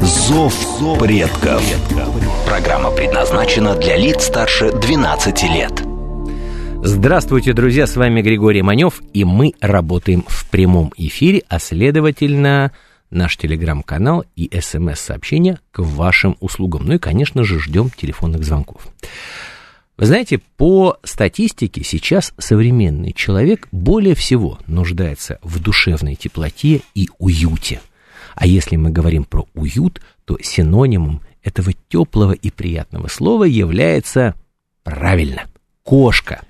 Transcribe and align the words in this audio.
«Зов 0.00 0.98
предков». 0.98 1.62
Программа 2.46 2.90
предназначена 2.90 3.74
для 3.76 3.96
лиц 3.96 4.24
старше 4.24 4.72
12 4.72 5.42
лет. 5.42 5.82
Здравствуйте, 6.82 7.52
друзья, 7.52 7.86
с 7.86 7.96
вами 7.96 8.22
Григорий 8.22 8.62
Манев, 8.62 9.02
и 9.12 9.24
мы 9.24 9.52
работаем 9.60 10.24
в 10.26 10.48
прямом 10.48 10.94
эфире, 10.96 11.42
а 11.48 11.58
следовательно, 11.58 12.72
наш 13.10 13.36
телеграм-канал 13.36 14.24
и 14.36 14.50
смс-сообщения 14.58 15.60
к 15.70 15.80
вашим 15.80 16.38
услугам. 16.40 16.86
Ну 16.86 16.94
и, 16.94 16.98
конечно 16.98 17.44
же, 17.44 17.60
ждем 17.60 17.90
телефонных 17.90 18.42
звонков. 18.42 18.88
Вы 19.98 20.06
знаете, 20.06 20.40
по 20.56 20.96
статистике 21.04 21.84
сейчас 21.84 22.32
современный 22.38 23.12
человек 23.12 23.68
более 23.70 24.14
всего 24.14 24.58
нуждается 24.66 25.38
в 25.42 25.60
душевной 25.60 26.14
теплоте 26.14 26.80
и 26.94 27.10
уюте. 27.18 27.82
А 28.34 28.46
если 28.46 28.76
мы 28.76 28.90
говорим 28.90 29.24
про 29.24 29.46
уют, 29.54 30.00
то 30.24 30.38
синонимом 30.40 31.22
этого 31.42 31.72
теплого 31.88 32.32
и 32.32 32.50
приятного 32.50 33.08
слова 33.08 33.44
является 33.44 34.34
правильно 34.82 35.44
кошка. 35.82 36.42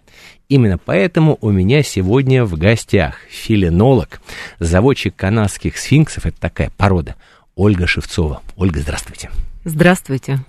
Именно 0.48 0.78
поэтому 0.78 1.38
у 1.40 1.50
меня 1.50 1.82
сегодня 1.82 2.44
в 2.44 2.58
гостях 2.58 3.20
филинолог, 3.28 4.20
заводчик 4.58 5.14
канадских 5.14 5.78
сфинксов, 5.78 6.26
это 6.26 6.40
такая 6.40 6.70
порода, 6.76 7.14
Ольга 7.54 7.86
Шевцова. 7.86 8.42
Ольга, 8.56 8.80
здравствуйте. 8.80 9.30
Здравствуйте. 9.64 10.40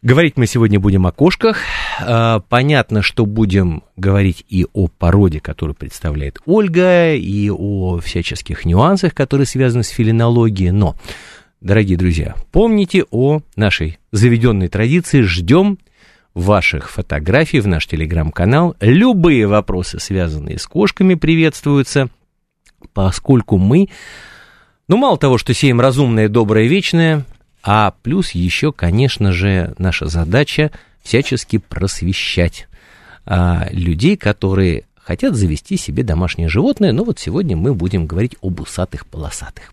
Говорить 0.00 0.36
мы 0.36 0.46
сегодня 0.46 0.80
будем 0.80 1.06
о 1.06 1.12
кошках. 1.12 1.58
А, 2.00 2.40
понятно, 2.48 3.02
что 3.02 3.26
будем 3.26 3.82
говорить 3.96 4.44
и 4.48 4.66
о 4.72 4.88
породе, 4.88 5.40
которую 5.40 5.74
представляет 5.74 6.38
Ольга, 6.46 7.14
и 7.14 7.50
о 7.50 7.98
всяческих 7.98 8.64
нюансах, 8.64 9.14
которые 9.14 9.46
связаны 9.46 9.82
с 9.82 9.88
филинологией. 9.88 10.70
Но, 10.70 10.96
дорогие 11.60 11.98
друзья, 11.98 12.34
помните 12.52 13.04
о 13.10 13.40
нашей 13.56 13.98
заведенной 14.12 14.68
традиции. 14.68 15.22
Ждем 15.22 15.78
ваших 16.34 16.90
фотографий 16.90 17.60
в 17.60 17.66
наш 17.66 17.86
телеграм-канал. 17.86 18.76
Любые 18.80 19.46
вопросы, 19.46 19.98
связанные 19.98 20.58
с 20.58 20.66
кошками, 20.66 21.14
приветствуются, 21.14 22.08
поскольку 22.92 23.58
мы, 23.58 23.88
ну, 24.86 24.96
мало 24.96 25.18
того, 25.18 25.36
что 25.36 25.52
сеем 25.52 25.80
разумное, 25.80 26.28
доброе, 26.28 26.68
вечное, 26.68 27.24
а 27.62 27.92
плюс 28.02 28.30
еще, 28.32 28.72
конечно 28.72 29.32
же, 29.32 29.74
наша 29.78 30.06
задача 30.06 30.70
всячески 31.02 31.58
просвещать 31.58 32.68
а, 33.24 33.68
людей, 33.70 34.16
которые 34.16 34.84
хотят 34.96 35.34
завести 35.34 35.76
себе 35.76 36.02
домашнее 36.02 36.48
животное. 36.48 36.92
Но 36.92 37.04
вот 37.04 37.18
сегодня 37.18 37.56
мы 37.56 37.74
будем 37.74 38.06
говорить 38.06 38.36
об 38.42 38.60
усатых 38.60 39.06
полосатых. 39.06 39.72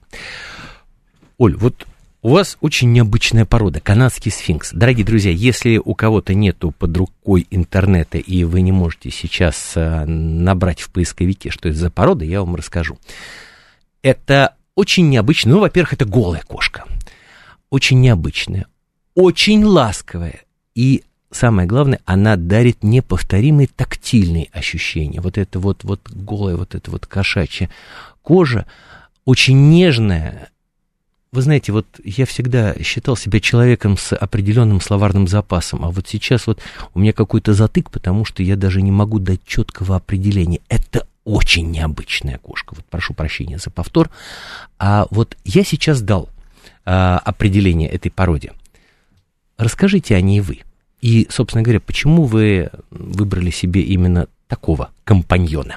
Оль, 1.38 1.56
вот 1.56 1.86
у 2.22 2.30
вас 2.30 2.58
очень 2.62 2.92
необычная 2.92 3.45
порода, 3.45 3.80
канадский 3.80 4.32
сфинкс. 4.32 4.72
Дорогие 4.73 5.06
друзья, 5.06 5.32
если 5.32 5.78
у 5.78 5.94
кого-то 5.94 6.34
нету 6.34 6.72
под 6.72 6.95
рукой 6.98 7.45
интернета, 7.52 8.17
и 8.17 8.44
вы 8.44 8.61
не 8.61 8.72
можете 8.72 9.11
сейчас 9.11 9.73
а, 9.76 10.05
набрать 10.05 10.82
в 10.82 10.89
поисковике, 10.89 11.49
что 11.49 11.70
это 11.70 11.78
за 11.78 11.92
порода, 11.92 12.26
я 12.26 12.39
вам 12.39 12.55
расскажу. 12.55 12.98
Это 14.02 14.55
очень 14.76 15.10
необычно. 15.10 15.52
Ну, 15.52 15.60
во-первых, 15.60 15.94
это 15.94 16.05
голая 16.05 16.42
кошка 16.42 16.86
очень 17.76 17.99
необычная, 17.99 18.67
очень 19.16 19.64
ласковая 19.66 20.42
и 20.76 21.04
самое 21.36 21.68
главное, 21.68 22.00
она 22.06 22.36
дарит 22.38 22.84
неповторимые 22.84 23.68
тактильные 23.68 24.50
ощущения. 24.52 25.22
Вот 25.22 25.38
это 25.38 25.60
вот, 25.60 25.84
вот 25.84 26.10
голая, 26.10 26.56
вот 26.56 26.76
эта 26.76 26.90
вот 26.90 27.06
кошачья 27.06 27.70
кожа, 28.22 28.66
очень 29.26 29.70
нежная. 29.70 30.50
Вы 31.32 31.42
знаете, 31.42 31.73
вот 31.73 31.86
я 32.04 32.26
всегда 32.26 32.73
считал 32.82 33.18
себя 33.18 33.40
человеком 33.40 33.98
с 33.98 34.16
определенным 34.16 34.80
словарным 34.80 35.28
запасом, 35.28 35.84
а 35.84 35.92
вот 35.92 36.08
сейчас 36.08 36.48
вот 36.48 36.62
у 36.94 37.00
меня 37.00 37.12
какой-то 37.12 37.54
затык, 37.54 37.92
потому 37.92 38.23
что 38.23 38.42
я 38.42 38.56
даже 38.56 38.82
не 38.82 38.92
могу 38.92 39.20
дать 39.20 39.44
четкого 39.46 39.98
определения. 39.98 40.62
Это 40.70 41.06
очень 41.26 41.70
необычная 41.70 42.38
кошка. 42.38 42.76
Вот 42.76 42.86
прошу 42.86 43.14
прощения 43.14 43.58
за 43.58 43.70
повтор. 43.70 44.10
А 44.80 45.08
вот 45.12 45.36
я 45.44 45.64
сейчас 45.64 46.02
дал 46.02 46.30
а, 46.86 47.20
определение 47.20 47.90
этой 47.90 48.12
породе. 48.12 48.54
Расскажите 49.58 50.16
о 50.16 50.22
ней 50.22 50.40
вы. 50.40 50.62
И, 51.05 51.27
собственно 51.30 51.61
говоря, 51.61 51.80
почему 51.80 52.23
вы 52.23 52.71
выбрали 52.89 53.52
себе 53.52 53.82
именно 53.82 54.26
такого 54.48 54.89
компаньона? 55.04 55.76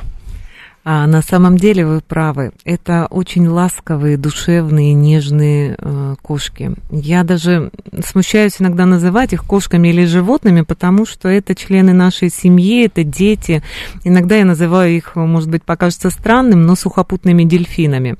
А 0.90 1.06
на 1.06 1.20
самом 1.20 1.58
деле 1.58 1.84
вы 1.84 2.00
правы. 2.00 2.52
Это 2.64 3.08
очень 3.10 3.46
ласковые, 3.46 4.16
душевные, 4.16 4.94
нежные 4.94 5.76
э, 5.78 6.14
кошки. 6.22 6.70
Я 6.90 7.24
даже 7.24 7.70
смущаюсь 8.02 8.54
иногда 8.58 8.86
называть 8.86 9.34
их 9.34 9.44
кошками 9.44 9.88
или 9.88 10.06
животными, 10.06 10.62
потому 10.62 11.04
что 11.04 11.28
это 11.28 11.54
члены 11.54 11.92
нашей 11.92 12.30
семьи, 12.30 12.86
это 12.86 13.04
дети. 13.04 13.62
Иногда 14.02 14.36
я 14.36 14.46
называю 14.46 14.96
их, 14.96 15.14
может 15.14 15.50
быть, 15.50 15.62
покажется 15.62 16.08
странным, 16.08 16.64
но 16.64 16.74
сухопутными 16.74 17.44
дельфинами. 17.44 18.16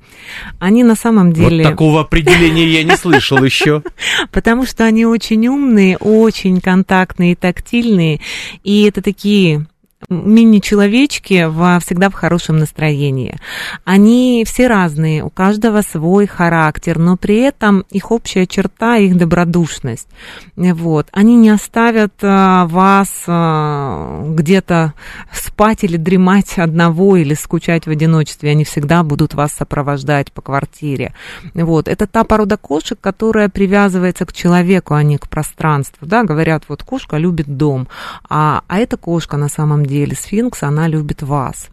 Они 0.59 0.85
на 0.85 0.95
самом 0.95 1.33
деле... 1.33 1.65
Вот 1.65 1.71
такого 1.71 2.03
определения 2.03 2.67
я 2.67 2.85
не 2.85 2.99
слышал 2.99 3.43
еще. 3.43 3.83
Потому 4.31 4.67
что 4.67 4.85
они 4.85 5.07
очень 5.07 5.49
умные, 5.49 5.97
очень 5.97 6.61
контактные, 6.61 7.35
тактильные. 7.35 8.21
И 8.63 8.83
это 8.83 9.01
такие 9.01 9.65
мини-человечки 10.09 11.47
во, 11.49 11.81
всегда 11.81 12.09
в 12.09 12.15
хорошем 12.15 12.59
настроении. 12.59 13.37
Они 13.85 14.45
все 14.47 14.69
разные, 14.69 15.25
у 15.25 15.31
каждого 15.31 15.83
свой 15.83 16.27
характер, 16.27 16.99
но 16.99 17.17
при 17.17 17.41
этом 17.41 17.85
их 17.91 18.11
общая 18.11 18.47
черта, 18.47 18.97
их 18.97 19.17
добродушность. 19.17 20.09
Вот. 20.57 21.09
Они 21.13 21.37
не 21.37 21.51
оставят 21.51 22.15
а, 22.23 22.67
вас 22.67 23.25
а, 23.27 24.25
где-то 24.29 24.95
спать 25.33 25.83
или 25.83 25.97
дремать 25.97 26.59
одного 26.59 27.17
или 27.17 27.35
скучать 27.35 27.87
в 27.87 27.91
одиночестве. 27.91 28.51
Они 28.51 28.65
всегда 28.65 29.03
будут 29.03 29.35
вас 29.35 29.53
сопровождать 29.53 30.33
по 30.33 30.43
квартире. 30.43 31.13
Вот. 31.55 31.89
Это 31.89 32.07
та 32.07 32.25
порода 32.25 32.57
кошек, 32.57 32.99
которая 33.01 33.49
привязывается 33.49 34.25
к 34.27 34.33
человеку, 34.33 34.95
а 34.95 35.03
не 35.03 35.19
к 35.19 35.29
пространству. 35.29 36.07
Да? 36.07 36.23
Говорят, 36.23 36.65
вот 36.69 36.83
кошка 36.85 37.17
любит 37.17 37.57
дом, 37.57 37.89
а, 38.29 38.63
а 38.69 38.79
эта 38.79 38.97
кошка 38.97 39.37
на 39.37 39.49
самом 39.49 39.88
деле, 39.89 40.15
сфинкс, 40.15 40.63
она 40.63 40.87
любит 40.87 41.23
вас. 41.23 41.69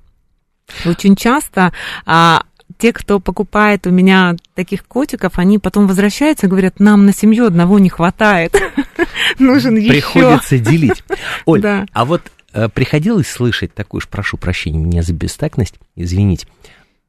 Очень 0.86 1.16
часто 1.16 1.74
а, 2.06 2.44
те, 2.78 2.92
кто 2.92 3.20
покупает 3.20 3.88
у 3.88 3.92
меня 3.92 4.36
таких 4.53 4.86
котиков, 4.86 5.38
они 5.38 5.59
потом 5.59 5.88
возвращаются 5.88 6.48
и 6.48 6.50
говорят, 6.50 6.80
нам 6.80 7.06
на 7.06 7.14
семью 7.14 7.46
одного 7.46 7.80
не 7.80 7.90
хватает, 7.90 8.56
нужен 9.40 9.78
еще. 9.78 9.90
Приходится 9.90 10.58
делить. 10.58 11.03
Оль, 11.46 11.62
да. 11.62 11.86
а 11.94 12.06
вот 12.06 12.22
э, 12.53 12.68
приходилось 12.70 13.28
слышать 13.28 13.74
такую 13.74 14.00
уж, 14.00 14.08
прошу 14.08 14.38
прощения 14.38 14.80
меня 14.80 15.03
за 15.03 15.14
бестактность, 15.14 15.76
извините, 15.96 16.47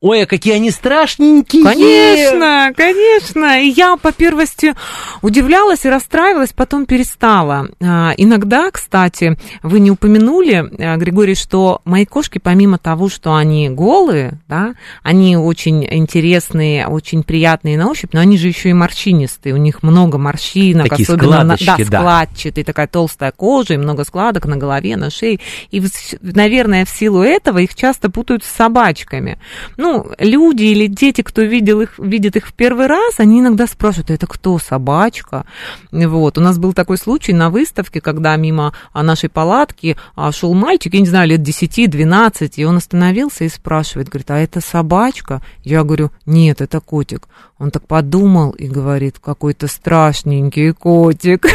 Ой, 0.03 0.25
а 0.25 0.27
какие 0.27 0.55
они 0.55 0.71
страшненькие! 0.71 1.65
Конечно, 1.65 2.71
конечно. 2.77 3.63
И 3.63 3.69
я 3.69 3.97
по 3.97 4.13
первости 4.13 4.75
удивлялась 5.23 5.87
и 5.87 5.89
расстраивалась, 5.89 6.53
потом 6.53 6.85
перестала. 6.85 7.69
А, 7.83 8.13
иногда, 8.19 8.71
кстати, 8.71 9.39
вы 9.63 9.81
не 9.81 9.91
упомянули, 9.91 10.71
а, 10.79 10.97
Григорий, 10.99 11.35
что 11.35 11.81
мои 11.87 12.05
кошки, 12.05 12.39
помимо 12.39 12.77
того, 12.77 13.09
что 13.09 13.35
они 13.35 13.71
голые, 13.71 14.39
да, 14.49 14.75
они 15.03 15.39
очень 15.39 15.87
интересные, 15.91 16.87
очень 16.89 17.23
приятные 17.23 17.79
на 17.79 17.89
ощупь, 17.89 18.13
но 18.13 18.21
они 18.21 18.37
же 18.37 18.49
еще 18.49 18.69
и 18.69 18.75
морщинистые. 18.75 19.55
У 19.55 19.59
них 19.59 19.83
много 19.83 20.19
морщинок, 20.19 20.91
Такие 20.91 21.07
особенно 21.07 21.43
на, 21.43 21.57
да, 21.59 21.79
складчатые, 21.79 22.65
такая 22.65 22.87
толстая 22.87 23.33
кожа 23.33 23.73
и 23.73 23.79
много 23.79 24.05
складок 24.05 24.45
на 24.45 24.59
голове, 24.59 24.97
на 24.97 25.09
шее. 25.09 25.41
И, 25.71 25.83
наверное, 26.21 26.85
в 26.85 26.91
силу 26.91 27.23
этого 27.23 27.59
их 27.59 27.75
часто 27.75 28.11
путают 28.11 28.45
с 28.45 28.49
собачками. 28.49 29.39
Ну, 29.79 29.96
люди 30.19 30.65
или 30.65 30.87
дети, 30.87 31.23
кто 31.23 31.43
видел 31.43 31.81
их, 31.81 31.99
видит 31.99 32.37
их 32.37 32.47
в 32.47 32.53
первый 32.53 32.87
раз, 32.87 33.19
они 33.19 33.41
иногда 33.41 33.67
спрашивают, 33.67 34.11
это 34.11 34.27
кто, 34.27 34.59
собачка? 34.59 35.47
Вот, 35.91 36.39
у 36.39 36.41
нас 36.41 36.59
был 36.59 36.73
такой 36.73 36.99
случай 36.99 37.33
на 37.33 37.51
выставке, 37.51 38.01
когда 38.01 38.37
мимо 38.37 38.75
нашей 38.95 39.29
палатки 39.29 39.97
шел 40.33 40.55
мальчик, 40.55 40.95
я 40.95 41.01
не 41.01 41.07
знаю, 41.07 41.29
лет 41.29 41.41
10-12, 41.41 42.53
и 42.57 42.65
он 42.65 42.77
остановился 42.77 43.45
и 43.45 43.49
спрашивает, 43.49 44.09
говорит, 44.09 44.31
а 44.31 44.39
это 44.39 44.61
собачка? 44.61 45.43
Я 45.63 45.85
говорю, 45.85 46.11
нет, 46.25 46.61
это 46.61 46.81
котик. 46.81 47.29
Он 47.59 47.71
так 47.71 47.87
подумал 47.87 48.51
и 48.51 48.69
говорит, 48.69 49.19
какой-то 49.19 49.67
страшненький 49.67 50.73
котик. 50.73 51.47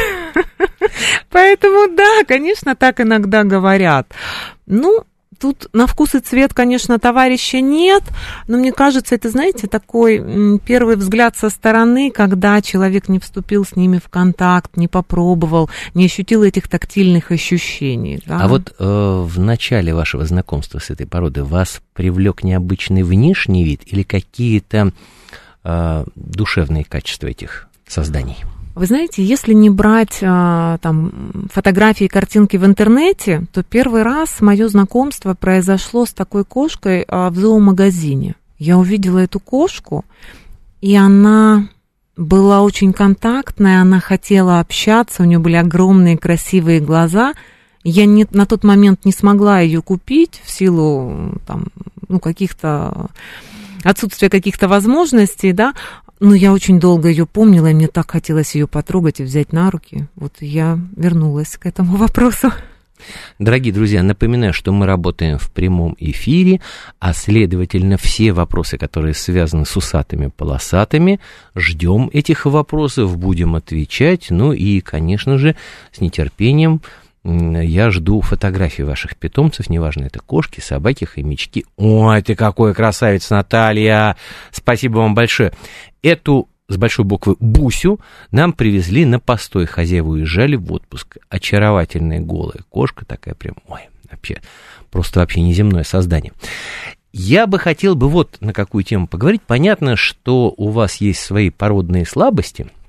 Поэтому 1.29 1.95
да, 1.95 2.23
конечно, 2.27 2.75
так 2.75 2.99
иногда 3.01 3.43
говорят. 3.43 4.11
Ну, 4.65 5.03
тут 5.41 5.67
на 5.73 5.87
вкус 5.87 6.15
и 6.15 6.19
цвет, 6.19 6.53
конечно, 6.53 6.99
товарища 6.99 7.59
нет, 7.59 8.03
но 8.47 8.57
мне 8.57 8.71
кажется, 8.71 9.15
это, 9.15 9.29
знаете, 9.29 9.67
такой 9.67 10.59
первый 10.59 10.95
взгляд 10.95 11.35
со 11.35 11.49
стороны, 11.49 12.11
когда 12.11 12.61
человек 12.61 13.09
не 13.09 13.19
вступил 13.19 13.65
с 13.65 13.75
ними 13.75 13.97
в 13.97 14.07
контакт, 14.09 14.77
не 14.77 14.87
попробовал, 14.87 15.69
не 15.95 16.05
ощутил 16.05 16.43
этих 16.43 16.67
тактильных 16.67 17.31
ощущений. 17.31 18.21
Да? 18.25 18.39
А 18.41 18.47
вот 18.47 18.73
э, 18.77 18.83
в 18.85 19.39
начале 19.39 19.93
вашего 19.95 20.25
знакомства 20.25 20.79
с 20.79 20.91
этой 20.91 21.07
породой 21.07 21.43
вас 21.43 21.81
привлек 21.93 22.43
необычный 22.43 23.03
внешний 23.03 23.63
вид 23.63 23.81
или 23.85 24.03
какие-то 24.03 24.93
э, 25.63 26.05
душевные 26.15 26.83
качества 26.83 27.27
этих 27.27 27.67
созданий? 27.87 28.37
Вы 28.73 28.85
знаете, 28.85 29.23
если 29.23 29.53
не 29.53 29.69
брать 29.69 30.19
а, 30.21 30.77
там 30.81 31.11
фотографии 31.51 32.05
и 32.05 32.09
картинки 32.09 32.55
в 32.55 32.65
интернете, 32.65 33.43
то 33.51 33.63
первый 33.63 34.03
раз 34.03 34.39
мое 34.39 34.67
знакомство 34.69 35.33
произошло 35.33 36.05
с 36.05 36.13
такой 36.13 36.45
кошкой 36.45 37.05
а, 37.07 37.29
в 37.29 37.35
зоомагазине. 37.35 38.35
Я 38.57 38.77
увидела 38.77 39.19
эту 39.19 39.39
кошку, 39.39 40.05
и 40.79 40.95
она 40.95 41.67
была 42.15 42.61
очень 42.61 42.93
контактная, 42.93 43.81
она 43.81 43.99
хотела 43.99 44.59
общаться, 44.59 45.23
у 45.23 45.25
нее 45.25 45.39
были 45.39 45.55
огромные 45.55 46.17
красивые 46.17 46.79
глаза. 46.79 47.33
Я 47.83 48.05
не, 48.05 48.25
на 48.31 48.45
тот 48.45 48.63
момент 48.63 49.03
не 49.05 49.11
смогла 49.11 49.59
ее 49.59 49.81
купить 49.81 50.41
в 50.45 50.51
силу 50.51 51.39
там, 51.45 51.67
ну, 52.07 52.19
каких-то 52.19 53.09
отсутствия 53.83 54.29
каких-то 54.29 54.67
возможностей, 54.67 55.51
да, 55.51 55.73
но 56.21 56.35
я 56.35 56.53
очень 56.53 56.79
долго 56.79 57.09
ее 57.09 57.25
помнила, 57.25 57.67
и 57.67 57.73
мне 57.73 57.87
так 57.87 58.11
хотелось 58.11 58.53
ее 58.53 58.67
потрогать 58.67 59.19
и 59.19 59.23
взять 59.23 59.51
на 59.51 59.71
руки. 59.71 60.07
Вот 60.15 60.33
я 60.39 60.79
вернулась 60.95 61.57
к 61.57 61.65
этому 61.65 61.97
вопросу. 61.97 62.51
Дорогие 63.39 63.73
друзья, 63.73 64.03
напоминаю, 64.03 64.53
что 64.53 64.71
мы 64.71 64.85
работаем 64.85 65.39
в 65.39 65.51
прямом 65.51 65.95
эфире, 65.99 66.61
а 66.99 67.13
следовательно 67.13 67.97
все 67.97 68.31
вопросы, 68.33 68.77
которые 68.77 69.15
связаны 69.15 69.65
с 69.65 69.75
усатыми 69.75 70.27
полосатыми, 70.27 71.19
ждем 71.55 72.11
этих 72.13 72.45
вопросов, 72.45 73.17
будем 73.17 73.55
отвечать, 73.55 74.27
ну 74.29 74.53
и, 74.53 74.79
конечно 74.81 75.39
же, 75.39 75.55
с 75.91 75.99
нетерпением 76.01 76.81
я 77.23 77.91
жду 77.91 78.21
фотографии 78.21 78.81
ваших 78.81 79.15
питомцев, 79.15 79.69
неважно, 79.69 80.05
это 80.05 80.19
кошки, 80.19 80.59
собаки, 80.59 81.05
хомячки. 81.05 81.65
Ой, 81.77 82.21
ты 82.23 82.35
какой 82.35 82.73
красавец, 82.73 83.29
Наталья! 83.29 84.17
Спасибо 84.51 84.97
вам 84.99 85.13
большое. 85.13 85.53
Эту 86.01 86.49
с 86.67 86.77
большой 86.77 87.05
буквы 87.05 87.35
Бусю 87.39 87.99
нам 88.31 88.53
привезли 88.53 89.05
на 89.05 89.19
постой. 89.19 89.65
Хозяева 89.65 90.07
уезжали 90.07 90.55
в 90.55 90.71
отпуск. 90.71 91.17
Очаровательная 91.29 92.21
голая 92.21 92.61
кошка 92.69 93.05
такая 93.05 93.35
прям, 93.35 93.55
ой, 93.67 93.81
вообще, 94.09 94.41
просто 94.89 95.19
вообще 95.19 95.41
неземное 95.41 95.83
создание. 95.83 96.33
Я 97.13 97.45
бы 97.45 97.59
хотел 97.59 97.95
бы 97.95 98.07
вот 98.07 98.37
на 98.39 98.53
какую 98.53 98.83
тему 98.83 99.05
поговорить. 99.05 99.41
Понятно, 99.45 99.95
что 99.95 100.53
у 100.55 100.69
вас 100.69 100.95
есть 100.95 101.19
свои 101.19 101.49
породные 101.49 102.05
слабости– 102.05 102.67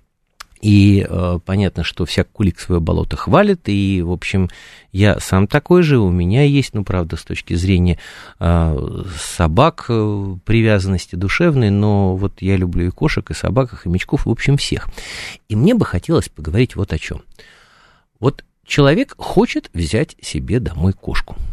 и 0.62 1.04
э, 1.06 1.38
понятно, 1.44 1.82
что 1.82 2.04
всяк 2.04 2.30
кулик 2.30 2.60
свое 2.60 2.80
болото 2.80 3.16
хвалит, 3.16 3.68
и, 3.68 4.00
в 4.00 4.12
общем, 4.12 4.48
я 4.92 5.18
сам 5.18 5.48
такой 5.48 5.82
же, 5.82 5.98
у 5.98 6.08
меня 6.08 6.44
есть, 6.44 6.72
ну, 6.72 6.84
правда, 6.84 7.16
с 7.16 7.24
точки 7.24 7.54
зрения 7.54 7.98
э, 8.38 9.02
собак 9.18 9.86
э, 9.88 10.36
привязанности 10.44 11.16
душевной, 11.16 11.70
но 11.70 12.14
вот 12.16 12.40
я 12.40 12.56
люблю 12.56 12.86
и 12.86 12.90
кошек, 12.90 13.28
и 13.30 13.34
собак, 13.34 13.72
и 13.72 13.76
хомячков, 13.76 14.24
в 14.24 14.30
общем, 14.30 14.56
всех. 14.56 14.88
И 15.48 15.56
мне 15.56 15.74
бы 15.74 15.84
хотелось 15.84 16.28
поговорить 16.28 16.76
вот 16.76 16.92
о 16.92 16.98
чем. 16.98 17.22
Вот 18.20 18.44
человек 18.64 19.14
хочет 19.18 19.68
взять 19.74 20.16
себе 20.22 20.60
домой 20.60 20.92
кошку– 20.92 21.36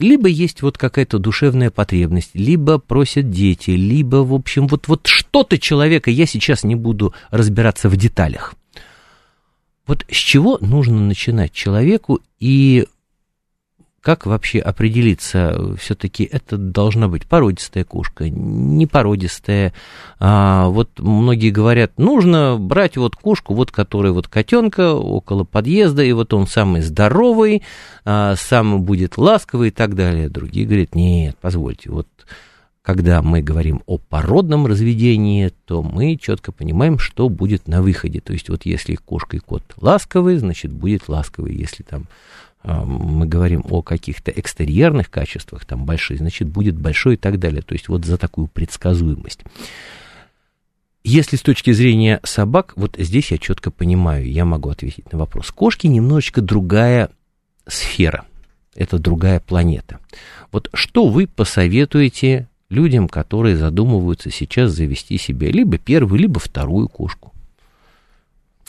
либо 0.00 0.28
есть 0.28 0.62
вот 0.62 0.78
какая-то 0.78 1.18
душевная 1.18 1.70
потребность, 1.70 2.30
либо 2.34 2.78
просят 2.78 3.30
дети, 3.30 3.70
либо, 3.70 4.16
в 4.16 4.34
общем, 4.34 4.66
вот, 4.66 4.88
вот 4.88 5.06
что-то 5.06 5.58
человека, 5.58 6.10
я 6.10 6.26
сейчас 6.26 6.64
не 6.64 6.74
буду 6.74 7.14
разбираться 7.30 7.88
в 7.88 7.96
деталях. 7.96 8.54
Вот 9.86 10.04
с 10.10 10.16
чего 10.16 10.58
нужно 10.60 11.00
начинать 11.00 11.52
человеку 11.52 12.20
и 12.38 12.86
как 14.00 14.26
вообще 14.26 14.60
определиться, 14.60 15.74
все-таки 15.76 16.24
это 16.24 16.56
должна 16.56 17.08
быть 17.08 17.26
породистая 17.26 17.84
кошка, 17.84 18.28
не 18.30 18.86
породистая. 18.86 19.74
А, 20.20 20.68
вот 20.68 20.90
многие 20.98 21.50
говорят, 21.50 21.98
нужно 21.98 22.56
брать 22.58 22.96
вот 22.96 23.16
кошку, 23.16 23.54
вот 23.54 23.72
которая 23.72 24.12
вот 24.12 24.28
котенка 24.28 24.94
около 24.94 25.44
подъезда, 25.44 26.04
и 26.04 26.12
вот 26.12 26.32
он 26.32 26.46
самый 26.46 26.82
здоровый, 26.82 27.62
а, 28.04 28.36
самый 28.36 28.78
будет 28.80 29.18
ласковый 29.18 29.68
и 29.68 29.72
так 29.72 29.94
далее. 29.94 30.28
Другие 30.28 30.66
говорят, 30.66 30.94
нет, 30.94 31.36
позвольте, 31.40 31.90
вот 31.90 32.06
когда 32.88 33.20
мы 33.20 33.42
говорим 33.42 33.82
о 33.84 33.98
породном 33.98 34.66
разведении, 34.66 35.52
то 35.66 35.82
мы 35.82 36.16
четко 36.16 36.52
понимаем, 36.52 36.98
что 36.98 37.28
будет 37.28 37.68
на 37.68 37.82
выходе. 37.82 38.20
То 38.20 38.32
есть 38.32 38.48
вот 38.48 38.64
если 38.64 38.94
кошка 38.94 39.36
и 39.36 39.40
кот 39.40 39.62
ласковый, 39.78 40.38
значит 40.38 40.72
будет 40.72 41.06
ласковый. 41.06 41.54
Если 41.54 41.82
там 41.82 42.06
мы 42.64 43.26
говорим 43.26 43.64
о 43.68 43.82
каких-то 43.82 44.30
экстерьерных 44.30 45.10
качествах, 45.10 45.64
там 45.64 45.84
большие, 45.84 46.18
значит, 46.18 46.48
будет 46.48 46.76
большой 46.76 47.14
и 47.14 47.16
так 47.16 47.38
далее. 47.38 47.62
То 47.62 47.74
есть 47.74 47.88
вот 47.88 48.04
за 48.04 48.18
такую 48.18 48.48
предсказуемость. 48.48 49.40
Если 51.04 51.36
с 51.36 51.42
точки 51.42 51.72
зрения 51.72 52.20
собак, 52.24 52.74
вот 52.76 52.96
здесь 52.98 53.30
я 53.30 53.38
четко 53.38 53.70
понимаю, 53.70 54.30
я 54.30 54.44
могу 54.44 54.68
ответить 54.68 55.10
на 55.12 55.18
вопрос. 55.18 55.50
Кошки 55.50 55.86
немножечко 55.86 56.42
другая 56.42 57.10
сфера, 57.66 58.26
это 58.74 58.98
другая 58.98 59.40
планета. 59.40 60.00
Вот 60.52 60.68
что 60.74 61.06
вы 61.06 61.26
посоветуете 61.26 62.48
людям, 62.68 63.08
которые 63.08 63.56
задумываются 63.56 64.30
сейчас 64.30 64.72
завести 64.72 65.16
себе 65.16 65.50
либо 65.50 65.78
первую, 65.78 66.20
либо 66.20 66.40
вторую 66.40 66.88
кошку? 66.88 67.32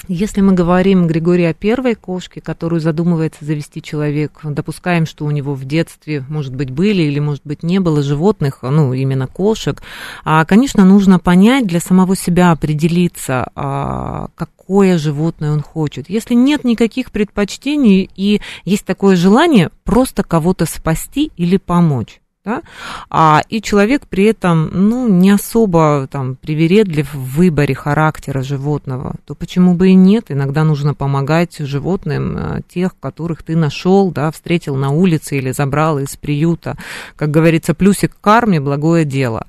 Если 0.07 0.41
мы 0.41 0.53
говорим, 0.53 1.07
Григорий, 1.07 1.45
о 1.45 1.53
первой 1.53 1.95
кошке, 1.95 2.41
которую 2.41 2.79
задумывается 2.79 3.43
завести 3.43 3.81
человек, 3.81 4.39
допускаем, 4.43 5.05
что 5.05 5.25
у 5.25 5.31
него 5.31 5.53
в 5.53 5.65
детстве, 5.65 6.23
может 6.29 6.55
быть, 6.55 6.71
были 6.71 7.03
или, 7.03 7.19
может 7.19 7.41
быть, 7.43 7.63
не 7.63 7.79
было 7.79 8.01
животных, 8.01 8.59
ну, 8.61 8.93
именно 8.93 9.27
кошек, 9.27 9.81
а, 10.23 10.45
конечно, 10.45 10.85
нужно 10.85 11.19
понять 11.19 11.67
для 11.67 11.79
самого 11.79 12.15
себя, 12.15 12.51
определиться, 12.51 13.49
а, 13.55 14.29
какое 14.35 14.97
животное 14.97 15.51
он 15.51 15.61
хочет. 15.61 16.09
Если 16.09 16.33
нет 16.33 16.63
никаких 16.63 17.11
предпочтений 17.11 18.09
и 18.15 18.41
есть 18.65 18.85
такое 18.85 19.15
желание 19.15 19.69
просто 19.83 20.23
кого-то 20.23 20.65
спасти 20.65 21.31
или 21.35 21.57
помочь, 21.57 22.21
да? 22.45 22.61
А, 23.09 23.41
и 23.49 23.61
человек 23.61 24.07
при 24.07 24.25
этом 24.25 24.69
ну, 24.71 25.07
не 25.07 25.31
особо 25.31 26.07
там, 26.09 26.35
привередлив 26.35 27.13
в 27.13 27.37
выборе 27.37 27.75
характера 27.75 28.41
животного, 28.41 29.15
то 29.25 29.35
почему 29.35 29.73
бы 29.73 29.89
и 29.89 29.93
нет? 29.93 30.25
Иногда 30.29 30.63
нужно 30.63 30.93
помогать 30.93 31.57
животным, 31.57 32.35
а, 32.37 32.61
тех, 32.67 32.97
которых 32.99 33.43
ты 33.43 33.55
нашел, 33.55 34.11
да, 34.11 34.31
встретил 34.31 34.75
на 34.75 34.91
улице 34.91 35.37
или 35.37 35.51
забрал 35.51 35.99
из 35.99 36.15
приюта. 36.15 36.77
Как 37.15 37.29
говорится, 37.29 37.73
плюсик 37.73 38.15
к 38.15 38.21
карме, 38.21 38.59
благое 38.59 39.05
дело. 39.05 39.45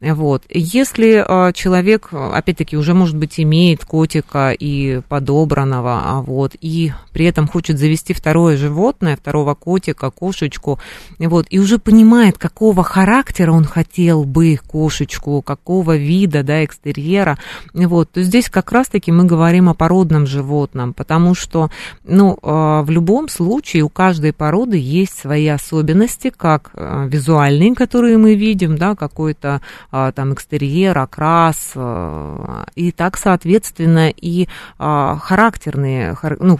Вот. 0.00 0.44
Если 0.48 1.24
э, 1.26 1.52
человек, 1.54 2.10
опять-таки, 2.12 2.76
уже, 2.76 2.94
может 2.94 3.16
быть, 3.16 3.40
имеет 3.40 3.84
котика 3.84 4.52
и 4.52 5.00
подобранного, 5.08 6.02
а 6.04 6.22
вот, 6.22 6.54
и 6.60 6.92
при 7.12 7.24
этом 7.24 7.48
хочет 7.48 7.78
завести 7.78 8.14
второе 8.14 8.56
животное, 8.56 9.16
второго 9.16 9.56
котика, 9.56 10.10
кошечку, 10.12 10.78
вот, 11.18 11.46
и 11.50 11.58
уже 11.58 11.78
понимает, 11.80 12.38
какого 12.38 12.84
характера 12.84 13.50
он 13.50 13.64
хотел 13.64 14.22
бы 14.22 14.60
кошечку, 14.64 15.42
какого 15.42 15.96
вида, 15.96 16.44
да, 16.44 16.64
экстерьера, 16.64 17.36
вот, 17.74 18.12
то 18.12 18.22
здесь 18.22 18.48
как 18.48 18.70
раз-таки 18.70 19.10
мы 19.10 19.24
говорим 19.24 19.68
о 19.68 19.74
породном 19.74 20.28
животном, 20.28 20.92
потому 20.92 21.34
что, 21.34 21.70
ну, 22.04 22.38
э, 22.40 22.82
в 22.84 22.90
любом 22.90 23.28
случае 23.28 23.82
у 23.82 23.88
каждой 23.88 24.32
породы 24.32 24.78
есть 24.78 25.18
свои 25.18 25.48
особенности, 25.48 26.32
как 26.34 26.70
визуальные, 26.74 27.74
которые 27.74 28.16
мы 28.16 28.36
видим, 28.36 28.76
да, 28.76 28.94
какой-то 28.94 29.60
а, 29.87 29.87
там 29.90 30.34
экстерьер, 30.34 30.96
окрас, 30.98 31.72
а, 31.74 32.66
и 32.74 32.92
так, 32.92 33.16
соответственно, 33.16 34.10
и 34.10 34.46
а, 34.78 35.16
характерные, 35.16 36.16
ну, 36.40 36.58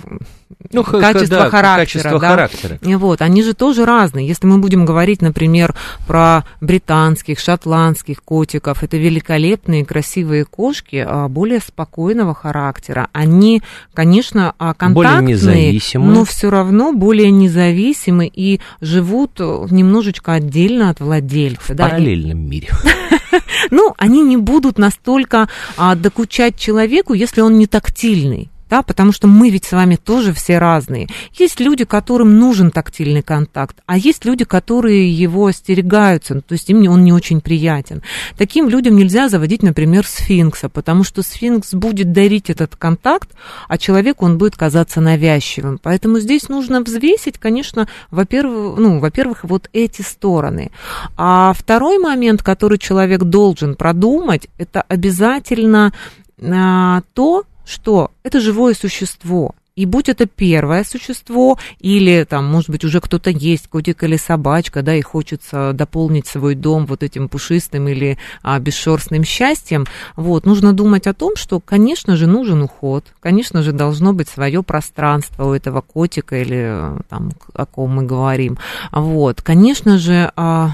ну, 0.72 0.82
качество 0.82 1.38
да, 1.38 1.50
характера. 1.50 1.84
Качество 1.84 2.18
да? 2.18 2.28
характера. 2.28 2.78
Вот, 2.82 3.20
они 3.20 3.42
же 3.42 3.52
тоже 3.52 3.84
разные. 3.84 4.26
Если 4.26 4.46
мы 4.46 4.58
будем 4.58 4.86
говорить, 4.86 5.20
например, 5.20 5.74
про 6.06 6.44
британских, 6.60 7.38
шотландских 7.38 8.22
котиков, 8.22 8.82
это 8.82 8.96
великолепные, 8.96 9.84
красивые 9.84 10.44
кошки 10.46 11.06
более 11.28 11.60
спокойного 11.60 12.34
характера. 12.34 13.08
Они, 13.12 13.62
конечно, 13.92 14.54
контактные, 14.58 14.94
более 14.94 15.22
независимые. 15.22 16.10
но 16.10 16.24
все 16.24 16.50
равно 16.50 16.92
более 16.92 17.30
независимы 17.30 18.26
и 18.26 18.60
живут 18.80 19.38
немножечко 19.38 20.32
отдельно 20.32 20.90
от 20.90 21.00
владельца. 21.00 21.74
В 21.74 21.76
да? 21.76 21.88
параллельном 21.88 22.38
мире. 22.38 22.68
Ну, 23.70 23.94
они 23.98 24.22
не 24.22 24.36
будут 24.36 24.78
настолько 24.78 25.48
докучать 25.96 26.56
человеку, 26.56 27.14
если 27.14 27.40
он 27.40 27.58
не 27.58 27.66
тактильный 27.66 28.50
да, 28.68 28.82
потому 28.82 29.12
что 29.12 29.26
мы 29.28 29.50
ведь 29.50 29.64
с 29.64 29.72
вами 29.72 29.96
тоже 29.96 30.32
все 30.32 30.58
разные. 30.58 31.08
Есть 31.32 31.60
люди, 31.60 31.84
которым 31.84 32.38
нужен 32.38 32.70
тактильный 32.70 33.22
контакт, 33.22 33.78
а 33.86 33.96
есть 33.96 34.24
люди, 34.24 34.44
которые 34.44 35.10
его 35.10 35.46
остерегаются, 35.46 36.34
ну, 36.34 36.42
то 36.42 36.52
есть 36.52 36.68
им 36.70 36.88
он 36.88 37.04
не 37.04 37.12
очень 37.12 37.40
приятен. 37.40 38.02
Таким 38.36 38.68
людям 38.68 38.96
нельзя 38.96 39.28
заводить, 39.28 39.62
например, 39.62 40.06
сфинкса, 40.06 40.68
потому 40.68 41.04
что 41.04 41.22
сфинкс 41.22 41.74
будет 41.74 42.12
дарить 42.12 42.50
этот 42.50 42.76
контакт, 42.76 43.30
а 43.68 43.78
человеку 43.78 44.24
он 44.24 44.38
будет 44.38 44.56
казаться 44.56 45.00
навязчивым. 45.00 45.78
Поэтому 45.82 46.20
здесь 46.20 46.48
нужно 46.48 46.80
взвесить, 46.80 47.38
конечно, 47.38 47.88
во-первых, 48.10 48.78
ну, 48.78 49.00
во-первых, 49.00 49.40
вот 49.42 49.68
эти 49.72 50.02
стороны. 50.02 50.70
А 51.16 51.52
второй 51.52 51.98
момент, 51.98 52.42
который 52.42 52.78
человек 52.78 53.22
должен 53.24 53.74
продумать, 53.74 54.48
это 54.58 54.82
обязательно 54.82 55.92
а, 56.40 57.02
то, 57.14 57.44
что 57.68 58.10
это 58.22 58.40
живое 58.40 58.74
существо, 58.74 59.54
и 59.78 59.86
будь 59.86 60.08
это 60.08 60.26
первое 60.26 60.82
существо, 60.82 61.56
или 61.78 62.26
там, 62.28 62.46
может 62.46 62.68
быть, 62.68 62.84
уже 62.84 63.00
кто-то 63.00 63.30
есть, 63.30 63.68
котик 63.68 64.02
или 64.02 64.16
собачка, 64.16 64.82
да, 64.82 64.92
и 64.96 65.02
хочется 65.02 65.72
дополнить 65.72 66.26
свой 66.26 66.56
дом 66.56 66.84
вот 66.84 67.04
этим 67.04 67.28
пушистым 67.28 67.86
или 67.86 68.18
а, 68.42 68.58
бесшерстным 68.58 69.22
счастьем, 69.22 69.86
вот, 70.16 70.46
нужно 70.46 70.72
думать 70.72 71.06
о 71.06 71.14
том, 71.14 71.36
что, 71.36 71.60
конечно 71.60 72.16
же, 72.16 72.26
нужен 72.26 72.60
уход, 72.62 73.04
конечно 73.20 73.62
же, 73.62 73.70
должно 73.70 74.12
быть 74.12 74.28
свое 74.28 74.64
пространство 74.64 75.44
у 75.44 75.52
этого 75.52 75.80
котика 75.80 76.40
или 76.42 76.76
там, 77.08 77.30
о 77.54 77.64
ком 77.64 77.94
мы 77.94 78.02
говорим, 78.02 78.58
вот, 78.90 79.42
конечно 79.42 79.96
же, 79.98 80.32
а, 80.34 80.72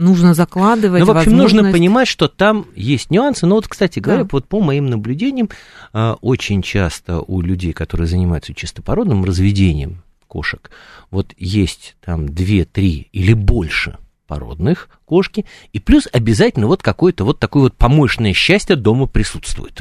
нужно 0.00 0.34
закладывать. 0.34 1.00
Ну, 1.00 1.06
в 1.06 1.10
общем, 1.10 1.32
возможность... 1.32 1.54
нужно 1.54 1.72
понимать, 1.72 2.08
что 2.08 2.28
там 2.28 2.66
есть 2.74 3.10
нюансы. 3.10 3.46
Но 3.46 3.56
вот, 3.56 3.68
кстати 3.68 3.98
говоря, 3.98 4.22
да. 4.22 4.28
вот 4.32 4.46
по 4.46 4.60
моим 4.60 4.86
наблюдениям, 4.86 5.48
а, 5.92 6.16
очень 6.20 6.62
часто 6.62 7.20
у 7.20 7.40
людей, 7.40 7.72
которые 7.72 8.06
занимаются 8.06 8.54
чистопородным 8.54 9.24
разведением 9.24 10.02
кошек, 10.26 10.70
вот 11.10 11.34
есть 11.36 11.96
там 12.04 12.28
две, 12.28 12.64
три 12.64 13.08
или 13.12 13.32
больше 13.32 13.98
породных 14.26 14.88
кошки, 15.04 15.44
и 15.72 15.80
плюс 15.80 16.08
обязательно 16.12 16.66
вот 16.68 16.82
какое-то 16.82 17.24
вот 17.24 17.38
такое 17.38 17.64
вот 17.64 17.74
помощное 17.74 18.32
счастье 18.32 18.76
дома 18.76 19.06
присутствует. 19.06 19.80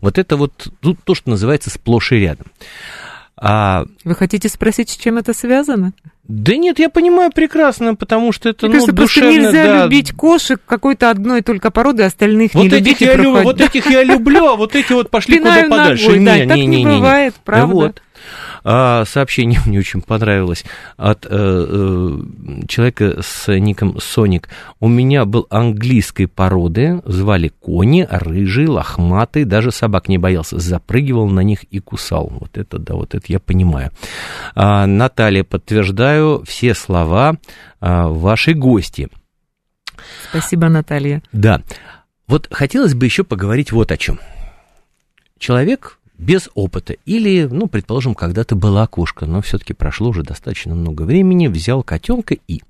Вот 0.00 0.18
это 0.18 0.36
вот 0.36 0.68
ну, 0.82 0.94
то, 0.94 1.14
что 1.14 1.30
называется 1.30 1.70
сплошь 1.70 2.12
и 2.12 2.16
рядом. 2.16 2.46
А... 3.36 3.86
Вы 4.04 4.14
хотите 4.14 4.48
спросить, 4.48 4.90
с 4.90 4.96
чем 4.96 5.18
это 5.18 5.32
связано? 5.32 5.92
Да 6.26 6.56
нет, 6.56 6.78
я 6.78 6.88
понимаю 6.88 7.30
прекрасно, 7.30 7.94
потому 7.94 8.32
что 8.32 8.48
это, 8.48 8.66
Мне 8.66 8.76
ну, 8.76 8.86
кажется, 8.86 8.92
душевно, 8.92 9.30
просто 9.30 9.46
нельзя 9.46 9.66
да. 9.66 9.84
любить 9.84 10.12
кошек 10.12 10.60
какой-то 10.64 11.10
одной 11.10 11.42
только 11.42 11.70
породы, 11.70 12.02
остальных 12.02 12.54
вот 12.54 12.62
не 12.62 12.68
этих 12.68 12.78
любить 12.78 13.00
я 13.02 13.16
люб... 13.16 13.42
Вот 13.42 13.60
этих 13.60 13.90
я 13.90 14.02
люблю, 14.02 14.46
а 14.46 14.56
вот 14.56 14.74
эти 14.74 14.92
вот 14.94 15.10
пошли 15.10 15.38
куда 15.38 15.64
подальше. 15.64 16.04
Ногой, 16.04 16.18
не, 16.20 16.24
да, 16.24 16.38
не, 16.38 16.46
так 16.46 16.56
не, 16.56 16.66
не, 16.66 16.84
не 16.84 16.96
бывает, 16.96 17.34
правда. 17.44 17.74
Вот. 17.74 18.02
А, 18.62 19.04
сообщение 19.04 19.60
мне 19.66 19.78
очень 19.78 20.00
понравилось 20.00 20.64
от 20.96 21.26
э, 21.26 21.28
э, 21.30 22.18
человека 22.66 23.20
с 23.22 23.52
ником 23.52 23.98
Соник. 24.00 24.48
У 24.80 24.88
меня 24.88 25.24
был 25.24 25.46
английской 25.50 26.26
породы, 26.26 27.02
звали 27.04 27.48
кони, 27.48 28.06
рыжий, 28.10 28.66
лохматый, 28.66 29.44
даже 29.44 29.70
собак 29.70 30.08
не 30.08 30.18
боялся, 30.18 30.58
запрыгивал 30.58 31.28
на 31.28 31.40
них 31.40 31.64
и 31.64 31.80
кусал. 31.80 32.32
Вот 32.40 32.56
это, 32.56 32.78
да, 32.78 32.94
вот 32.94 33.14
это 33.14 33.24
я 33.28 33.38
понимаю. 33.38 33.90
А, 34.54 34.86
Наталья, 34.86 35.44
подтверждаю 35.44 36.42
все 36.46 36.74
слова 36.74 37.36
а, 37.80 38.08
вашей 38.08 38.54
гости. 38.54 39.08
Спасибо, 40.30 40.68
Наталья. 40.68 41.22
Да. 41.32 41.62
Вот 42.26 42.48
хотелось 42.50 42.94
бы 42.94 43.04
еще 43.04 43.24
поговорить 43.24 43.72
вот 43.72 43.92
о 43.92 43.96
чем. 43.96 44.18
Человек 45.38 45.98
без 46.18 46.48
опыта. 46.54 46.94
Или, 47.04 47.48
ну, 47.50 47.66
предположим, 47.66 48.14
когда-то 48.14 48.54
была 48.54 48.86
кошка, 48.86 49.26
но 49.26 49.42
все-таки 49.42 49.72
прошло 49.72 50.10
уже 50.10 50.22
достаточно 50.22 50.74
много 50.74 51.02
времени, 51.02 51.48
взял 51.48 51.82
котенка 51.82 52.36
и... 52.46 52.62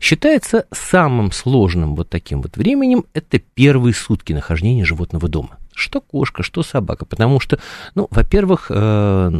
Считается 0.00 0.66
самым 0.72 1.32
сложным 1.32 1.94
вот 1.94 2.08
таким 2.08 2.42
вот 2.42 2.56
временем 2.56 3.04
это 3.12 3.38
первые 3.38 3.94
сутки 3.94 4.32
нахождения 4.32 4.84
животного 4.84 5.28
дома. 5.28 5.58
Что 5.74 6.00
кошка, 6.00 6.42
что 6.42 6.62
собака, 6.62 7.04
потому 7.04 7.38
что, 7.38 7.58
ну, 7.94 8.08
во-первых, 8.10 8.70
э, 8.70 9.30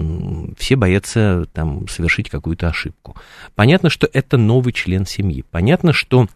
все 0.58 0.76
боятся 0.76 1.46
там 1.54 1.88
совершить 1.88 2.28
какую-то 2.28 2.68
ошибку. 2.68 3.16
Понятно, 3.54 3.88
что 3.88 4.06
это 4.12 4.36
новый 4.36 4.74
член 4.74 5.06
семьи. 5.06 5.44
Понятно, 5.50 5.94
что 5.94 6.28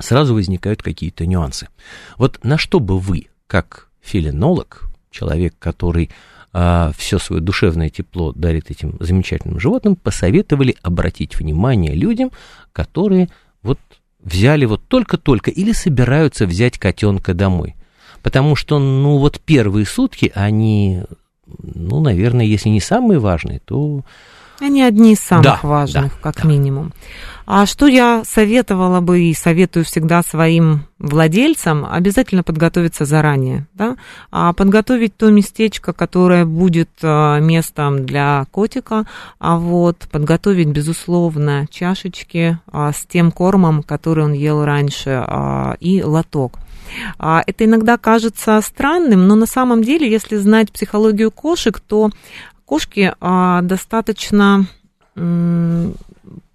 сразу 0.00 0.34
возникают 0.34 0.82
какие-то 0.82 1.24
нюансы. 1.24 1.68
Вот 2.18 2.40
на 2.42 2.58
что 2.58 2.80
бы 2.80 2.98
вы, 2.98 3.28
как 3.46 3.90
филинолог, 4.00 4.91
человек, 5.12 5.54
который 5.58 6.10
а, 6.52 6.92
все 6.96 7.18
свое 7.18 7.40
душевное 7.40 7.88
тепло 7.88 8.32
дарит 8.32 8.70
этим 8.70 8.96
замечательным 9.00 9.60
животным, 9.60 9.96
посоветовали 9.96 10.76
обратить 10.82 11.38
внимание 11.38 11.94
людям, 11.94 12.30
которые 12.72 13.28
вот 13.62 13.78
взяли 14.20 14.64
вот 14.64 14.82
только-только 14.88 15.50
или 15.50 15.72
собираются 15.72 16.46
взять 16.46 16.78
котенка 16.78 17.34
домой. 17.34 17.76
Потому 18.22 18.54
что, 18.54 18.78
ну, 18.78 19.18
вот 19.18 19.40
первые 19.40 19.86
сутки, 19.86 20.30
они, 20.34 21.02
ну, 21.46 22.00
наверное, 22.00 22.44
если 22.44 22.68
не 22.68 22.80
самые 22.80 23.18
важные, 23.18 23.60
то 23.60 24.02
они 24.60 24.82
одни 24.82 25.14
из 25.14 25.20
самых 25.20 25.44
да, 25.44 25.60
важных, 25.62 26.12
да, 26.12 26.18
как 26.20 26.42
да. 26.42 26.48
минимум. 26.48 26.92
А 27.54 27.66
что 27.66 27.86
я 27.86 28.22
советовала 28.24 29.02
бы 29.02 29.24
и 29.24 29.34
советую 29.34 29.84
всегда 29.84 30.22
своим 30.22 30.86
владельцам, 30.98 31.84
обязательно 31.84 32.42
подготовиться 32.42 33.04
заранее, 33.04 33.66
да, 33.74 33.98
а 34.30 34.54
подготовить 34.54 35.14
то 35.18 35.30
местечко, 35.30 35.92
которое 35.92 36.46
будет 36.46 36.88
а, 37.02 37.40
местом 37.40 38.06
для 38.06 38.46
котика, 38.52 39.04
а 39.38 39.58
вот 39.58 39.98
подготовить, 40.10 40.68
безусловно, 40.68 41.66
чашечки 41.70 42.58
а, 42.68 42.90
с 42.90 43.04
тем 43.04 43.30
кормом, 43.30 43.82
который 43.82 44.24
он 44.24 44.32
ел 44.32 44.64
раньше, 44.64 45.22
и 45.78 46.02
лоток. 46.02 46.54
Это 47.18 47.66
иногда 47.66 47.98
кажется 47.98 48.58
странным, 48.62 49.28
но 49.28 49.34
на 49.34 49.44
самом 49.44 49.84
деле, 49.84 50.10
если 50.10 50.36
знать 50.36 50.72
психологию 50.72 51.30
кошек, 51.30 51.78
то 51.80 52.08
кошки 52.64 53.12
достаточно 53.20 54.64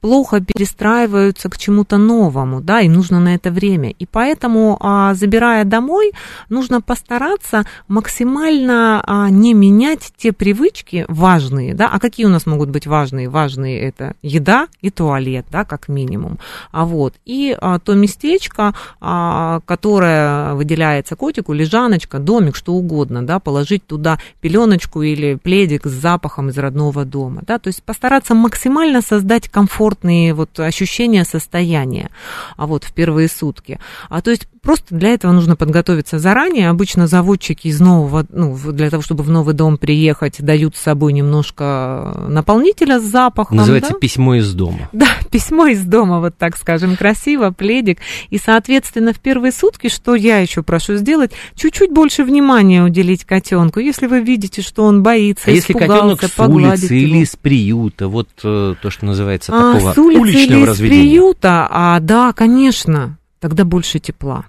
плохо 0.02 0.40
перестраиваются 0.42 1.50
к 1.50 1.58
чему-то 1.58 1.98
новому, 1.98 2.62
да, 2.62 2.82
им 2.82 2.94
нужно 2.94 3.20
на 3.20 3.36
это 3.36 3.52
время. 3.52 3.90
И 3.90 4.06
поэтому, 4.06 4.78
а, 4.80 5.14
забирая 5.14 5.64
домой, 5.66 6.12
нужно 6.50 6.82
постараться 6.82 7.66
максимально 7.88 9.04
а, 9.06 9.30
не 9.30 9.54
менять 9.54 10.12
те 10.18 10.32
привычки 10.32 11.06
важные, 11.08 11.74
да, 11.74 11.90
а 11.92 12.00
какие 12.00 12.26
у 12.26 12.30
нас 12.30 12.46
могут 12.46 12.70
быть 12.70 12.88
важные? 12.88 13.30
Важные 13.30 13.80
это 13.82 14.16
еда 14.22 14.68
и 14.82 14.90
туалет, 14.90 15.46
да, 15.52 15.66
как 15.66 15.88
минимум. 15.88 16.38
А 16.72 16.86
вот, 16.86 17.14
и 17.26 17.56
а, 17.60 17.80
то 17.80 17.94
местечко, 17.94 18.74
которое 19.00 20.54
выделяется 20.54 21.16
котику, 21.16 21.54
лежаночка, 21.54 22.20
домик, 22.20 22.56
что 22.56 22.74
угодно, 22.74 23.26
да, 23.26 23.40
положить 23.40 23.86
туда 23.86 24.20
пеленочку 24.42 25.02
или 25.02 25.36
пледик 25.36 25.86
с 25.86 25.92
запахом 25.92 26.50
из 26.50 26.58
родного 26.58 27.06
дома, 27.06 27.42
да, 27.46 27.60
то 27.60 27.68
есть 27.68 27.84
постараться 27.84 28.34
максимально 28.36 29.02
создать 29.02 29.50
комфорт 29.50 29.67
комфортные 29.68 30.34
вот 30.34 30.60
ощущения 30.60 31.26
состояния, 31.26 32.10
а 32.56 32.66
вот 32.66 32.86
в 32.86 32.94
первые 32.94 33.28
сутки. 33.28 33.80
А 34.10 34.22
то 34.22 34.32
есть 34.32 34.48
просто 34.68 34.96
для 34.96 35.14
этого 35.14 35.32
нужно 35.32 35.56
подготовиться 35.56 36.20
заранее. 36.20 36.68
Обычно 36.68 37.08
заводчики 37.08 37.68
из 37.68 37.80
нового, 37.80 38.26
ну, 38.30 38.54
для 38.74 38.90
того, 38.90 39.02
чтобы 39.02 39.24
в 39.24 39.30
новый 39.30 39.56
дом 39.56 39.78
приехать, 39.78 40.42
дают 40.42 40.76
с 40.76 40.82
собой 40.82 41.14
немножко 41.14 42.26
наполнителя 42.28 43.00
с 43.00 43.04
запахом. 43.04 43.56
Называется 43.56 43.94
да? 43.94 44.00
письмо 44.00 44.36
из 44.36 44.54
дома. 44.54 44.90
Да, 44.98 45.08
письмо 45.32 45.68
из 45.68 45.86
дома, 45.86 46.20
вот 46.20 46.36
так 46.38 46.58
скажем, 46.58 46.98
красиво, 46.98 47.52
пледик. 47.52 48.00
И, 48.30 48.38
соответственно, 48.38 49.14
в 49.14 49.22
первые 49.22 49.54
сутки, 49.54 49.88
что 49.88 50.16
я 50.16 50.40
еще 50.40 50.64
прошу 50.64 50.98
сделать, 50.98 51.32
чуть-чуть 51.56 51.92
больше 51.92 52.26
внимания 52.26 52.84
уделить 52.84 53.24
котенку. 53.24 53.80
Если 53.80 54.08
вы 54.08 54.20
видите, 54.20 54.62
что 54.62 54.84
он 54.84 55.02
боится, 55.02 55.50
а 55.50 55.52
если 55.52 55.72
котенок 55.72 56.22
с 56.22 56.40
улицы 56.40 56.94
его. 56.94 57.08
или 57.08 57.24
из 57.24 57.38
приюта, 57.38 58.10
вот 58.10 58.28
э, 58.44 58.76
то, 58.82 58.90
что 58.90 59.06
называется 59.06 59.54
а, 59.54 59.76
такого 59.76 59.94
с 59.94 59.98
улицы 59.98 60.20
уличного 60.20 60.60
или 60.60 60.66
разведения. 60.66 61.04
из 61.04 61.10
приюта, 61.10 61.68
а, 61.72 62.00
да, 62.02 62.34
конечно, 62.34 63.18
тогда 63.40 63.64
больше 63.64 64.00
тепла. 64.00 64.44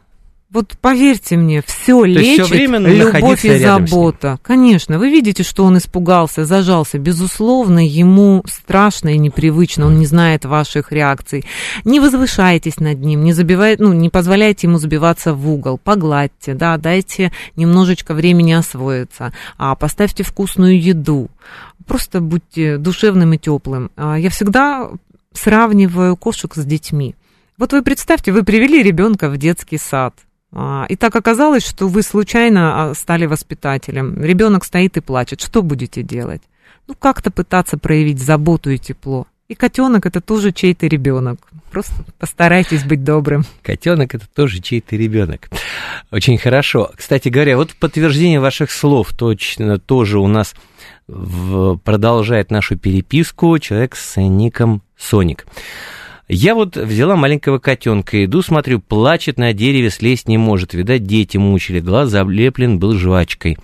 Вот 0.51 0.79
поверьте 0.81 1.37
мне, 1.37 1.61
все 1.61 2.05
лечит 2.05 2.49
время 2.49 2.79
любовь 2.79 3.45
и 3.45 3.59
забота. 3.59 4.39
Конечно, 4.43 4.99
вы 4.99 5.11
видите, 5.11 5.43
что 5.43 5.65
он 5.65 5.77
испугался, 5.77 6.47
зажался. 6.47 6.99
Безусловно, 6.99 7.87
ему 7.87 8.43
страшно 8.47 9.11
и 9.11 9.19
непривычно, 9.19 9.85
он 9.85 9.99
не 9.99 10.07
знает 10.07 10.47
ваших 10.47 10.91
реакций. 10.91 11.45
Не 11.85 12.01
возвышайтесь 12.01 12.81
над 12.81 12.99
ним, 13.01 13.25
не 13.25 13.35
забивайте, 13.35 13.83
ну, 13.83 13.93
не 13.93 14.09
позволяйте 14.09 14.69
ему 14.69 14.79
забиваться 14.79 15.35
в 15.35 15.51
угол, 15.51 15.77
погладьте, 15.77 16.55
да, 16.55 16.79
дайте 16.79 17.31
немножечко 17.55 18.15
времени 18.15 18.53
освоиться, 18.53 19.35
а 19.59 19.75
поставьте 19.75 20.23
вкусную 20.23 20.81
еду. 20.81 21.29
Просто 21.87 22.23
будьте 22.23 22.79
душевным 22.79 23.35
и 23.35 23.39
теплым. 23.39 23.91
Я 23.99 24.31
всегда 24.31 24.89
сравниваю 25.35 26.17
кошек 26.17 26.55
с 26.55 26.65
детьми. 26.65 27.15
Вот 27.59 27.73
вы 27.73 27.83
представьте, 27.83 28.33
вы 28.33 28.45
привели 28.45 28.83
ребенка 28.83 29.29
в 29.29 29.37
детский 29.37 29.77
сад. 29.77 30.15
А, 30.53 30.87
И 30.89 30.97
так 30.97 31.15
оказалось, 31.17 31.67
что 31.67 31.89
вы 31.89 32.03
случайно 32.03 32.91
а, 32.91 32.95
стали 32.95 33.27
воспитателем. 33.27 34.23
Ребенок 34.23 34.65
стоит 34.65 34.97
и 34.97 35.01
плачет. 35.01 35.41
Что 35.41 35.63
будете 35.63 36.03
делать? 36.03 36.43
Ну, 36.87 36.95
как-то 36.99 37.31
пытаться 37.31 37.77
проявить 37.77 38.19
заботу 38.19 38.71
и 38.71 38.79
тепло. 38.79 39.27
И 39.49 39.55
котенок 39.55 40.05
это 40.05 40.21
тоже 40.21 40.53
чей-то 40.53 40.87
ребенок. 40.87 41.39
Просто 41.71 42.05
постарайтесь 42.19 42.85
быть 42.85 43.03
добрым. 43.03 43.45
Котенок 43.63 44.15
это 44.15 44.27
тоже 44.29 44.61
чей-то 44.61 44.97
ребенок. 44.97 45.49
Очень 46.11 46.37
хорошо. 46.37 46.91
Кстати 46.95 47.29
говоря, 47.31 47.57
вот 47.57 47.75
подтверждение 47.75 48.41
ваших 48.41 48.71
слов 48.71 49.15
точно 49.17 49.79
тоже 49.79 50.19
у 50.19 50.27
нас 50.29 50.55
продолжает 51.07 52.51
нашу 52.51 52.77
переписку 52.77 53.59
человек 53.59 53.97
с 53.97 54.21
ником 54.21 54.83
Соник. 54.99 55.47
Я 56.29 56.55
вот 56.55 56.77
взяла 56.77 57.17
маленького 57.17 57.59
котенка, 57.59 58.23
иду, 58.23 58.43
смотрю, 58.43 58.81
плачет 58.81 59.39
на 59.39 59.55
дереве, 59.55 59.89
слезть 59.89 60.29
не 60.29 60.37
может. 60.37 60.75
Видать, 60.75 61.05
дети 61.05 61.39
мучили, 61.39 61.81
глаз 61.81 62.11
залеплен 62.11 62.79
был 62.79 62.95
жвачкой. 62.95 63.57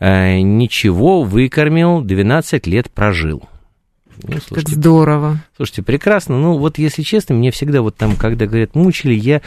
Э, 0.00 0.40
ничего, 0.40 1.22
выкормил, 1.22 2.00
12 2.02 2.66
лет 2.66 2.90
прожил. 2.90 3.44
Ну, 4.24 4.32
слушайте, 4.32 4.54
как 4.54 4.68
здорово. 4.68 5.38
Слушайте, 5.56 5.82
прекрасно. 5.84 6.40
Ну, 6.40 6.58
вот 6.58 6.78
если 6.78 7.02
честно, 7.02 7.36
мне 7.36 7.52
всегда 7.52 7.82
вот 7.82 7.96
там, 7.96 8.16
когда 8.16 8.46
говорят 8.46 8.74
мучили, 8.74 9.14
я... 9.14 9.40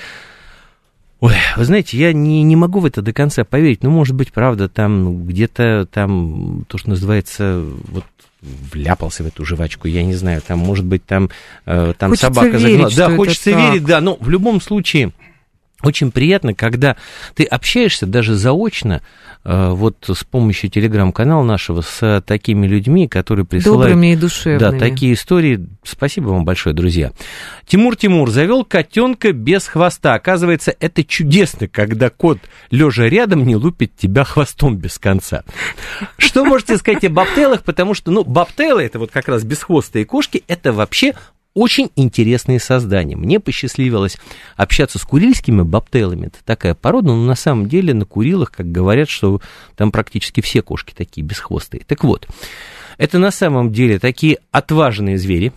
Ой, 1.20 1.36
вы 1.58 1.66
знаете, 1.66 1.98
я 1.98 2.14
не, 2.14 2.42
не 2.42 2.56
могу 2.56 2.80
в 2.80 2.86
это 2.86 3.02
до 3.02 3.12
конца 3.12 3.44
поверить. 3.44 3.84
Ну, 3.84 3.92
может 3.92 4.16
быть, 4.16 4.32
правда, 4.32 4.70
там 4.70 5.26
где-то 5.26 5.88
там 5.92 6.66
то, 6.70 6.78
что 6.78 6.90
называется, 6.90 7.66
вот 7.90 8.06
вляпался 8.42 9.24
в 9.24 9.28
эту 9.28 9.46
жвачку, 9.46 9.88
я 9.88 10.04
не 10.04 10.16
знаю, 10.16 10.42
там, 10.42 10.60
может 10.60 10.86
быть, 10.86 11.06
там, 11.06 11.30
э, 11.66 11.94
там 11.98 12.10
хочется 12.12 12.34
собака 12.34 12.58
загнала. 12.58 12.92
Да, 12.96 13.16
хочется 13.16 13.52
верить, 13.52 13.84
да, 13.84 14.02
но 14.02 14.18
в 14.20 14.30
любом 14.30 14.62
случае 14.62 15.12
очень 15.84 16.12
приятно, 16.12 16.54
когда 16.54 16.96
ты 17.36 17.44
общаешься 17.44 18.06
даже 18.06 18.36
заочно, 18.36 19.02
э, 19.44 19.70
вот 19.70 20.06
с 20.08 20.24
помощью 20.24 20.70
телеграм-канала 20.70 21.44
нашего, 21.44 21.82
с 21.82 22.22
такими 22.26 22.68
людьми, 22.68 23.08
которые 23.08 23.46
присылают... 23.46 23.90
Добрыми 23.90 24.14
и 24.14 24.16
душевными. 24.16 24.60
Да, 24.60 24.78
такие 24.78 25.14
истории. 25.14 25.68
Спасибо 25.84 26.30
вам 26.30 26.46
большое, 26.46 26.76
друзья. 26.76 27.12
Тимур 27.66 27.96
Тимур 27.96 28.30
завел 28.30 28.66
котенка 28.66 29.32
без 29.32 29.68
хвоста. 29.68 30.14
Оказывается, 30.14 30.76
это 30.80 31.04
чудесно, 31.04 31.68
когда 31.68 32.10
кот, 32.10 32.40
лежа 32.70 33.08
рядом, 33.08 33.46
не 33.46 33.56
лупит 33.56 33.96
тебя 33.96 34.24
хвостом 34.24 34.78
без 34.78 34.98
конца. 35.00 35.44
Что 36.18 36.46
можете 36.46 36.78
сказать 36.78 37.04
о 37.06 37.10
бобтейлах? 37.10 37.64
Потому 37.64 37.94
что, 37.94 38.12
ну, 38.12 38.24
бобтейлы, 38.24 38.84
это 38.84 39.00
вот 39.00 39.12
как 39.12 39.28
раз 39.28 39.44
бесхвостые 39.44 40.06
кошки, 40.06 40.44
это 40.48 40.72
вообще 40.72 41.14
очень 41.54 41.92
интересные 41.96 42.60
создания. 42.60 43.16
Мне 43.16 43.40
посчастливилось 43.40 44.18
общаться 44.56 45.00
с 45.00 45.04
курильскими 45.04 45.64
бобтейлами. 45.64 46.28
Это 46.28 46.38
такая 46.46 46.76
порода, 46.76 47.08
но 47.08 47.26
на 47.26 47.36
самом 47.36 47.68
деле 47.68 47.94
на 47.94 48.06
Курилах, 48.06 48.52
как 48.52 48.72
говорят, 48.72 49.10
что 49.10 49.42
там 49.76 49.92
практически 49.92 50.42
все 50.42 50.62
кошки 50.62 50.94
такие 50.94 51.26
бесхвостые. 51.26 51.84
Так 51.86 52.04
вот, 52.04 52.28
это 52.98 53.20
на 53.20 53.32
самом 53.32 53.72
деле 53.72 54.00
такие 54.00 54.40
отважные 54.52 55.18
звери, 55.18 55.52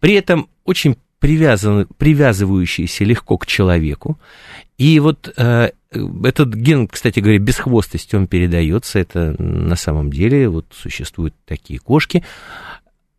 при 0.00 0.14
этом 0.14 0.48
очень 0.64 0.96
привязаны, 1.18 1.86
привязывающиеся 1.98 3.04
легко 3.04 3.38
к 3.38 3.46
человеку. 3.46 4.18
И 4.78 4.98
вот 4.98 5.32
э, 5.36 5.70
этот 6.24 6.54
ген, 6.54 6.88
кстати 6.88 7.20
говоря, 7.20 7.38
бесхвостости, 7.38 8.16
он 8.16 8.26
передается. 8.26 8.98
Это 8.98 9.36
на 9.40 9.76
самом 9.76 10.10
деле 10.10 10.48
вот 10.48 10.66
существуют 10.72 11.34
такие 11.44 11.78
кошки. 11.78 12.24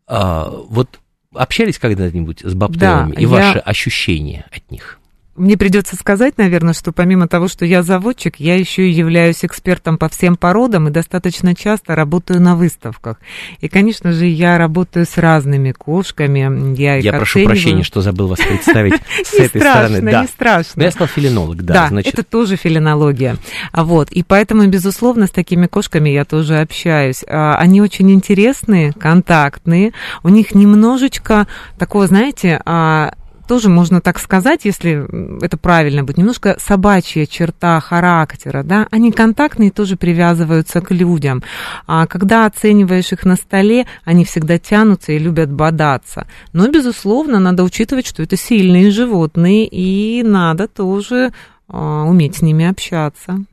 А, 0.08 0.50
вот 0.50 0.98
общались 1.34 1.78
когда-нибудь 1.78 2.40
с 2.40 2.54
бобтейлами 2.54 3.14
Да, 3.14 3.20
и 3.20 3.22
я- 3.24 3.28
ваши 3.28 3.58
ощущения 3.58 4.46
от 4.50 4.70
них? 4.70 4.98
Мне 5.34 5.56
придется 5.56 5.96
сказать, 5.96 6.36
наверное, 6.36 6.74
что 6.74 6.92
помимо 6.92 7.26
того, 7.26 7.48
что 7.48 7.64
я 7.64 7.82
заводчик, 7.82 8.36
я 8.36 8.56
еще 8.56 8.86
и 8.86 8.92
являюсь 8.92 9.46
экспертом 9.46 9.96
по 9.96 10.10
всем 10.10 10.36
породам 10.36 10.88
и 10.88 10.90
достаточно 10.90 11.54
часто 11.54 11.94
работаю 11.94 12.38
на 12.42 12.54
выставках. 12.54 13.16
И, 13.60 13.68
конечно 13.68 14.12
же, 14.12 14.26
я 14.26 14.58
работаю 14.58 15.06
с 15.06 15.16
разными 15.16 15.72
кошками. 15.72 16.76
Я, 16.78 16.96
Я 16.96 17.14
прошу 17.14 17.44
прощения, 17.44 17.82
что 17.82 18.02
забыл 18.02 18.28
вас 18.28 18.40
представить 18.40 19.00
с 19.24 19.32
Не 19.32 19.46
этой 19.46 19.60
страшно, 19.62 19.96
стороны. 19.96 20.20
Не 20.20 20.26
страшно. 20.26 20.72
Но 20.76 20.84
я 20.84 20.90
сказал 20.90 21.08
филинолог, 21.08 21.62
да, 21.62 21.88
Да, 21.88 22.00
это 22.04 22.22
тоже 22.24 22.56
филинология. 22.56 23.36
А 23.72 23.84
Вот, 23.84 24.12
и 24.12 24.22
поэтому, 24.22 24.66
безусловно, 24.66 25.26
с 25.26 25.30
такими 25.30 25.66
кошками 25.66 26.10
я 26.10 26.26
тоже 26.26 26.60
общаюсь. 26.60 27.24
А, 27.26 27.56
Они 27.56 27.80
очень 27.80 28.10
интересные, 28.12 28.92
контактные. 28.92 29.92
У 30.22 30.28
них 30.28 30.54
немножечко 30.54 31.46
такого, 31.78 32.06
знаете, 32.06 32.60
а, 32.66 33.14
тоже 33.52 33.68
можно 33.68 34.00
так 34.00 34.18
сказать, 34.18 34.64
если 34.64 35.44
это 35.44 35.58
правильно 35.58 36.04
будет, 36.04 36.16
немножко 36.16 36.56
собачья 36.58 37.26
черта 37.26 37.78
характера, 37.80 38.62
да, 38.62 38.88
они 38.90 39.12
контактные, 39.12 39.70
тоже 39.70 39.98
привязываются 39.98 40.80
к 40.80 40.90
людям. 40.90 41.42
А 41.86 42.06
когда 42.06 42.46
оцениваешь 42.46 43.12
их 43.12 43.26
на 43.26 43.36
столе, 43.36 43.84
они 44.04 44.24
всегда 44.24 44.58
тянутся 44.58 45.12
и 45.12 45.18
любят 45.18 45.52
бодаться. 45.52 46.26
Но, 46.54 46.66
безусловно, 46.68 47.40
надо 47.40 47.62
учитывать, 47.62 48.06
что 48.06 48.22
это 48.22 48.38
сильные 48.38 48.90
животные, 48.90 49.66
и 49.66 50.22
надо 50.22 50.66
тоже 50.66 51.34
а, 51.68 52.04
уметь 52.04 52.36
с 52.36 52.40
ними 52.40 52.64
общаться. 52.64 53.44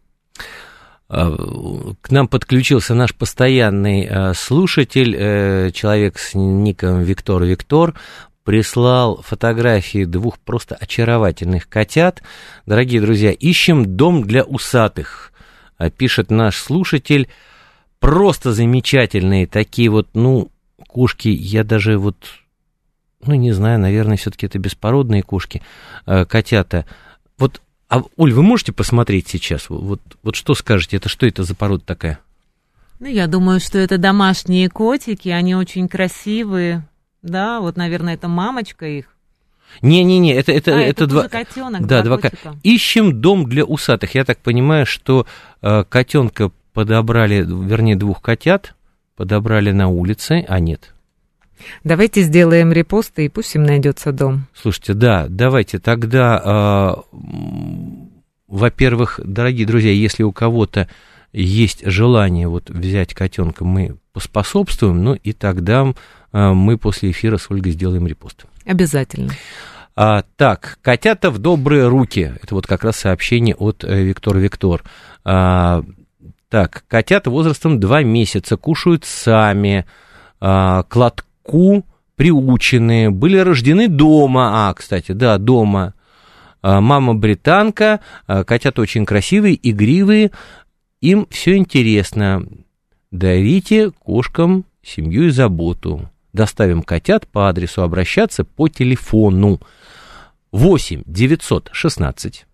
А, 1.10 1.36
К 2.00 2.12
нам 2.12 2.30
подключился 2.30 2.94
наш 2.94 3.14
постоянный 3.14 4.08
э, 4.10 4.34
слушатель, 4.34 5.14
э, 5.18 5.72
человек 5.72 6.20
с 6.20 6.36
ником 6.36 7.02
Виктор 7.02 7.44
Виктор, 7.44 7.96
прислал 8.50 9.22
фотографии 9.22 10.06
двух 10.06 10.40
просто 10.40 10.74
очаровательных 10.74 11.70
котят. 11.70 12.24
Дорогие 12.66 13.00
друзья, 13.00 13.32
ищем 13.32 13.96
дом 13.96 14.24
для 14.24 14.44
усатых, 14.44 15.32
А, 15.78 15.92
пишет 15.92 16.32
наш 16.32 16.58
слушатель. 16.58 17.30
Просто 18.00 18.52
замечательные 18.52 19.46
такие 19.46 19.92
вот, 19.92 20.08
ну, 20.16 20.50
кошки, 20.88 21.28
я 21.28 21.64
даже 21.64 22.00
вот, 22.00 22.16
ну, 23.24 23.36
не 23.36 23.52
знаю, 23.52 23.78
наверное, 23.78 24.18
все-таки 24.18 24.48
это 24.48 24.58
беспородные 24.58 25.22
кошки, 25.22 25.62
э, 26.08 26.26
котята. 26.26 26.88
Вот 27.38 27.62
а, 27.88 28.02
Оль, 28.18 28.34
вы 28.34 28.42
можете 28.42 28.72
посмотреть 28.72 29.28
сейчас? 29.28 29.70
Вот, 29.70 30.02
вот 30.24 30.36
что 30.36 30.56
скажете? 30.56 30.98
Это 30.98 31.08
что 31.08 31.28
это 31.28 31.44
за 31.44 31.54
порода 31.54 31.84
такая? 31.86 32.18
Ну, 33.00 33.06
я 33.06 33.28
думаю, 33.28 33.60
что 33.60 33.78
это 33.78 34.00
домашние 34.00 34.70
котики, 34.70 35.30
они 35.30 35.54
очень 35.54 35.88
красивые. 35.88 36.89
Да, 37.22 37.60
вот, 37.60 37.78
наверное, 37.78 38.14
это 38.16 38.28
мамочка 38.28 38.86
их. 38.86 39.06
Не-не-не, 39.82 40.34
это, 40.34 40.52
это, 40.52 40.76
а, 40.76 40.80
это, 40.80 41.06
два... 41.06 41.28
тоже 41.28 41.46
котенок, 41.46 41.86
да, 41.86 42.02
два 42.02 42.18
котика. 42.18 42.56
Ищем 42.64 43.22
дом 43.22 43.48
для 43.48 43.64
усатых. 43.64 44.16
Я 44.16 44.26
так 44.26 44.40
понимаю, 44.40 44.86
что 44.86 45.28
э, 45.62 45.84
котенка 45.88 46.52
подобрали, 46.74 47.46
вернее, 47.46 47.96
двух 47.96 48.22
котят 48.22 48.74
подобрали 49.16 49.72
на 49.72 49.90
улице, 49.90 50.46
а 50.48 50.60
нет. 50.60 50.94
Давайте 51.84 52.22
сделаем 52.22 52.72
репосты, 52.72 53.26
и 53.26 53.30
пусть 53.30 53.54
им 53.56 53.64
найдется 53.64 54.12
дом. 54.12 54.48
Слушайте, 54.54 54.94
да, 54.94 55.28
давайте 55.30 55.80
тогда, 55.80 57.04
э, 57.12 57.18
во-первых, 58.48 59.20
дорогие 59.24 59.68
друзья, 59.68 59.92
если 59.92 60.24
у 60.24 60.32
кого-то 60.32 60.88
есть 61.32 61.86
желание 61.86 62.48
вот 62.48 62.70
взять 62.70 63.14
котенка, 63.14 63.66
мы 63.66 63.98
поспособствуем, 64.14 65.04
ну 65.04 65.14
и 65.16 65.34
тогда 65.34 65.94
мы 66.32 66.78
после 66.78 67.12
эфира 67.12 67.38
с 67.38 67.50
Ольгой 67.50 67.72
сделаем 67.72 68.06
репост. 68.08 68.46
Обязательно. 68.66 69.32
А, 70.02 70.24
так, 70.38 70.80
котята 70.82 71.30
в 71.30 71.40
добрые 71.40 71.90
руки. 71.90 72.34
Это 72.42 72.56
вот 72.56 72.66
как 72.66 72.86
раз 72.86 72.96
сообщение 72.96 73.54
от 73.54 73.84
э, 73.84 74.02
Виктор 74.04 74.38
Виктор. 74.38 74.82
А, 75.26 75.84
так, 76.48 76.86
котята 76.88 77.30
возрастом 77.30 77.82
2 77.82 78.04
месяца 78.04 78.56
кушают 78.56 79.04
сами, 79.04 79.86
а, 80.40 80.84
к 80.84 80.96
лотку 80.96 81.86
приучены, 82.16 83.12
были 83.12 83.40
рождены 83.40 83.90
дома. 83.90 84.70
А, 84.70 84.74
кстати, 84.74 85.12
да, 85.12 85.38
дома. 85.38 85.96
А, 86.62 86.80
мама 86.80 87.14
британка, 87.14 88.00
а, 88.26 88.46
котята 88.46 88.82
очень 88.82 89.06
красивые, 89.06 89.60
игривые, 89.62 90.32
им 91.02 91.28
все 91.30 91.58
интересно. 91.58 92.46
Дарите 93.12 93.92
кошкам 93.92 94.64
семью 94.82 95.28
и 95.28 95.30
заботу. 95.32 96.10
Доставим 96.34 96.84
котят 96.84 97.28
по 97.28 97.50
адресу 97.50 97.82
обращаться 97.82 98.44
по 98.44 98.68
телефону 98.68 99.60
8 100.52 101.04
916 101.06 102.46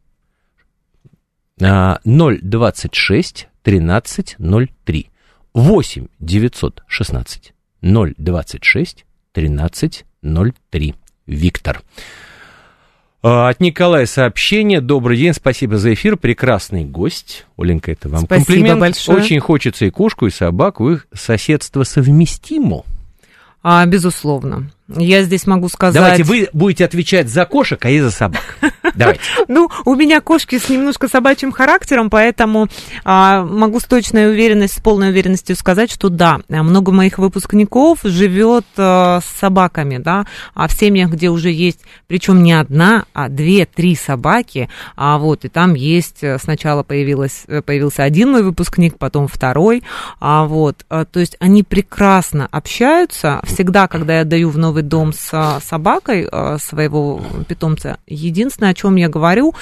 026 1.58 3.48
1303. 3.64 5.10
8 5.54 6.08
916 6.20 7.54
026 7.82 9.06
1303. 9.32 10.96
Виктор. 11.28 11.82
А, 13.22 13.50
от 13.50 13.60
Николая 13.60 14.06
сообщение. 14.06 14.82
Добрый 14.82 15.18
день, 15.18 15.34
спасибо 15.34 15.78
за 15.78 15.94
эфир. 15.94 16.16
Прекрасный 16.16 16.86
гость. 16.86 17.46
Оленька, 17.58 17.92
это 17.92 18.08
вам 18.08 18.26
спасибо 18.26 18.46
комплимент. 18.46 18.80
большое. 18.80 19.18
Очень 19.18 19.40
хочется 19.40 19.86
и 19.86 19.90
кошку, 19.90 20.28
и 20.28 20.30
собаку. 20.30 20.92
Их 20.92 21.08
соседство 21.14 21.84
совместимо. 21.84 22.84
А, 23.68 23.84
безусловно. 23.88 24.70
Я 24.88 25.24
здесь 25.24 25.48
могу 25.48 25.68
сказать... 25.68 25.96
Давайте 25.96 26.24
вы 26.24 26.48
будете 26.54 26.86
отвечать 26.86 27.28
за 27.28 27.46
кошек, 27.46 27.84
а 27.84 27.90
я 27.90 28.04
за 28.04 28.12
собак. 28.12 28.44
Давайте. 28.96 29.22
Ну, 29.48 29.70
у 29.84 29.96
меня 29.96 30.22
кошки 30.22 30.60
с 30.60 30.70
немножко 30.70 31.08
собачьим 31.08 31.52
характером, 31.52 32.12
поэтому 32.12 32.68
а, 33.04 33.44
могу 33.44 33.80
с 33.80 33.86
точной 33.86 34.32
уверенностью, 34.32 34.80
с 34.80 34.84
полной 34.84 35.10
уверенностью 35.10 35.56
сказать, 35.56 35.92
что 35.92 36.10
да, 36.10 36.40
много 36.50 36.92
моих 36.92 37.18
выпускников 37.18 38.00
живет 38.04 38.66
а, 38.78 39.22
с 39.22 39.40
собаками, 39.40 39.98
да, 39.98 40.28
а 40.54 40.68
в 40.68 40.72
семьях, 40.72 41.10
где 41.10 41.30
уже 41.30 41.50
есть, 41.50 41.80
причем 42.06 42.44
не 42.44 42.54
одна, 42.54 43.06
а 43.14 43.30
две-три 43.30 43.96
собаки, 43.96 44.70
а 44.96 45.18
вот, 45.18 45.46
и 45.46 45.50
там 45.50 45.74
есть, 45.74 46.24
э, 46.24 46.38
сначала 46.38 46.84
появилась, 46.84 47.44
э, 47.48 47.62
появился 47.62 48.04
один 48.04 48.32
мой 48.32 48.44
выпускник, 48.44 48.98
потом 48.98 49.28
второй, 49.28 49.84
а 50.20 50.46
вот, 50.46 50.86
то 50.88 51.20
есть 51.20 51.38
они 51.40 51.64
прекрасно 51.64 52.48
общаются, 52.52 53.42
всегда, 53.46 53.88
когда 53.88 54.20
я 54.20 54.24
даю 54.26 54.50
в 54.50 54.58
новый 54.58 54.75
дом 54.82 55.14
с 55.14 55.60
собакой 55.64 56.28
а, 56.32 56.58
своего 56.58 57.22
питомца, 57.48 57.98
единственное, 58.08 58.72
о 58.72 58.74
чем 58.74 58.96
я 58.96 59.10
говорю, 59.10 59.54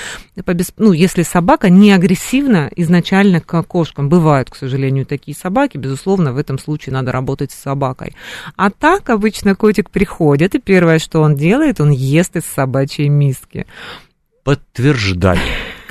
ну, 0.77 0.91
если 0.91 1.23
собака 1.23 1.69
не 1.69 1.91
агрессивна 1.91 2.69
изначально 2.75 3.41
к 3.41 3.63
кошкам, 3.63 4.09
бывают, 4.09 4.49
к 4.49 4.55
сожалению, 4.55 5.05
такие 5.05 5.35
собаки, 5.35 5.77
безусловно, 5.77 6.33
в 6.33 6.37
этом 6.37 6.59
случае 6.59 6.93
надо 6.93 7.11
работать 7.11 7.51
с 7.51 7.55
собакой. 7.55 8.15
А 8.55 8.69
так 8.69 9.09
обычно 9.09 9.55
котик 9.55 9.89
приходит, 9.89 10.55
и 10.55 10.59
первое, 10.59 10.99
что 10.99 11.21
он 11.21 11.35
делает, 11.35 11.79
он 11.79 11.91
ест 11.91 12.35
из 12.35 12.43
собачьей 12.45 13.09
миски. 13.09 13.65
Подтверждаю 14.43 15.39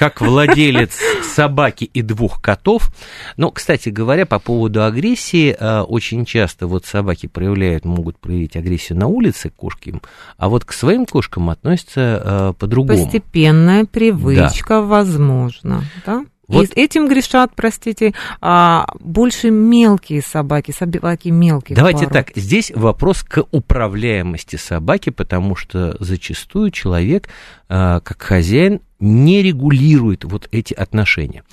как 0.02 0.20
владелец 0.20 0.98
собаки 1.22 1.84
и 1.84 2.02
двух 2.02 2.42
котов. 2.42 2.90
Но, 3.36 3.52
кстати 3.52 3.88
говоря, 3.88 4.26
по 4.26 4.40
поводу 4.40 4.84
агрессии, 4.84 5.56
э, 5.56 5.80
очень 5.82 6.24
часто 6.24 6.66
вот 6.66 6.86
собаки 6.86 7.28
проявляют, 7.28 7.84
могут 7.84 8.18
проявить 8.18 8.56
агрессию 8.56 8.98
на 8.98 9.06
улице 9.06 9.50
к 9.50 9.54
кошкам, 9.54 10.02
а 10.38 10.48
вот 10.48 10.64
к 10.64 10.72
своим 10.72 11.06
кошкам 11.06 11.50
относятся 11.50 12.00
э, 12.24 12.52
по-другому. 12.58 13.04
Постепенная 13.04 13.84
привычка, 13.84 14.74
да. 14.74 14.80
возможно, 14.80 15.84
да? 16.04 16.24
Вот. 16.48 16.64
И 16.64 16.80
этим 16.80 17.08
грешат, 17.08 17.52
простите, 17.54 18.14
а, 18.40 18.86
больше 19.00 19.50
мелкие 19.50 20.22
собаки, 20.22 20.72
собаки 20.72 21.28
мелкие. 21.28 21.76
Давайте 21.76 22.06
пород. 22.06 22.12
так, 22.12 22.32
здесь 22.34 22.72
вопрос 22.74 23.22
к 23.22 23.44
управляемости 23.52 24.56
собаки, 24.56 25.10
потому 25.10 25.54
что 25.54 25.96
зачастую 26.00 26.70
человек, 26.70 27.28
а, 27.68 28.00
как 28.00 28.20
хозяин, 28.22 28.80
не 28.98 29.42
регулирует 29.42 30.24
вот 30.24 30.48
эти 30.50 30.74
отношения. 30.74 31.44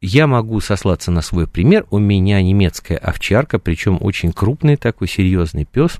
Я 0.00 0.26
могу 0.26 0.60
сослаться 0.60 1.10
на 1.10 1.22
свой 1.22 1.48
пример. 1.48 1.86
У 1.90 1.98
меня 1.98 2.40
немецкая 2.40 2.98
овчарка, 2.98 3.58
причем 3.58 3.98
очень 4.00 4.32
крупный 4.32 4.76
такой 4.76 5.08
серьезный 5.08 5.64
пес. 5.64 5.98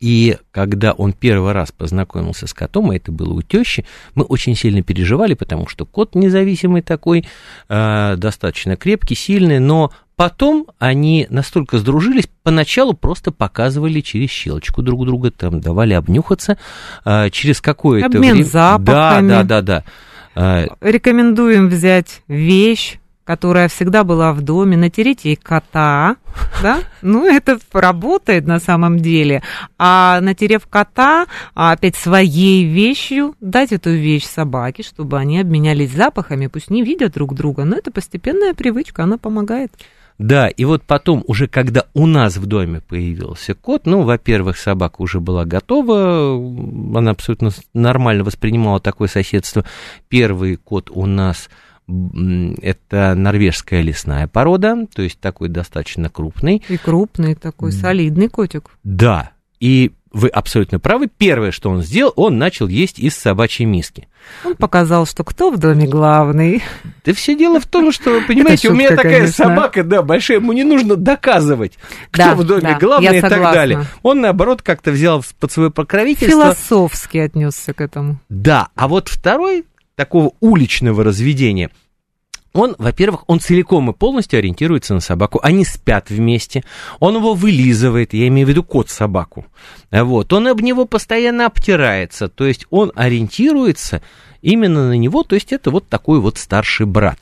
И 0.00 0.36
когда 0.50 0.92
он 0.92 1.12
первый 1.12 1.52
раз 1.52 1.72
познакомился 1.72 2.46
с 2.46 2.52
котом, 2.52 2.90
а 2.90 2.96
это 2.96 3.12
было 3.12 3.32
у 3.32 3.42
тещи, 3.42 3.86
мы 4.14 4.24
очень 4.24 4.54
сильно 4.54 4.82
переживали, 4.82 5.34
потому 5.34 5.66
что 5.68 5.86
кот 5.86 6.14
независимый 6.14 6.82
такой, 6.82 7.26
э, 7.68 8.14
достаточно 8.16 8.76
крепкий, 8.76 9.14
сильный, 9.14 9.58
но 9.58 9.92
потом 10.16 10.66
они 10.78 11.26
настолько 11.30 11.78
сдружились, 11.78 12.28
поначалу 12.42 12.92
просто 12.92 13.32
показывали 13.32 14.00
через 14.00 14.30
щелочку 14.30 14.82
друг 14.82 15.06
друга, 15.06 15.30
там 15.30 15.60
давали 15.60 15.94
обнюхаться, 15.94 16.58
э, 17.04 17.30
через 17.30 17.60
какое-то 17.60 18.10
время... 18.10 18.32
Обмен 18.32 18.44
запахами. 18.44 19.28
Да, 19.28 19.42
да, 19.42 19.62
да, 19.62 19.84
да. 20.34 20.76
Рекомендуем 20.82 21.68
взять 21.68 22.20
вещь, 22.28 22.98
которая 23.26 23.68
всегда 23.68 24.04
была 24.04 24.32
в 24.32 24.40
доме, 24.40 24.76
натереть 24.76 25.24
ей 25.24 25.34
кота, 25.34 26.16
да, 26.62 26.78
ну, 27.02 27.26
это 27.26 27.58
работает 27.72 28.46
на 28.46 28.60
самом 28.60 29.00
деле. 29.00 29.42
А 29.78 30.20
натерев 30.20 30.66
кота, 30.68 31.26
а 31.54 31.72
опять 31.72 31.96
своей 31.96 32.64
вещью, 32.64 33.34
дать 33.40 33.72
эту 33.72 33.90
вещь 33.90 34.24
собаке, 34.24 34.84
чтобы 34.84 35.18
они 35.18 35.40
обменялись 35.40 35.90
запахами, 35.90 36.46
пусть 36.46 36.70
не 36.70 36.84
видят 36.84 37.14
друг 37.14 37.34
друга, 37.34 37.64
но 37.64 37.76
это 37.76 37.90
постепенная 37.90 38.54
привычка, 38.54 39.02
она 39.02 39.18
помогает. 39.18 39.72
Да, 40.18 40.48
и 40.48 40.64
вот 40.64 40.82
потом, 40.84 41.24
уже 41.26 41.46
когда 41.46 41.84
у 41.92 42.06
нас 42.06 42.36
в 42.36 42.46
доме 42.46 42.80
появился 42.80 43.54
кот, 43.54 43.86
ну, 43.86 44.02
во-первых, 44.02 44.56
собака 44.56 45.02
уже 45.02 45.20
была 45.20 45.44
готова, 45.44 46.36
она 46.96 47.10
абсолютно 47.10 47.50
нормально 47.74 48.24
воспринимала 48.24 48.80
такое 48.80 49.08
соседство. 49.08 49.64
Первый 50.08 50.56
кот 50.56 50.90
у 50.90 51.04
нас 51.04 51.50
это 51.88 53.14
норвежская 53.14 53.82
лесная 53.82 54.26
порода, 54.26 54.86
то 54.94 55.02
есть 55.02 55.20
такой 55.20 55.48
достаточно 55.48 56.10
крупный. 56.10 56.62
И 56.68 56.76
крупный 56.76 57.34
такой, 57.34 57.72
солидный 57.72 58.28
котик. 58.28 58.70
Да, 58.82 59.30
и 59.60 59.92
вы 60.16 60.28
абсолютно 60.28 60.80
правы. 60.80 61.08
Первое, 61.08 61.50
что 61.50 61.70
он 61.70 61.82
сделал, 61.82 62.12
он 62.16 62.38
начал 62.38 62.68
есть 62.68 62.98
из 62.98 63.14
собачьей 63.14 63.66
миски. 63.66 64.08
Он 64.44 64.56
показал, 64.56 65.06
что 65.06 65.24
кто 65.24 65.50
в 65.50 65.58
доме 65.58 65.86
главный. 65.86 66.62
Да 67.04 67.12
все 67.12 67.36
дело 67.36 67.60
в 67.60 67.66
том, 67.66 67.92
что, 67.92 68.20
понимаете, 68.26 68.68
шутка, 68.68 68.72
у 68.72 68.76
меня 68.76 68.88
такая 68.90 69.18
конечно. 69.18 69.44
собака, 69.44 69.84
да, 69.84 70.02
большая, 70.02 70.38
ему 70.38 70.52
не 70.52 70.64
нужно 70.64 70.96
доказывать, 70.96 71.78
кто 72.10 72.22
да, 72.24 72.34
в 72.34 72.44
доме 72.44 72.62
да, 72.62 72.78
главный 72.78 73.18
и 73.18 73.20
так 73.20 73.30
далее. 73.30 73.84
Он, 74.02 74.22
наоборот, 74.22 74.62
как-то 74.62 74.90
взял 74.90 75.22
под 75.38 75.52
свое 75.52 75.70
покровительство. 75.70 76.54
Философски 76.54 77.18
отнесся 77.18 77.74
к 77.74 77.80
этому. 77.80 78.18
Да, 78.28 78.68
а 78.74 78.88
вот 78.88 79.08
второй 79.08 79.64
такого 79.96 80.32
уличного 80.40 81.02
разведения, 81.02 81.70
он, 82.52 82.74
во-первых, 82.78 83.24
он 83.26 83.38
целиком 83.38 83.90
и 83.90 83.94
полностью 83.94 84.38
ориентируется 84.38 84.94
на 84.94 85.00
собаку. 85.00 85.38
Они 85.42 85.62
спят 85.64 86.08
вместе. 86.08 86.64
Он 87.00 87.16
его 87.16 87.34
вылизывает, 87.34 88.14
я 88.14 88.28
имею 88.28 88.46
в 88.46 88.50
виду 88.50 88.62
кот-собаку. 88.62 89.44
Вот. 89.90 90.32
Он 90.32 90.48
об 90.48 90.62
него 90.62 90.86
постоянно 90.86 91.44
обтирается. 91.46 92.28
То 92.28 92.46
есть 92.46 92.66
он 92.70 92.92
ориентируется 92.94 94.00
именно 94.40 94.88
на 94.88 94.96
него. 94.96 95.22
То 95.22 95.34
есть 95.34 95.52
это 95.52 95.70
вот 95.70 95.88
такой 95.88 96.18
вот 96.18 96.38
старший 96.38 96.86
брат. 96.86 97.18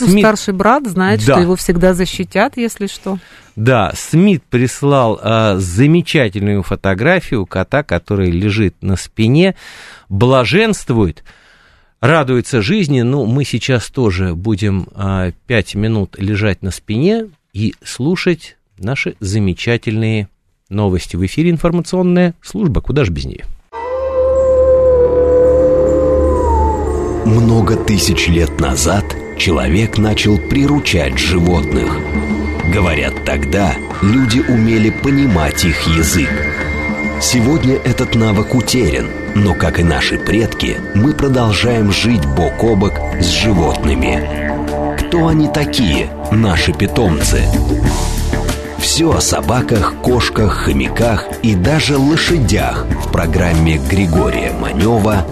Ну, 0.00 0.06
Смит... 0.08 0.24
старший 0.24 0.54
брат 0.54 0.86
знает, 0.86 1.20
да. 1.26 1.34
что 1.34 1.42
его 1.42 1.56
всегда 1.56 1.92
защитят, 1.92 2.56
если 2.56 2.86
что. 2.86 3.18
Да, 3.56 3.92
Смит 3.94 4.42
прислал 4.42 5.20
а, 5.22 5.56
замечательную 5.58 6.62
фотографию 6.62 7.44
кота, 7.44 7.82
который 7.82 8.30
лежит 8.30 8.74
на 8.80 8.96
спине, 8.96 9.54
блаженствует 10.08 11.24
радуется 12.00 12.62
жизни. 12.62 13.02
Ну, 13.02 13.26
мы 13.26 13.44
сейчас 13.44 13.88
тоже 13.90 14.34
будем 14.34 14.88
а, 14.94 15.32
5 15.46 15.74
минут 15.74 16.16
лежать 16.18 16.62
на 16.62 16.70
спине 16.70 17.28
и 17.52 17.74
слушать 17.84 18.56
наши 18.78 19.14
замечательные 19.20 20.28
новости. 20.68 21.16
В 21.16 21.24
эфире 21.26 21.50
информационная 21.50 22.34
служба. 22.42 22.80
Куда 22.80 23.04
же 23.04 23.12
без 23.12 23.24
нее? 23.24 23.44
Много 27.24 27.76
тысяч 27.76 28.28
лет 28.28 28.60
назад 28.60 29.04
человек 29.38 29.98
начал 29.98 30.38
приручать 30.38 31.18
животных. 31.18 31.98
Говорят, 32.72 33.24
тогда 33.24 33.74
люди 34.02 34.38
умели 34.40 34.90
понимать 34.90 35.64
их 35.64 35.88
язык. 35.88 36.30
Сегодня 37.20 37.76
этот 37.76 38.14
навык 38.14 38.54
утерян, 38.54 39.06
но, 39.34 39.54
как 39.54 39.80
и 39.80 39.82
наши 39.82 40.18
предки, 40.18 40.76
мы 40.94 41.14
продолжаем 41.14 41.90
жить 41.90 42.24
бок 42.26 42.62
о 42.62 42.76
бок 42.76 42.92
с 43.18 43.26
животными. 43.26 44.98
Кто 44.98 45.28
они 45.28 45.48
такие, 45.48 46.10
наши 46.30 46.72
питомцы? 46.74 47.42
Все 48.78 49.10
о 49.10 49.20
собаках, 49.20 49.94
кошках, 50.02 50.52
хомяках 50.64 51.26
и 51.42 51.54
даже 51.54 51.96
лошадях 51.96 52.86
в 53.04 53.10
программе 53.10 53.78
Григория 53.78 54.52
Манева 54.52 55.26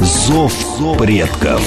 «Зов 0.00 0.52
предков». 0.98 1.62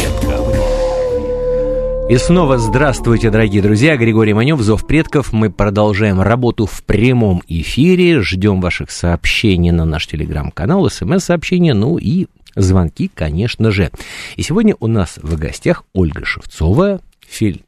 И 2.13 2.17
снова 2.19 2.59
здравствуйте, 2.59 3.31
дорогие 3.31 3.63
друзья. 3.63 3.97
Григорий 3.97 4.35
Манев, 4.35 4.61
Зов 4.61 4.85
предков. 4.85 5.33
Мы 5.33 5.49
продолжаем 5.49 6.21
работу 6.21 6.67
в 6.67 6.83
прямом 6.83 7.41
эфире. 7.47 8.21
Ждем 8.21 8.61
ваших 8.61 8.91
сообщений 8.91 9.71
на 9.71 9.83
наш 9.83 10.05
телеграм-канал, 10.05 10.87
смс-сообщения, 10.91 11.73
ну 11.73 11.97
и 11.97 12.27
звонки, 12.55 13.09
конечно 13.11 13.71
же. 13.71 13.89
И 14.35 14.43
сегодня 14.43 14.75
у 14.79 14.85
нас 14.85 15.17
в 15.23 15.39
гостях 15.39 15.85
Ольга 15.91 16.23
Шевцова, 16.23 17.01
фильм 17.27 17.61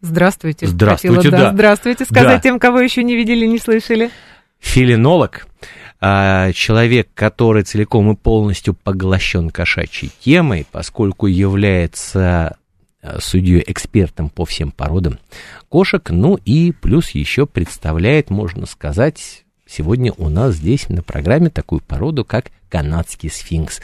Здравствуйте. 0.00 0.68
Здравствуйте, 0.68 1.16
Хотела, 1.16 1.36
да. 1.36 1.52
Здравствуйте, 1.52 2.04
сказать 2.04 2.36
да. 2.36 2.38
тем, 2.38 2.60
кого 2.60 2.78
еще 2.78 3.02
не 3.02 3.16
видели, 3.16 3.44
не 3.44 3.58
слышали. 3.58 4.10
филинолог, 4.60 5.48
а, 6.00 6.52
человек, 6.52 7.08
который 7.14 7.64
целиком 7.64 8.12
и 8.12 8.14
полностью 8.14 8.72
поглощен 8.72 9.50
кошачьей 9.50 10.12
темой, 10.20 10.64
поскольку 10.70 11.26
является 11.26 12.56
а, 13.02 13.18
судьей 13.20 13.64
экспертом 13.66 14.28
по 14.28 14.44
всем 14.44 14.72
породам 14.72 15.18
кошек, 15.68 16.10
ну 16.10 16.38
и 16.44 16.72
плюс 16.72 17.10
еще 17.10 17.46
представляет, 17.46 18.28
можно 18.28 18.66
сказать, 18.66 19.44
сегодня 19.66 20.12
у 20.18 20.28
нас 20.28 20.56
здесь 20.56 20.88
на 20.90 21.02
программе 21.02 21.48
такую 21.48 21.80
породу, 21.80 22.24
как 22.24 22.46
канадский 22.68 23.30
сфинкс. 23.30 23.80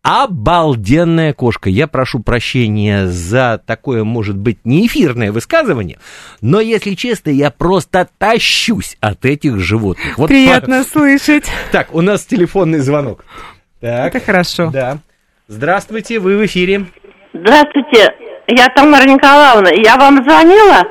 Обалденная 0.00 1.34
кошка. 1.34 1.68
Я 1.68 1.86
прошу 1.86 2.20
прощения 2.20 3.08
за 3.08 3.60
такое, 3.66 4.04
может 4.04 4.38
быть, 4.38 4.64
не 4.64 4.86
эфирное 4.86 5.30
высказывание, 5.30 5.98
но, 6.40 6.60
если 6.60 6.94
честно, 6.94 7.28
я 7.28 7.50
просто 7.50 8.08
тащусь 8.16 8.96
от 9.00 9.26
этих 9.26 9.58
животных. 9.58 10.16
Вот 10.16 10.28
Приятно 10.28 10.84
по... 10.84 10.88
слышать. 10.88 11.44
Так, 11.72 11.94
у 11.94 12.00
нас 12.00 12.24
телефонный 12.24 12.78
звонок. 12.78 13.26
Так, 13.80 14.14
Это 14.14 14.24
хорошо. 14.24 14.70
Да. 14.70 14.98
Здравствуйте, 15.48 16.18
вы 16.18 16.38
в 16.38 16.46
эфире. 16.46 16.86
Здравствуйте, 17.34 18.14
я 18.48 18.68
Тамара 18.68 19.04
Николаевна. 19.04 19.70
Я 19.70 19.96
вам 19.96 20.24
звонила 20.24 20.88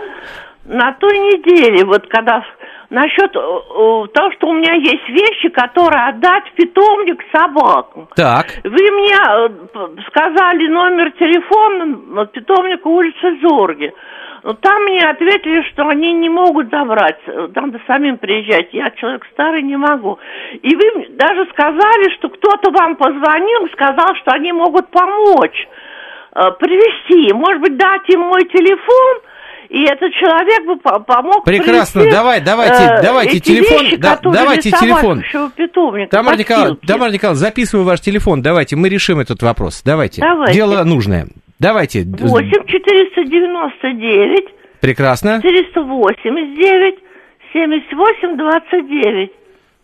на 0.66 0.94
той 0.94 1.18
неделе, 1.18 1.86
вот 1.86 2.08
когда 2.08 2.44
насчет 2.90 3.36
э, 3.36 3.40
э, 3.40 4.08
того, 4.14 4.32
что 4.34 4.48
у 4.48 4.54
меня 4.54 4.74
есть 4.74 5.10
вещи, 5.10 5.50
которые 5.50 6.08
отдать 6.08 6.46
в 6.50 6.54
питомник 6.54 7.22
собакам. 7.34 8.08
Так. 8.16 8.48
Вы 8.64 8.92
мне 8.92 9.16
э, 9.16 9.50
сказали 10.08 10.68
номер 10.68 11.12
телефона 11.12 12.26
питомника 12.28 12.88
улицы 12.88 13.40
Зорги. 13.42 13.94
Но 14.44 14.54
там 14.54 14.84
мне 14.84 15.04
ответили, 15.04 15.64
что 15.72 15.88
они 15.90 16.14
не 16.14 16.30
могут 16.30 16.70
забрать, 16.70 17.20
надо 17.26 17.82
самим 17.88 18.18
приезжать. 18.18 18.70
Я 18.72 18.92
человек 18.92 19.26
старый, 19.34 19.64
не 19.64 19.76
могу. 19.76 20.20
И 20.62 20.74
вы 20.74 21.08
даже 21.10 21.48
сказали, 21.50 22.14
что 22.16 22.30
кто-то 22.30 22.72
вам 22.72 22.96
позвонил, 22.96 23.68
сказал, 23.74 24.16
что 24.22 24.32
они 24.32 24.54
могут 24.54 24.90
помочь 24.90 25.68
привезти. 26.60 27.34
Может 27.34 27.62
быть, 27.62 27.78
дать 27.78 28.08
им 28.10 28.22
мой 28.22 28.44
телефон, 28.46 29.22
и 29.70 29.84
этот 29.84 30.14
человек 30.14 30.66
бы 30.66 30.78
помог 31.04 31.44
Прекрасно, 31.44 32.02
привести, 32.02 32.16
давай, 32.16 32.42
давайте, 32.42 32.84
э, 32.84 33.02
давайте 33.02 33.40
телефон, 33.40 33.84
вещи, 33.84 33.98
да, 33.98 34.20
давайте 34.24 34.72
телефон. 34.72 35.24
Тамара 36.10 36.38
Николаевна, 36.38 36.78
Тамара 36.88 37.12
Николаевна, 37.12 37.40
записываю 37.40 37.86
ваш 37.86 38.00
телефон, 38.00 38.42
давайте, 38.42 38.76
мы 38.76 38.88
решим 38.90 39.20
этот 39.20 39.42
вопрос, 39.44 39.82
давайте. 39.84 40.22
давайте. 40.22 40.54
Дело 40.54 40.84
нужное. 40.84 41.28
Давайте. 41.60 42.04
8 42.04 42.66
499. 42.68 44.46
Прекрасно. 44.80 45.42
489 45.42 46.96
78 47.52 48.38
29. 48.38 49.32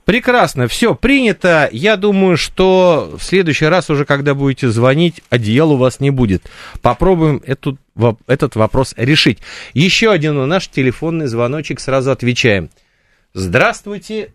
Прекрасно, 0.06 0.68
все 0.68 0.96
принято. 0.96 1.70
Я 1.72 1.96
думаю, 1.96 2.36
что 2.36 3.16
в 3.18 3.24
следующий 3.24 3.66
раз 3.66 3.90
уже, 3.90 4.04
когда 4.04 4.34
будете 4.34 4.70
звонить, 4.70 5.22
одеял 5.30 5.72
у 5.72 5.78
вас 5.78 6.02
не 6.02 6.10
будет. 6.10 6.44
Попробуем 6.82 7.42
эту, 7.46 7.78
этот 8.28 8.56
вопрос 8.56 8.94
решить. 8.98 9.40
Еще 9.74 10.12
один 10.12 10.46
наш 10.48 10.68
телефонный 10.68 11.28
звоночек, 11.28 11.80
сразу 11.80 12.12
отвечаем. 12.12 12.70
Здравствуйте, 13.34 14.34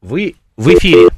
вы 0.00 0.36
в 0.56 0.68
эфире. 0.74 1.08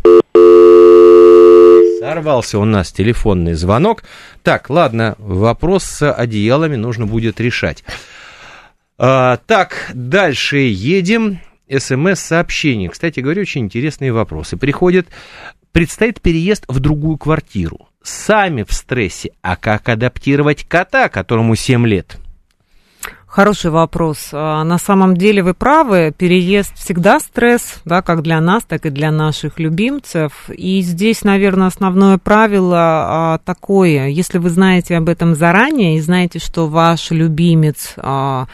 Сорвался 2.01 2.59
у 2.59 2.65
нас 2.65 2.91
телефонный 2.91 3.55
звонок. 3.55 4.03
Так, 4.43 4.71
ладно, 4.71 5.15
вопрос 5.19 5.85
с 5.85 6.13
одеялами 6.13 6.75
нужно 6.75 7.07
будет 7.07 7.41
решать. 7.41 7.85
А, 8.99 9.37
так, 9.47 9.91
дальше 9.95 10.59
едем 10.59 11.39
смс-сообщений. 11.71 12.89
Кстати 12.89 13.21
говоря, 13.21 13.43
очень 13.43 13.63
интересные 13.63 14.13
вопросы. 14.13 14.57
Приходят, 14.57 15.07
предстоит 15.73 16.21
переезд 16.21 16.65
в 16.69 16.81
другую 16.81 17.19
квартиру. 17.19 17.89
Сами 18.03 18.63
в 18.63 18.73
стрессе. 18.73 19.33
А 19.43 19.57
как 19.57 19.89
адаптировать 19.89 20.65
кота, 20.65 21.09
которому 21.09 21.57
7 21.57 21.87
лет? 21.87 22.19
Хороший 23.29 23.71
вопрос. 23.71 24.31
А, 24.33 24.65
на 24.65 24.79
самом 24.79 25.15
деле 25.15 25.43
вы 25.43 25.53
правы, 25.53 26.15
переезд 26.17 26.73
всегда 26.77 27.21
стресс, 27.21 27.75
да, 27.85 28.01
как 28.01 28.23
для 28.23 28.41
нас, 28.41 28.65
так 28.65 28.87
и 28.87 28.91
для 28.91 29.11
наших 29.11 29.59
любимцев. 29.61 30.49
И 30.49 30.81
здесь, 30.81 31.25
наверное, 31.25 31.67
основное 31.67 32.17
правило 32.17 32.79
а, 32.79 33.39
такое, 33.45 34.09
если 34.09 34.39
вы 34.39 34.49
знаете 34.49 34.97
об 34.97 35.11
этом 35.11 35.35
заранее 35.35 35.99
и 35.99 36.01
знаете, 36.01 36.39
что 36.39 36.69
ваш 36.69 37.11
любимец 37.11 37.93
а, 37.99 38.47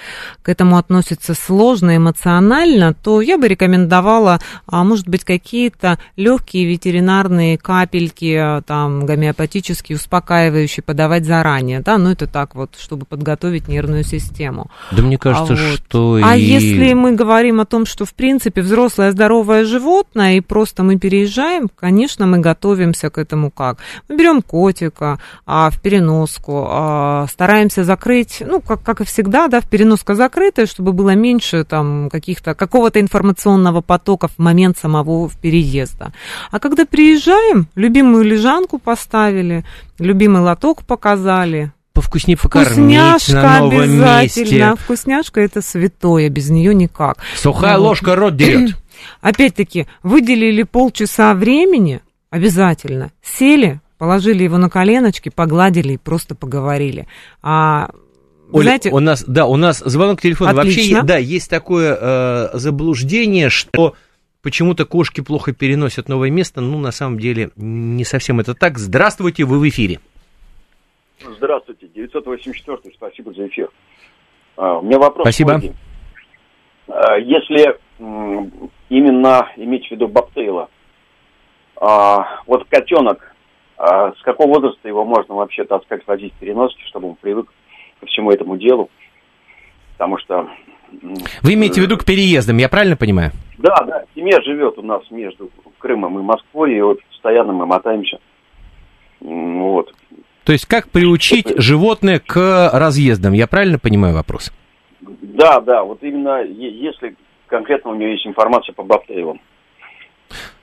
к 0.43 0.49
этому 0.49 0.77
относится 0.77 1.35
сложно, 1.35 1.97
эмоционально, 1.97 2.95
то 2.95 3.21
я 3.21 3.39
бы 3.39 3.47
рекомендовала, 3.47 4.41
может 4.67 5.09
быть, 5.09 5.23
какие-то 5.23 6.01
легкие 6.17 6.67
ветеринарные 6.67 7.59
капельки, 7.59 8.61
там, 8.67 9.07
гомеопатические, 9.07 9.97
успокаивающие 9.97 10.83
подавать 10.83 11.25
заранее, 11.25 11.79
да, 11.79 11.97
ну 11.97 12.11
это 12.11 12.27
так 12.27 12.57
вот, 12.57 12.75
чтобы 12.77 13.07
подготовить 13.07 13.69
нервную 13.69 14.03
систему. 14.03 14.64
Да 14.93 15.03
мне 15.03 15.19
кажется, 15.19 15.55
а 15.55 15.57
вот. 15.57 15.77
что... 15.77 16.21
А 16.23 16.37
и... 16.37 16.41
если 16.41 16.93
мы 16.95 17.13
говорим 17.13 17.61
о 17.61 17.65
том, 17.65 17.87
что, 17.87 18.05
в 18.05 18.15
принципе, 18.15 18.63
взрослое 18.63 19.13
здоровое 19.13 19.65
животное, 19.65 20.35
и 20.35 20.41
просто 20.41 20.83
мы 20.83 20.99
переезжаем, 20.99 21.69
конечно, 21.75 22.27
мы 22.27 22.39
готовимся 22.39 23.11
к 23.11 23.19
этому 23.19 23.51
как? 23.51 23.79
Мы 24.09 24.17
берем 24.17 24.43
котика 24.43 25.19
а, 25.47 25.71
в 25.71 25.81
переноску, 25.81 26.67
а, 26.69 27.27
стараемся 27.31 27.85
закрыть, 27.85 28.43
ну, 28.47 28.61
как, 28.61 28.83
как 28.83 29.01
и 29.01 29.05
всегда, 29.05 29.49
да, 29.49 29.61
в 29.61 29.69
переноска 29.69 30.15
закрытая, 30.15 30.67
чтобы 30.67 30.93
было 30.93 31.15
меньше 31.15 31.65
там 31.65 32.09
каких-то, 32.11 32.55
какого-то 32.55 33.01
информационного 33.01 33.81
потока 33.81 34.29
в 34.29 34.39
момент 34.39 34.79
самого 34.79 35.31
переезда. 35.41 36.13
А 36.51 36.59
когда 36.59 36.85
приезжаем, 36.87 37.69
любимую 37.75 38.25
лежанку 38.25 38.79
поставили, 38.79 39.65
любимый 39.99 40.43
лоток 40.43 40.85
показали, 40.85 41.73
повкуснее 41.95 42.37
покормить 42.37 43.29
на 43.33 43.61
новом 43.61 43.99
месте. 43.99 44.75
Вкусняшка 44.77 45.41
это 45.41 45.63
святое, 45.63 46.29
без 46.29 46.51
нее 46.51 46.75
никак. 46.75 47.19
Сухая 47.37 47.79
ну, 47.79 47.85
ложка 47.85 48.15
рот 48.17 48.37
дерет. 48.37 48.77
Опять-таки, 49.21 49.87
выделили 50.03 50.65
полчаса 50.65 51.35
времени, 51.35 52.03
обязательно, 52.31 53.13
сели, 53.23 53.81
положили 53.97 54.43
его 54.43 54.59
на 54.59 54.69
коленочки, 54.69 55.31
погладили 55.31 55.95
и 55.95 55.99
просто 55.99 56.35
поговорили. 56.35 57.07
А 57.43 57.91
Оля, 58.53 58.65
знаете, 58.65 58.91
у 58.91 59.01
нас, 59.01 59.25
да, 59.27 59.47
у 59.47 59.57
нас 59.57 59.79
звонок 59.79 60.21
телефона. 60.21 60.51
Отлично. 60.51 60.99
Вообще, 60.99 61.07
да, 61.07 61.17
есть 61.17 61.49
такое 61.49 61.97
э, 62.01 62.51
заблуждение, 62.55 63.51
что 63.51 63.95
почему-то 64.43 64.85
кошки 64.85 65.21
плохо 65.21 65.53
переносят 65.53 66.09
новое 66.09 66.31
место. 66.31 66.61
Ну, 66.61 66.79
на 66.79 66.93
самом 66.93 67.19
деле, 67.19 67.51
не 67.57 68.05
совсем 68.05 68.41
это 68.41 68.55
так. 68.55 68.79
Здравствуйте, 68.79 69.45
вы 69.45 69.59
в 69.59 69.69
эфире. 69.69 70.01
Здравствуйте, 71.39 71.74
984 72.09 72.95
спасибо 72.95 73.33
за 73.33 73.47
эфир. 73.49 73.71
А, 74.57 74.79
у 74.79 74.83
меня 74.83 74.99
вопрос. 74.99 75.25
Спасибо. 75.25 75.61
А, 76.89 77.17
если 77.19 77.79
именно 78.89 79.49
иметь 79.57 79.89
в 79.89 79.91
виду 79.91 80.09
Бобтейла, 80.09 80.69
а, 81.77 82.41
вот 82.47 82.67
котенок, 82.69 83.35
с 83.77 84.23
какого 84.23 84.49
возраста 84.49 84.87
его 84.87 85.05
можно 85.05 85.35
вообще 85.35 85.65
таскать, 85.65 86.07
возить 86.07 86.33
в 86.35 86.39
переноске, 86.39 86.81
чтобы 86.87 87.09
он 87.09 87.17
привык 87.17 87.53
ко 88.01 88.07
всему 88.07 88.31
этому 88.31 88.57
делу? 88.57 88.89
Потому 89.95 90.17
что... 90.19 90.49
Вы 91.43 91.55
имеете 91.55 91.81
в 91.81 91.85
виду 91.85 91.97
к 91.99 92.05
переездам, 92.05 92.59
я 92.59 92.69
правильно 92.69 92.97
понимаю? 92.97 93.33
Да, 93.59 93.75
да, 93.85 94.05
семья 94.15 94.41
живет 94.43 94.79
у 94.79 94.83
нас 94.83 95.03
между 95.11 95.51
Крымом 95.79 96.19
и 96.21 96.23
Москвой, 96.23 96.77
и 96.77 96.81
вот 96.81 97.03
постоянно 97.11 97.53
мы 97.53 97.67
мотаемся. 97.67 98.19
Вот. 99.21 99.93
То 100.45 100.53
есть 100.53 100.67
как 100.67 100.89
приучить 100.89 101.53
животное 101.57 102.21
к 102.21 102.71
разъездам? 102.73 103.33
Я 103.33 103.47
правильно 103.47 103.79
понимаю 103.79 104.15
вопрос? 104.15 104.53
Да, 105.01 105.61
да, 105.61 105.83
вот 105.83 106.03
именно 106.03 106.43
если 106.43 107.17
конкретно 107.47 107.93
у 107.93 107.95
нее 107.95 108.13
есть 108.13 108.27
информация 108.27 108.73
по 108.75 108.83
Бабтеевым. 108.83 109.41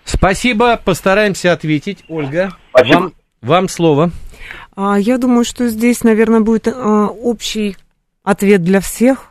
Спасибо, 0.03 0.79
постараемся 0.83 1.51
ответить. 1.51 2.03
Ольга, 2.09 2.51
вам, 2.73 3.13
вам 3.41 3.67
слово. 3.67 4.11
А, 4.75 4.97
я 4.99 5.17
думаю, 5.17 5.45
что 5.45 5.67
здесь, 5.67 6.03
наверное, 6.03 6.41
будет 6.41 6.67
а, 6.67 7.07
общий 7.07 7.75
ответ 8.23 8.63
для 8.63 8.81
всех 8.81 9.30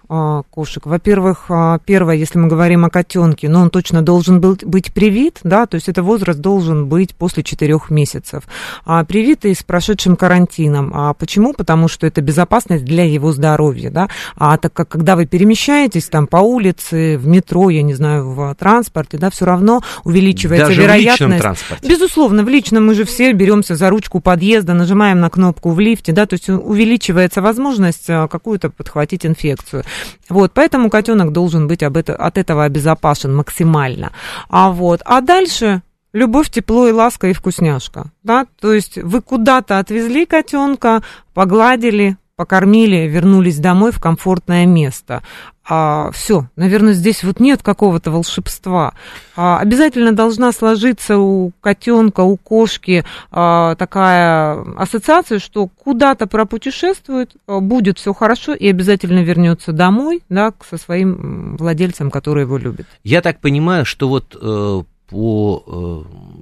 кошек. 0.50 0.86
Во-первых, 0.86 1.46
а, 1.50 1.78
первое, 1.78 2.16
если 2.16 2.38
мы 2.38 2.48
говорим 2.48 2.84
о 2.84 2.90
котенке, 2.90 3.48
но 3.48 3.60
он 3.62 3.70
точно 3.70 4.02
должен 4.02 4.40
был 4.40 4.58
быть 4.62 4.92
привит, 4.92 5.38
да, 5.44 5.66
то 5.66 5.76
есть 5.76 5.88
это 5.88 6.02
возраст 6.02 6.40
должен 6.40 6.88
быть 6.88 7.14
после 7.14 7.44
четырех 7.44 7.90
месяцев. 7.90 8.42
А 8.84 9.04
привитый 9.04 9.54
с 9.54 9.62
прошедшим 9.62 10.16
карантином. 10.16 10.90
А 10.94 11.14
почему? 11.14 11.52
Потому 11.52 11.86
что 11.86 12.08
это 12.08 12.22
безопасность 12.22 12.84
для 12.84 13.04
его 13.04 13.30
здоровья, 13.30 13.90
да. 13.90 14.08
А 14.36 14.56
так 14.56 14.72
как 14.72 14.88
когда 14.88 15.14
вы 15.14 15.26
перемещаетесь 15.26 16.06
там 16.06 16.26
по 16.26 16.38
улице, 16.38 17.16
в 17.16 17.28
метро, 17.28 17.70
я 17.70 17.82
не 17.82 17.94
знаю, 17.94 18.30
в 18.30 18.54
транспорте, 18.56 19.16
да, 19.16 19.30
все 19.30 19.44
равно 19.44 19.80
увеличивается 20.02 20.66
Даже 20.66 20.82
вероятность. 20.82 21.20
В 21.20 21.22
личном 21.22 21.38
транспорте. 21.38 21.88
Безусловно, 21.88 22.42
в 22.42 22.48
личном 22.48 22.86
мы 22.86 22.94
же 22.94 23.04
все 23.04 23.32
беремся 23.32 23.76
за 23.76 23.88
ручку 23.88 24.18
подъезда, 24.20 24.74
нажимаем 24.74 25.20
на 25.20 25.30
кнопку 25.30 25.70
в 25.70 25.78
лифте, 25.78 26.10
да, 26.10 26.26
то 26.26 26.34
есть 26.34 26.48
увеличивается 26.48 27.40
возможность 27.40 28.10
а, 28.10 28.26
какую-то 28.26 28.70
подхватить 28.70 29.24
инфекцию. 29.24 29.84
Вот, 30.28 30.52
поэтому 30.54 30.90
котенок 30.90 31.32
должен 31.32 31.68
быть 31.68 31.82
об 31.82 31.96
это, 31.96 32.14
от 32.14 32.38
этого 32.38 32.64
обезопасен 32.64 33.34
максимально. 33.34 34.12
А 34.48 34.70
вот, 34.70 35.00
а 35.04 35.20
дальше 35.20 35.82
любовь, 36.12 36.50
тепло 36.50 36.88
и 36.88 36.92
ласка 36.92 37.28
и 37.28 37.32
вкусняшка, 37.32 38.10
да, 38.22 38.46
то 38.60 38.72
есть 38.72 38.98
вы 38.98 39.22
куда-то 39.22 39.78
отвезли 39.78 40.26
котенка, 40.26 41.02
погладили, 41.34 42.16
покормили, 42.40 43.06
вернулись 43.06 43.58
домой 43.58 43.92
в 43.92 44.00
комфортное 44.00 44.64
место. 44.64 45.22
А, 45.62 46.10
все, 46.10 46.48
наверное, 46.56 46.94
здесь 46.94 47.22
вот 47.22 47.38
нет 47.38 47.62
какого-то 47.62 48.10
волшебства. 48.10 48.94
А, 49.36 49.58
обязательно 49.58 50.12
должна 50.12 50.50
сложиться 50.52 51.18
у 51.18 51.52
котенка, 51.60 52.22
у 52.22 52.38
кошки 52.38 53.04
а, 53.30 53.74
такая 53.74 54.58
ассоциация, 54.78 55.38
что 55.38 55.66
куда-то 55.66 56.26
пропутешествует, 56.26 57.36
а, 57.46 57.60
будет 57.60 57.98
все 57.98 58.14
хорошо 58.14 58.54
и 58.54 58.66
обязательно 58.70 59.18
вернется 59.22 59.72
домой, 59.72 60.22
да, 60.30 60.54
со 60.66 60.78
своим 60.78 61.58
владельцем, 61.58 62.10
который 62.10 62.44
его 62.44 62.56
любит. 62.56 62.86
Я 63.04 63.20
так 63.20 63.40
понимаю, 63.40 63.84
что 63.84 64.08
вот 64.08 64.34
э, 64.34 64.82
по 65.10 66.06
э, 66.06 66.40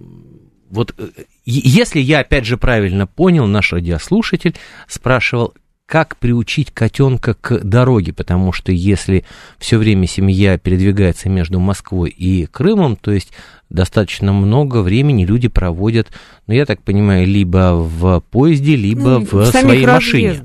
вот 0.70 0.94
э, 0.96 1.08
если 1.44 1.98
я 1.98 2.20
опять 2.20 2.44
же 2.44 2.56
правильно 2.56 3.08
понял, 3.08 3.48
наш 3.48 3.72
радиослушатель 3.72 4.54
спрашивал, 4.86 5.54
как 5.88 6.18
приучить 6.18 6.70
котенка 6.70 7.32
к 7.32 7.60
дороге, 7.64 8.12
потому 8.12 8.52
что 8.52 8.72
если 8.72 9.24
все 9.58 9.78
время 9.78 10.06
семья 10.06 10.58
передвигается 10.58 11.30
между 11.30 11.60
Москвой 11.60 12.10
и 12.10 12.44
Крымом, 12.44 12.94
то 12.94 13.10
есть 13.10 13.32
достаточно 13.70 14.34
много 14.34 14.82
времени 14.82 15.24
люди 15.24 15.48
проводят, 15.48 16.08
ну, 16.46 16.52
я 16.52 16.66
так 16.66 16.82
понимаю, 16.82 17.26
либо 17.26 17.72
в 17.74 18.20
поезде, 18.30 18.76
либо 18.76 19.18
ну, 19.18 19.24
в, 19.24 19.32
в 19.32 19.46
своей 19.46 19.86
машине. 19.86 20.38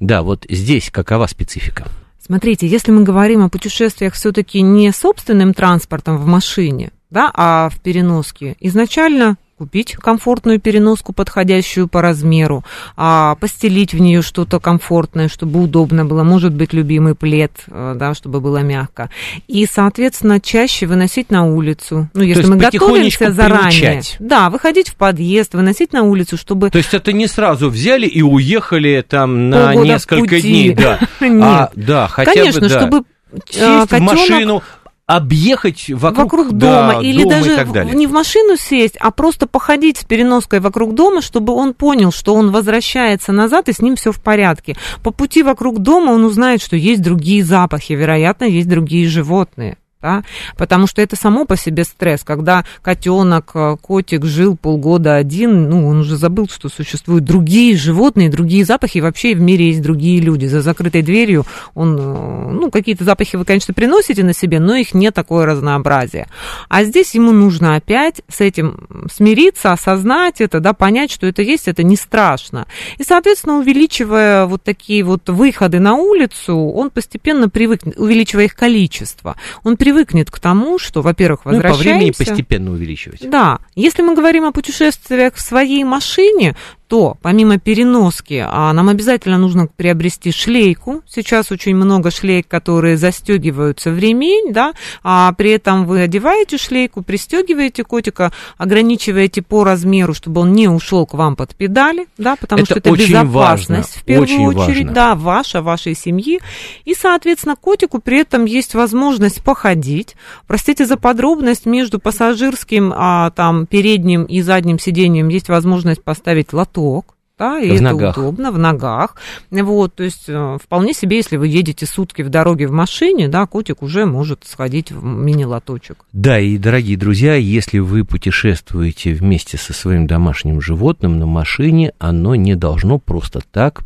Да, 0.00 0.22
вот 0.22 0.44
здесь 0.48 0.90
какова 0.90 1.28
специфика? 1.28 1.86
Смотрите, 2.18 2.66
если 2.66 2.90
мы 2.90 3.04
говорим 3.04 3.44
о 3.44 3.48
путешествиях 3.48 4.14
все-таки 4.14 4.62
не 4.62 4.90
собственным 4.90 5.54
транспортом 5.54 6.18
в 6.18 6.26
машине, 6.26 6.90
да, 7.08 7.30
а 7.34 7.68
в 7.68 7.78
переноске, 7.80 8.56
изначально 8.58 9.36
купить 9.58 9.94
комфортную 9.96 10.60
переноску, 10.60 11.12
подходящую 11.12 11.88
по 11.88 12.00
размеру, 12.00 12.64
а 12.96 13.34
постелить 13.34 13.92
в 13.92 14.00
нее 14.00 14.22
что-то 14.22 14.60
комфортное, 14.60 15.28
чтобы 15.28 15.60
удобно 15.60 16.04
было, 16.04 16.22
может 16.22 16.54
быть, 16.54 16.72
любимый 16.72 17.16
плед, 17.16 17.52
э, 17.66 17.94
да, 17.96 18.14
чтобы 18.14 18.40
было 18.40 18.58
мягко. 18.58 19.10
И, 19.48 19.66
соответственно, 19.66 20.40
чаще 20.40 20.86
выносить 20.86 21.30
на 21.30 21.44
улицу. 21.44 22.08
Ну, 22.14 22.22
если 22.22 22.46
мы 22.46 22.56
готовимся 22.56 23.32
заранее. 23.32 23.80
Приучать. 23.80 24.16
Да, 24.20 24.48
выходить 24.48 24.90
в 24.90 24.94
подъезд, 24.94 25.54
выносить 25.54 25.92
на 25.92 26.04
улицу, 26.04 26.36
чтобы... 26.36 26.70
То 26.70 26.78
есть 26.78 26.94
это 26.94 27.12
не 27.12 27.26
сразу 27.26 27.68
взяли 27.68 28.06
и 28.06 28.22
уехали 28.22 29.04
там 29.06 29.50
на 29.50 29.74
несколько 29.74 30.40
дней, 30.40 30.74
да. 30.74 31.00
А, 31.40 31.70
да, 31.74 32.06
хотя 32.08 32.32
Конечно, 32.32 32.60
бы, 32.60 32.68
да. 32.68 32.80
чтобы 32.80 33.04
сесть 33.50 33.90
котенок... 33.90 33.90
в 33.90 34.00
машину, 34.00 34.62
объехать 35.08 35.88
вокруг, 35.88 36.24
вокруг 36.24 36.52
дома 36.52 36.96
да, 36.96 37.00
или 37.00 37.22
дома 37.22 37.34
даже 37.36 37.64
в, 37.64 37.94
не 37.94 38.06
в 38.06 38.12
машину 38.12 38.56
сесть, 38.58 38.94
а 39.00 39.10
просто 39.10 39.46
походить 39.46 39.96
с 39.96 40.04
переноской 40.04 40.60
вокруг 40.60 40.94
дома, 40.94 41.22
чтобы 41.22 41.54
он 41.54 41.72
понял, 41.72 42.12
что 42.12 42.34
он 42.34 42.50
возвращается 42.52 43.32
назад 43.32 43.70
и 43.70 43.72
с 43.72 43.80
ним 43.80 43.96
все 43.96 44.12
в 44.12 44.22
порядке. 44.22 44.76
По 45.02 45.10
пути 45.10 45.42
вокруг 45.42 45.78
дома 45.78 46.10
он 46.10 46.24
узнает, 46.24 46.60
что 46.60 46.76
есть 46.76 47.00
другие 47.00 47.42
запахи, 47.42 47.94
вероятно, 47.94 48.44
есть 48.44 48.68
другие 48.68 49.08
животные 49.08 49.77
да, 50.00 50.22
потому 50.56 50.86
что 50.86 51.02
это 51.02 51.16
само 51.16 51.44
по 51.44 51.56
себе 51.56 51.82
стресс, 51.82 52.22
когда 52.22 52.64
котенок, 52.82 53.50
э, 53.54 53.76
котик 53.80 54.24
жил 54.24 54.56
полгода 54.56 55.16
один, 55.16 55.68
ну, 55.68 55.88
он 55.88 56.00
уже 56.00 56.16
забыл, 56.16 56.48
что 56.48 56.68
существуют 56.68 57.24
другие 57.24 57.76
животные, 57.76 58.28
другие 58.28 58.64
запахи, 58.64 58.98
и 58.98 59.00
вообще 59.00 59.34
в 59.34 59.40
мире 59.40 59.68
есть 59.68 59.82
другие 59.82 60.20
люди. 60.20 60.46
За 60.46 60.62
закрытой 60.62 61.02
дверью 61.02 61.44
он, 61.74 61.96
э, 61.98 62.50
ну, 62.52 62.70
какие-то 62.70 63.02
запахи 63.02 63.34
вы, 63.34 63.44
конечно, 63.44 63.74
приносите 63.74 64.22
на 64.22 64.32
себе, 64.32 64.60
но 64.60 64.76
их 64.76 64.94
не 64.94 65.10
такое 65.10 65.46
разнообразие. 65.46 66.28
А 66.68 66.84
здесь 66.84 67.14
ему 67.14 67.32
нужно 67.32 67.74
опять 67.74 68.22
с 68.28 68.40
этим 68.40 68.86
смириться, 69.12 69.72
осознать 69.72 70.40
это, 70.40 70.60
да, 70.60 70.74
понять, 70.74 71.10
что 71.10 71.26
это 71.26 71.42
есть, 71.42 71.66
это 71.66 71.82
не 71.82 71.96
страшно. 71.96 72.66
И, 72.98 73.02
соответственно, 73.02 73.58
увеличивая 73.58 74.46
вот 74.46 74.62
такие 74.62 75.02
вот 75.02 75.28
выходы 75.28 75.80
на 75.80 75.94
улицу, 75.94 76.56
он 76.56 76.90
постепенно 76.90 77.48
привыкнет, 77.48 77.98
увеличивая 77.98 78.44
их 78.44 78.54
количество, 78.54 79.36
он 79.64 79.76
привыкнет 79.88 80.30
к 80.30 80.38
тому, 80.38 80.78
что, 80.78 81.00
во-первых, 81.00 81.44
возвращаемся... 81.44 81.78
Ну, 81.78 81.84
по 81.84 81.96
времени 81.96 82.10
постепенно 82.10 82.72
увеличивать. 82.72 83.28
Да. 83.28 83.60
Если 83.74 84.02
мы 84.02 84.14
говорим 84.14 84.44
о 84.44 84.52
путешествиях 84.52 85.34
в 85.34 85.40
своей 85.40 85.82
машине, 85.84 86.56
то 86.88 87.18
помимо 87.20 87.58
переноски 87.58 88.44
а, 88.46 88.72
нам 88.72 88.88
обязательно 88.88 89.36
нужно 89.36 89.66
приобрести 89.66 90.32
шлейку. 90.32 91.02
Сейчас 91.06 91.52
очень 91.52 91.76
много 91.76 92.10
шлейк, 92.10 92.48
которые 92.48 92.96
застегиваются 92.96 93.90
в 93.90 93.98
ремень, 93.98 94.52
да, 94.54 94.72
а 95.02 95.32
при 95.34 95.50
этом 95.50 95.84
вы 95.86 96.00
одеваете 96.00 96.56
шлейку, 96.56 97.02
пристегиваете 97.02 97.84
котика, 97.84 98.32
ограничиваете 98.56 99.42
по 99.42 99.64
размеру, 99.64 100.14
чтобы 100.14 100.40
он 100.40 100.54
не 100.54 100.66
ушел 100.66 101.04
к 101.06 101.12
вам 101.12 101.36
под 101.36 101.54
педали, 101.54 102.08
да, 102.16 102.36
потому 102.36 102.62
это 102.62 102.72
что 102.72 102.78
это 102.78 102.90
безопасность 102.90 103.90
важно, 103.90 104.00
в 104.00 104.04
первую 104.04 104.24
очень 104.24 104.46
очередь, 104.46 104.86
важно. 104.86 104.94
да, 104.94 105.14
ваша, 105.14 105.62
вашей 105.62 105.94
семьи. 105.94 106.40
И, 106.86 106.94
соответственно, 106.94 107.56
котику 107.56 107.98
при 107.98 108.20
этом 108.20 108.46
есть 108.46 108.74
возможность 108.74 109.42
походить. 109.44 110.16
Простите 110.46 110.86
за 110.86 110.96
подробность, 110.96 111.66
между 111.66 111.98
пассажирским, 111.98 112.94
а, 112.96 113.30
там, 113.32 113.66
передним 113.66 114.24
и 114.24 114.40
задним 114.40 114.78
сиденьем 114.78 115.28
есть 115.28 115.50
возможность 115.50 116.02
поставить 116.02 116.54
лоток 116.54 116.77
поток, 116.78 117.14
да, 117.38 117.60
и 117.60 117.70
в 117.70 117.74
это 117.74 117.82
ногах. 117.82 118.18
удобно, 118.18 118.50
в 118.50 118.58
ногах. 118.58 119.14
Вот, 119.50 119.94
то 119.94 120.02
есть 120.02 120.24
э, 120.28 120.58
вполне 120.60 120.92
себе, 120.92 121.18
если 121.18 121.36
вы 121.36 121.46
едете 121.46 121.86
сутки 121.86 122.22
в 122.22 122.30
дороге 122.30 122.66
в 122.66 122.72
машине, 122.72 123.28
да, 123.28 123.46
котик 123.46 123.82
уже 123.82 124.06
может 124.06 124.44
сходить 124.44 124.90
в 124.90 125.04
мини-лоточек. 125.04 126.04
Да, 126.12 126.40
и, 126.40 126.58
дорогие 126.58 126.96
друзья, 126.96 127.34
если 127.34 127.78
вы 127.78 128.04
путешествуете 128.04 129.14
вместе 129.14 129.56
со 129.56 129.72
своим 129.72 130.08
домашним 130.08 130.60
животным 130.60 131.20
на 131.20 131.26
машине, 131.26 131.92
оно 131.98 132.34
не 132.34 132.56
должно 132.56 132.98
просто 132.98 133.40
так 133.52 133.82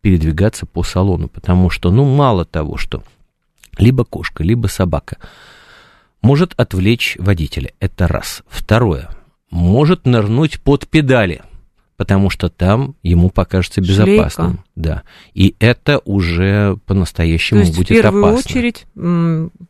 передвигаться 0.00 0.66
по 0.66 0.82
салону, 0.82 1.28
потому 1.28 1.70
что, 1.70 1.92
ну, 1.92 2.04
мало 2.04 2.44
того, 2.44 2.76
что 2.76 3.04
либо 3.78 4.04
кошка, 4.04 4.42
либо 4.42 4.66
собака 4.66 5.16
может 6.22 6.54
отвлечь 6.56 7.16
водителя, 7.20 7.70
это 7.78 8.08
раз. 8.08 8.42
Второе, 8.48 9.10
может 9.50 10.06
нырнуть 10.06 10.60
под 10.60 10.88
педали– 10.88 11.42
потому 12.00 12.30
что 12.30 12.48
там 12.48 12.94
ему 13.02 13.28
покажется 13.28 13.82
безопасным. 13.82 14.46
Шлейка. 14.52 14.64
Да. 14.74 15.02
И 15.34 15.54
это 15.60 16.00
уже 16.06 16.78
по-настоящему 16.86 17.60
будет 17.60 17.76
опасно. 17.76 17.84
В 17.84 18.02
первую 18.02 18.24
опасно. 18.24 18.50
очередь 18.50 18.86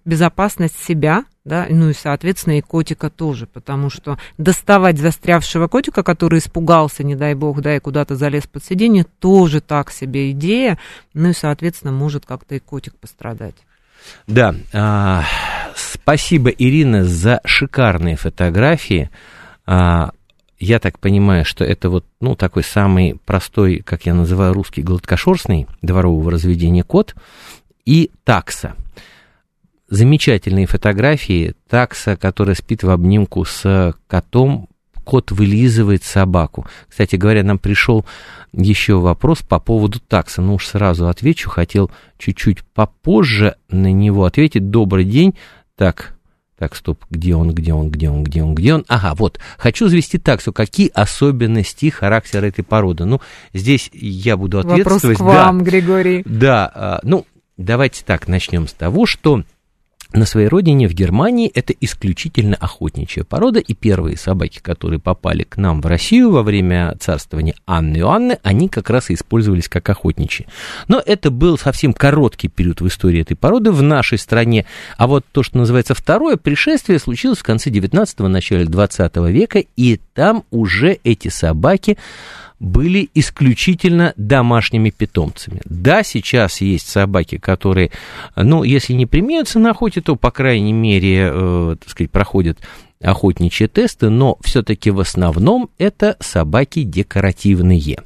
безопасность 0.04 0.80
себя, 0.80 1.24
да, 1.44 1.66
ну 1.68 1.90
и, 1.90 1.92
соответственно, 1.92 2.58
и 2.58 2.60
котика 2.60 3.10
тоже, 3.10 3.48
потому 3.48 3.90
что 3.90 4.16
доставать 4.38 4.96
застрявшего 4.96 5.66
котика, 5.66 6.04
который 6.04 6.38
испугался, 6.38 7.02
не 7.02 7.16
дай 7.16 7.34
бог, 7.34 7.62
да, 7.62 7.74
и 7.74 7.80
куда-то 7.80 8.14
залез 8.14 8.46
под 8.46 8.64
сиденье, 8.64 9.06
тоже 9.18 9.60
так 9.60 9.90
себе 9.90 10.30
идея, 10.30 10.78
ну 11.14 11.30
и, 11.30 11.34
соответственно, 11.34 11.92
может 11.92 12.26
как-то 12.26 12.54
и 12.54 12.60
котик 12.60 12.94
пострадать. 12.94 13.56
Да, 14.28 14.54
а, 14.72 15.24
спасибо, 15.74 16.50
Ирина, 16.50 17.02
за 17.02 17.40
шикарные 17.44 18.14
фотографии. 18.14 19.10
А, 19.66 20.12
я 20.61 20.79
так 20.79 20.99
понимаю, 20.99 21.46
что 21.46 21.64
это 21.64 21.88
вот, 21.88 22.05
ну, 22.20 22.37
такой 22.37 22.62
самый 22.62 23.16
простой, 23.25 23.79
как 23.79 24.05
я 24.05 24.14
называю, 24.14 24.53
русский 24.53 24.83
гладкошерстный 24.83 25.66
дворового 25.81 26.31
разведения 26.31 26.85
кот 26.85 27.14
и 27.87 28.11
такса. 28.25 28.77
Замечательные 29.88 30.66
фотографии. 30.66 31.55
Такса, 31.68 32.16
которая 32.16 32.55
спит 32.55 32.83
в 32.83 32.90
обнимку 32.90 33.44
с 33.44 33.94
котом, 34.07 34.68
кот 35.03 35.33
вылизывает 35.33 36.05
собаку. 36.05 36.66
Кстати 36.88 37.16
говоря, 37.16 37.42
нам 37.42 37.59
пришел 37.59 38.05
еще 38.53 38.96
вопрос 39.01 39.38
по 39.38 39.59
поводу 39.59 39.99
такса. 39.99 40.42
Ну 40.42 40.55
уж 40.55 40.66
сразу 40.68 41.09
отвечу, 41.09 41.49
хотел 41.49 41.90
чуть-чуть 42.18 42.62
попозже 42.75 43.57
на 43.70 43.90
него 43.92 44.27
ответить. 44.27 44.70
Добрый 44.70 45.07
день. 45.07 45.35
Так, 45.75 46.14
так, 46.61 46.77
стоп, 46.77 47.07
где 47.09 47.35
он, 47.35 47.55
где 47.55 47.73
он, 47.73 47.88
где 47.88 48.11
он, 48.11 48.23
где 48.23 48.42
он, 48.42 48.55
где 48.55 48.75
он? 48.75 48.85
Ага, 48.87 49.14
вот, 49.14 49.40
хочу 49.57 49.88
завести 49.88 50.18
таксу. 50.18 50.53
Какие 50.53 50.90
особенности 50.92 51.88
характера 51.88 52.44
этой 52.44 52.62
породы? 52.62 53.07
Ну, 53.07 53.23
здесь 53.55 53.88
я 53.94 54.37
буду 54.37 54.59
ответствовать. 54.59 55.18
Вопрос 55.18 55.37
к 55.38 55.42
вам, 55.42 55.59
да, 55.61 55.64
Григорий. 55.64 56.23
Да, 56.27 56.70
а, 56.75 57.01
ну, 57.03 57.25
давайте 57.57 58.05
так, 58.05 58.29
начнем 58.29 58.68
с 58.68 58.75
того, 58.75 59.07
что 59.07 59.42
на 60.12 60.27
своей 60.27 60.49
родине, 60.49 60.88
в 60.88 60.92
Германии, 60.92 61.51
это 61.55 61.73
исключительно 61.81 62.57
охотничья 62.57 63.25
порода, 63.25 63.61
и 63.61 63.75
первые 63.75 64.16
собаки, 64.16 64.59
которые 64.61 64.99
попали 64.99 65.44
к 65.44 65.57
нам 65.57 65.81
в 65.81 65.87
Россию 65.87 66.33
во 66.33 66.42
время 66.42 66.96
царствования 66.99 67.55
Анны 67.66 67.99
и 67.99 68.01
Анны, 68.01 68.38
они 68.42 68.68
как 68.68 68.90
раз 68.90 69.11
и 69.11 69.14
использовались 69.14 69.68
как 69.68 69.88
охотничьи. 69.88 70.46
Но 70.88 71.03
это 71.05 71.31
был 71.31 71.59
совсем 71.59 71.92
короткий 71.92 72.49
период 72.49 72.81
в 72.81 72.87
истории 72.88 73.20
этой 73.20 73.37
породы 73.37 73.70
в 73.70 73.83
нашей 73.83 74.18
стране, 74.18 74.66
а 74.96 75.07
вот 75.07 75.25
то, 75.31 75.42
что 75.42 75.59
называется 75.59 75.94
второе 75.94 76.37
пришествие, 76.37 76.99
случилось 76.99 77.38
в 77.38 77.44
конце 77.44 77.70
19-го, 77.70 78.29
начале 78.29 78.64
20 78.64 79.16
века, 79.29 79.63
и 79.77 80.00
там 80.15 80.44
уже 80.50 80.98
эти 81.04 81.29
собаки 81.29 81.96
были 82.61 83.08
исключительно 83.15 84.13
домашними 84.17 84.90
питомцами. 84.90 85.63
Да, 85.65 86.02
сейчас 86.02 86.61
есть 86.61 86.88
собаки, 86.88 87.38
которые, 87.38 87.90
ну, 88.37 88.63
если 88.63 88.92
не 88.92 89.06
применяются 89.06 89.58
на 89.58 89.71
охоте, 89.71 90.02
то, 90.02 90.15
по 90.15 90.31
крайней 90.31 90.75
мере, 90.75 91.31
э, 91.33 91.77
так 91.81 91.90
сказать, 91.90 92.11
проходят 92.11 92.58
охотничьи 93.02 93.67
тесты, 93.67 94.11
но 94.11 94.37
все-таки 94.42 94.90
в 94.90 95.00
основном 95.00 95.71
это 95.79 96.17
собаки 96.21 96.83
декоративные. 96.83 97.98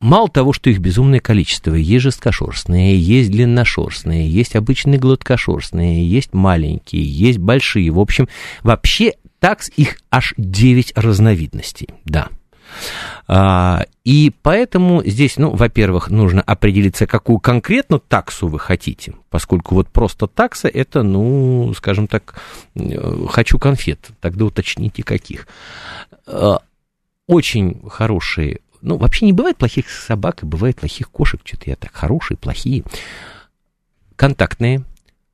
Мало 0.00 0.30
того, 0.30 0.54
что 0.54 0.70
их 0.70 0.78
безумное 0.78 1.20
количество, 1.20 1.74
есть 1.74 2.04
жесткошерстные, 2.04 2.98
есть 2.98 3.30
длинношерстные, 3.30 4.26
есть 4.26 4.56
обычные 4.56 4.98
гладкошерстные, 4.98 6.08
есть 6.08 6.32
маленькие, 6.32 7.02
есть 7.04 7.38
большие. 7.38 7.90
В 7.90 8.00
общем, 8.00 8.26
вообще 8.62 9.12
такс 9.38 9.70
их 9.76 9.98
аж 10.10 10.32
9 10.38 10.94
разновидностей, 10.96 11.88
да. 12.06 12.28
А, 13.32 13.86
и 14.02 14.32
поэтому 14.42 15.04
здесь, 15.04 15.36
ну, 15.36 15.54
во-первых, 15.54 16.10
нужно 16.10 16.42
определиться, 16.42 17.06
какую 17.06 17.38
конкретно 17.38 18.00
таксу 18.00 18.48
вы 18.48 18.58
хотите, 18.58 19.14
поскольку 19.28 19.76
вот 19.76 19.88
просто 19.88 20.26
такса 20.26 20.66
это, 20.66 21.04
ну, 21.04 21.72
скажем 21.76 22.08
так, 22.08 22.34
э, 22.74 23.26
хочу 23.28 23.60
конфет, 23.60 24.08
тогда 24.20 24.46
уточните 24.46 25.04
каких. 25.04 25.46
А, 26.26 26.60
очень 27.28 27.88
хорошие 27.88 28.58
ну, 28.82 28.96
вообще 28.96 29.26
не 29.26 29.32
бывает 29.32 29.58
плохих 29.58 29.90
собак, 29.90 30.42
и 30.42 30.46
бывает 30.46 30.80
плохих 30.80 31.08
кошек, 31.08 31.40
что-то 31.44 31.70
я 31.70 31.76
так, 31.76 31.92
хорошие, 31.94 32.36
плохие. 32.36 32.82
Контактные, 34.16 34.82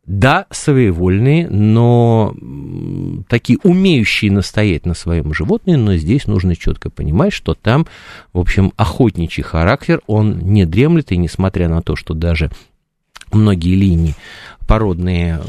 да, 0.06 0.46
своевольные, 0.50 1.48
но 1.48 2.34
такие 3.28 3.58
умеющие 3.64 4.30
настоять 4.30 4.86
на 4.86 4.94
своем 4.94 5.34
животном, 5.34 5.84
но 5.84 5.96
здесь 5.96 6.26
нужно 6.26 6.54
четко 6.54 6.90
понимать, 6.90 7.32
что 7.32 7.54
там, 7.54 7.86
в 8.32 8.38
общем, 8.38 8.72
охотничий 8.76 9.42
характер, 9.42 10.00
он 10.06 10.38
не 10.38 10.64
дремлет, 10.64 11.10
и 11.10 11.16
несмотря 11.16 11.68
на 11.68 11.82
то, 11.82 11.96
что 11.96 12.14
даже 12.14 12.50
многие 13.32 13.74
линии 13.74 14.14
породные 14.68 15.40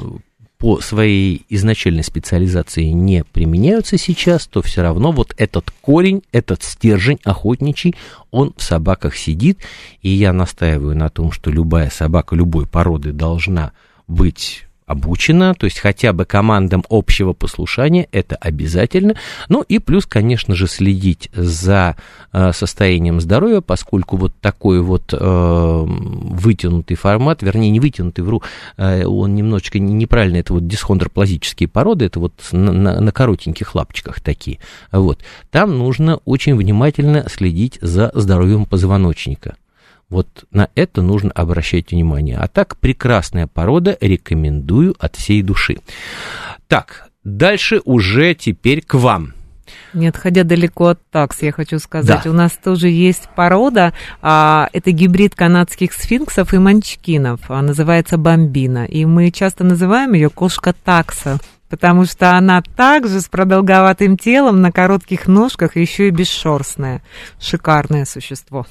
по 0.57 0.81
своей 0.81 1.45
изначальной 1.49 2.03
специализации 2.03 2.85
не 2.85 3.23
применяются 3.23 3.99
сейчас, 3.99 4.47
то 4.47 4.63
все 4.63 4.81
равно 4.81 5.11
вот 5.11 5.35
этот 5.37 5.71
корень, 5.81 6.23
этот 6.31 6.63
стержень 6.63 7.19
охотничий, 7.23 7.93
он 8.31 8.53
в 8.57 8.63
собаках 8.63 9.15
сидит, 9.15 9.59
и 10.01 10.09
я 10.09 10.33
настаиваю 10.33 10.97
на 10.97 11.09
том, 11.09 11.31
что 11.31 11.51
любая 11.51 11.91
собака 11.91 12.35
любой 12.35 12.65
породы 12.65 13.11
должна 13.11 13.71
быть 14.07 14.67
обучена, 14.87 15.53
то 15.53 15.65
есть 15.65 15.79
хотя 15.79 16.13
бы 16.13 16.25
командам 16.25 16.83
общего 16.89 17.33
послушания, 17.33 18.07
это 18.13 18.37
обязательно. 18.37 19.15
Ну 19.49 19.61
и 19.61 19.79
плюс, 19.79 20.05
конечно 20.05 20.55
же, 20.55 20.65
следить 20.67 21.29
за 21.33 21.97
э, 22.31 22.53
состоянием 22.53 23.19
здоровья, 23.19 23.59
поскольку 23.59 24.15
вот 24.15 24.33
такой 24.39 24.81
вот 24.81 25.13
э, 25.13 25.17
вытянутый 25.19 26.95
формат, 26.95 27.43
вернее, 27.43 27.69
не 27.69 27.81
вытянутый, 27.81 28.23
вру, 28.23 28.41
э, 28.77 29.03
он 29.03 29.35
немножечко 29.35 29.77
неправильно, 29.77 30.37
это 30.37 30.53
вот 30.53 30.67
дисхондроплазические 30.67 31.67
породы, 31.67 32.05
это 32.05 32.21
вот 32.21 32.33
на, 32.53 32.71
на, 32.71 33.01
на 33.01 33.11
коротеньких 33.11 33.75
лапочках 33.75 34.21
такие. 34.21 34.59
Вот. 34.93 35.19
Там 35.51 35.77
нужно 35.77 36.21
очень 36.23 36.55
внимательно 36.55 37.25
следить 37.27 37.77
за 37.81 38.09
здоровьем 38.15 38.65
позвоночника. 38.65 39.57
Вот 40.09 40.45
на 40.51 40.69
это 40.75 41.01
нужно 41.01 41.31
обращать 41.31 41.91
внимание. 41.91 42.37
А 42.37 42.47
так, 42.47 42.77
прекрасная 42.77 43.47
порода, 43.47 43.97
рекомендую 43.99 44.95
от 44.99 45.17
всей 45.17 45.41
души. 45.41 45.79
Так, 46.67 47.09
дальше 47.23 47.81
уже 47.83 48.33
теперь 48.33 48.81
к 48.81 48.93
вам. 48.93 49.33
Не 49.93 50.07
отходя 50.07 50.43
далеко 50.43 50.87
от 50.87 51.01
такс, 51.11 51.41
я 51.41 51.51
хочу 51.51 51.79
сказать, 51.79 52.23
Да. 52.23 52.29
у 52.29 52.33
нас 52.33 52.53
тоже 52.53 52.87
есть 52.87 53.27
порода, 53.35 53.93
а, 54.21 54.69
это 54.71 54.91
гибрид 54.91 55.35
канадских 55.35 55.91
сфинксов 55.91 56.53
и 56.53 56.57
манчкинов, 56.57 57.41
а, 57.49 57.61
называется 57.61 58.17
бомбина, 58.17 58.85
и 58.85 59.03
мы 59.03 59.29
часто 59.31 59.65
называем 59.65 60.13
ее 60.13 60.29
кошка 60.29 60.73
такса, 60.73 61.39
потому 61.70 62.05
что 62.05 62.32
она 62.32 62.61
также 62.61 63.22
с 63.22 63.28
продолговатым 63.28 64.18
телом, 64.18 64.61
на 64.61 64.72
коротких 64.72 65.28
ножках, 65.28 65.76
еще 65.76 66.07
и 66.07 66.11
бесшерстная. 66.11 67.01
Шикарное 67.39 68.05
существо. 68.05 68.65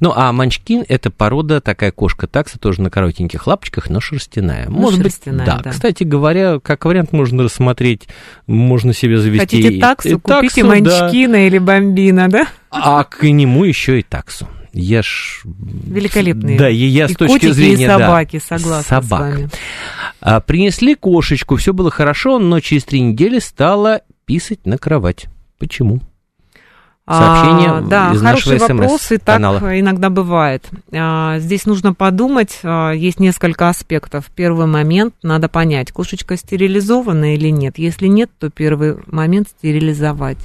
Ну, 0.00 0.12
а 0.14 0.32
манчкин– 0.32 0.84
это 0.88 1.10
порода, 1.10 1.60
такая 1.60 1.92
кошка-такса, 1.92 2.58
тоже 2.58 2.82
на 2.82 2.90
коротеньких 2.90 3.46
лапочках, 3.46 3.88
но 3.90 4.00
шерстяная. 4.00 4.68
Может 4.68 5.02
шерстяная, 5.02 5.46
быть, 5.46 5.46
да. 5.46 5.60
да. 5.62 5.70
Кстати 5.70 6.04
говоря, 6.04 6.58
как 6.60 6.84
вариант 6.84 7.12
можно 7.12 7.44
рассмотреть, 7.44 8.08
можно 8.46 8.92
себе 8.92 9.18
завести... 9.18 9.62
Хотите 9.62 9.80
таксу, 9.80 10.08
и 10.08 10.14
купите 10.14 10.62
таксу, 10.62 10.84
да. 10.84 11.00
манчкина 11.00 11.46
или 11.46 11.58
бомбина, 11.58 12.28
да? 12.28 12.46
А 12.70 13.04
к 13.04 13.22
нему 13.22 13.64
еще 13.64 14.00
и 14.00 14.02
таксу. 14.02 14.48
Я 14.72 15.02
ж... 15.02 15.42
Великолепные. 15.44 16.58
Да, 16.58 16.70
и 16.70 16.76
я 16.76 17.06
с 17.06 17.10
И 17.10 17.14
точки 17.14 17.32
котики, 17.34 17.50
и 17.50 17.52
зрения... 17.52 17.88
да, 17.88 17.98
собаки, 17.98 18.40
согласна 18.42 18.82
с 18.82 18.86
собак. 18.86 19.20
вами. 19.20 19.50
А, 20.22 20.40
принесли 20.40 20.94
кошечку, 20.94 21.56
все 21.56 21.72
было 21.72 21.90
хорошо, 21.90 22.38
но 22.38 22.60
через 22.60 22.84
три 22.84 23.00
недели 23.00 23.40
стала 23.40 24.02
писать 24.24 24.64
на 24.66 24.78
кровать. 24.78 25.26
Почему? 25.58 26.00
Сообщение 27.08 27.70
А, 27.70 27.80
да, 27.80 28.12
из 28.12 28.22
хороший 28.22 28.60
нашего 28.60 28.78
вопрос, 28.78 29.10
и 29.10 29.18
так 29.18 29.40
иногда 29.40 30.08
бывает. 30.08 30.70
А, 30.92 31.40
здесь 31.40 31.66
нужно 31.66 31.92
подумать, 31.92 32.60
а, 32.62 32.92
есть 32.92 33.18
несколько 33.18 33.68
аспектов. 33.68 34.30
Первый 34.34 34.66
момент, 34.66 35.14
надо 35.24 35.48
понять, 35.48 35.90
кошечка 35.90 36.36
стерилизована 36.36 37.34
или 37.34 37.48
нет. 37.48 37.76
Если 37.76 38.06
нет, 38.06 38.30
то 38.38 38.48
первый 38.48 38.98
момент 39.06 39.48
стерилизовать. 39.48 40.38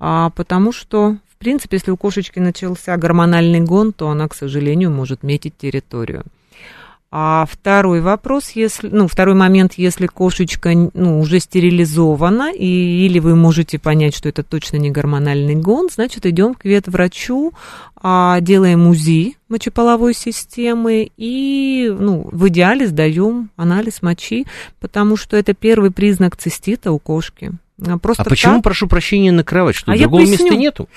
А, 0.00 0.30
потому 0.30 0.72
что, 0.72 1.16
в 1.32 1.36
принципе, 1.38 1.76
если 1.76 1.92
у 1.92 1.96
кошечки 1.96 2.40
начался 2.40 2.96
гормональный 2.96 3.60
гон, 3.60 3.92
то 3.92 4.10
она, 4.10 4.26
к 4.26 4.34
сожалению, 4.34 4.90
может 4.90 5.22
метить 5.22 5.56
территорию. 5.56 6.24
А 7.10 7.46
второй 7.50 8.02
вопрос, 8.02 8.50
если, 8.50 8.88
ну, 8.88 9.08
второй 9.08 9.34
момент, 9.34 9.74
если 9.76 10.06
кошечка 10.06 10.74
ну, 10.92 11.20
уже 11.20 11.40
стерилизована, 11.40 12.52
и, 12.52 13.06
или 13.06 13.18
вы 13.18 13.34
можете 13.34 13.78
понять, 13.78 14.14
что 14.14 14.28
это 14.28 14.42
точно 14.42 14.76
не 14.76 14.90
гормональный 14.90 15.54
гон, 15.54 15.88
значит, 15.90 16.26
идем 16.26 16.52
к 16.52 16.66
ветврачу, 16.66 17.54
а, 17.96 18.40
делаем 18.40 18.86
УЗИ 18.86 19.38
мочеполовой 19.48 20.12
системы 20.12 21.10
и, 21.16 21.90
ну, 21.98 22.28
в 22.30 22.48
идеале 22.48 22.86
сдаем 22.86 23.48
анализ 23.56 24.02
мочи, 24.02 24.46
потому 24.78 25.16
что 25.16 25.38
это 25.38 25.54
первый 25.54 25.90
признак 25.90 26.36
цистита 26.36 26.92
у 26.92 26.98
кошки. 26.98 27.52
А 27.86 27.98
Просто 27.98 28.22
А 28.22 28.26
почему, 28.26 28.54
так- 28.54 28.64
прошу 28.64 28.88
прощения, 28.88 29.30
на 29.30 29.44
кровать? 29.44 29.76
Что, 29.76 29.92
А 29.92 29.96
другого 29.96 30.22
места 30.22 30.54
нету? 30.56 30.88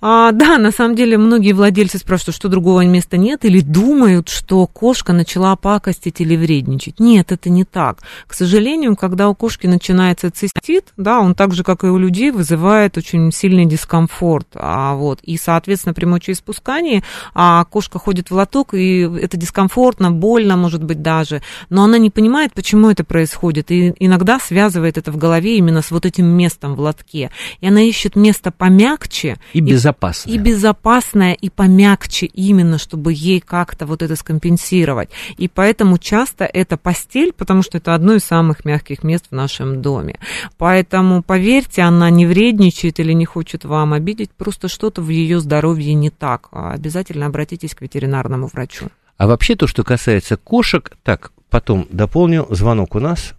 А, 0.00 0.32
да, 0.32 0.58
на 0.58 0.72
самом 0.72 0.94
деле 0.94 1.16
многие 1.16 1.52
владельцы 1.52 1.98
спрашивают, 1.98 2.36
что 2.36 2.48
другого 2.48 2.84
места 2.84 3.16
нет, 3.16 3.44
или 3.44 3.60
думают, 3.60 4.28
что 4.28 4.66
кошка 4.66 5.12
начала 5.12 5.56
пакостить 5.56 6.20
или 6.20 6.36
вредничать. 6.36 7.00
Нет, 7.00 7.32
это 7.32 7.48
не 7.48 7.64
так. 7.64 7.98
К 8.26 8.34
сожалению, 8.34 8.94
когда 8.96 9.28
у 9.28 9.34
кошки 9.34 9.66
начинается 9.66 10.30
цистит, 10.30 10.92
да, 10.96 11.20
он 11.20 11.34
так 11.34 11.54
же, 11.54 11.64
как 11.64 11.84
и 11.84 11.86
у 11.86 11.96
людей, 11.96 12.30
вызывает 12.30 12.98
очень 12.98 13.32
сильный 13.32 13.64
дискомфорт. 13.64 14.48
А, 14.54 14.94
вот, 14.94 15.20
и, 15.22 15.38
соответственно, 15.38 15.94
при 15.94 16.04
мочеиспускании 16.04 17.02
а, 17.34 17.64
кошка 17.64 17.98
ходит 17.98 18.30
в 18.30 18.34
лоток, 18.34 18.74
и 18.74 19.00
это 19.00 19.36
дискомфортно, 19.38 20.10
больно, 20.10 20.56
может 20.56 20.84
быть, 20.84 21.00
даже. 21.00 21.40
Но 21.70 21.84
она 21.84 21.96
не 21.96 22.10
понимает, 22.10 22.52
почему 22.52 22.90
это 22.90 23.02
происходит. 23.02 23.70
И 23.70 23.94
иногда 23.98 24.38
связывает 24.38 24.98
это 24.98 25.10
в 25.10 25.16
голове 25.16 25.56
именно 25.56 25.80
с 25.80 25.90
вот 25.90 26.04
этим 26.04 26.17
местом 26.26 26.74
в 26.74 26.80
лотке. 26.80 27.30
И 27.60 27.66
она 27.68 27.82
ищет 27.82 28.16
место 28.16 28.50
помягче, 28.50 29.38
И 29.52 29.60
безопасно. 29.60 30.30
и 30.30 30.38
безопасное, 30.38 31.32
и 31.34 31.50
помягче 31.50 32.26
именно, 32.26 32.78
чтобы 32.78 33.12
ей 33.12 33.40
как-то 33.40 33.86
вот 33.86 34.02
это 34.02 34.16
скомпенсировать. 34.16 35.10
И 35.36 35.48
поэтому 35.48 35.98
часто 35.98 36.44
это 36.44 36.76
постель, 36.76 37.32
потому 37.32 37.62
что 37.62 37.78
это 37.78 37.94
одно 37.94 38.14
из 38.14 38.24
самых 38.24 38.64
мягких 38.64 39.02
мест 39.02 39.26
в 39.30 39.34
нашем 39.34 39.82
доме. 39.82 40.18
Поэтому, 40.56 41.22
поверьте, 41.22 41.82
она 41.82 42.10
не 42.10 42.26
вредничает 42.26 43.00
или 43.00 43.12
не 43.12 43.24
хочет 43.24 43.64
вам 43.64 43.92
обидеть, 43.92 44.30
просто 44.30 44.68
что-то 44.68 45.02
в 45.02 45.08
ее 45.08 45.40
здоровье 45.40 45.94
не 45.94 46.10
так. 46.10 46.48
А 46.52 46.72
Обязательно 46.72 47.26
обратитесь 47.26 47.74
к 47.74 47.82
ветеринарному 47.82 48.46
врачу. 48.46 48.86
А 49.16 49.26
вообще 49.26 49.56
то, 49.56 49.66
что 49.66 49.82
касается 49.84 50.36
кошек, 50.36 50.92
так, 51.02 51.32
потом 51.50 51.86
дополню, 51.90 52.46
звонок 52.50 52.94
у 52.94 53.00
нас. 53.00 53.34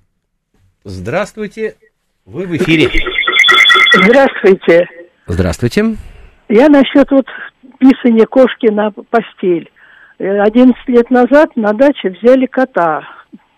Здравствуйте, 0.83 1.75
вы 2.29 2.45
в 2.45 2.55
эфире. 2.55 2.87
Здравствуйте. 3.93 4.87
Здравствуйте. 5.25 5.95
Я 6.47 6.69
насчет 6.69 7.09
вот 7.11 7.25
писания 7.79 8.25
кошки 8.25 8.67
на 8.67 8.91
постель. 8.91 9.69
Э, 10.19 10.41
11 10.41 10.75
лет 10.87 11.09
назад 11.09 11.55
на 11.55 11.73
даче 11.73 12.09
взяли 12.09 12.45
кота, 12.45 13.03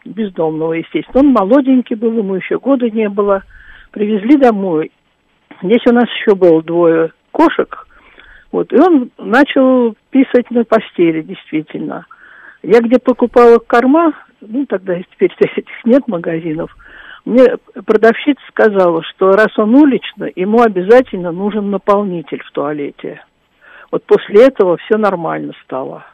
бездомного, 0.06 0.74
естественно. 0.74 1.20
Он 1.20 1.28
молоденький 1.34 1.96
был, 1.96 2.18
ему 2.18 2.36
еще 2.36 2.60
года 2.60 2.90
не 2.90 3.10
было. 3.10 3.44
Привезли 3.92 4.38
домой. 4.38 4.92
Здесь 5.62 5.86
у 5.88 5.94
нас 5.94 6.06
еще 6.06 6.36
было 6.36 6.64
двое 6.64 7.12
кошек. 7.32 7.88
Вот, 8.52 8.72
и 8.74 8.78
он 8.78 9.12
начал 9.18 9.96
писать 10.10 10.50
на 10.50 10.64
постели, 10.64 11.22
действительно. 11.22 12.06
Я 12.64 12.80
где 12.80 13.00
покупала 13.00 13.60
корма, 13.60 14.14
ну, 14.42 14.66
тогда 14.66 14.98
теперь 15.14 15.32
этих 15.40 15.86
нет 15.86 16.08
магазинов, 16.08 16.76
мне 17.26 17.58
продавщица 17.86 18.42
сказала, 18.50 19.04
что 19.04 19.32
раз 19.32 19.58
он 19.58 19.76
уличный, 19.76 20.32
ему 20.36 20.62
обязательно 20.62 21.32
нужен 21.32 21.70
наполнитель 21.70 22.42
в 22.44 22.52
туалете. 22.52 23.24
Вот 23.92 24.04
после 24.06 24.48
этого 24.48 24.78
все 24.78 24.98
нормально 24.98 25.54
стало. 25.64 26.06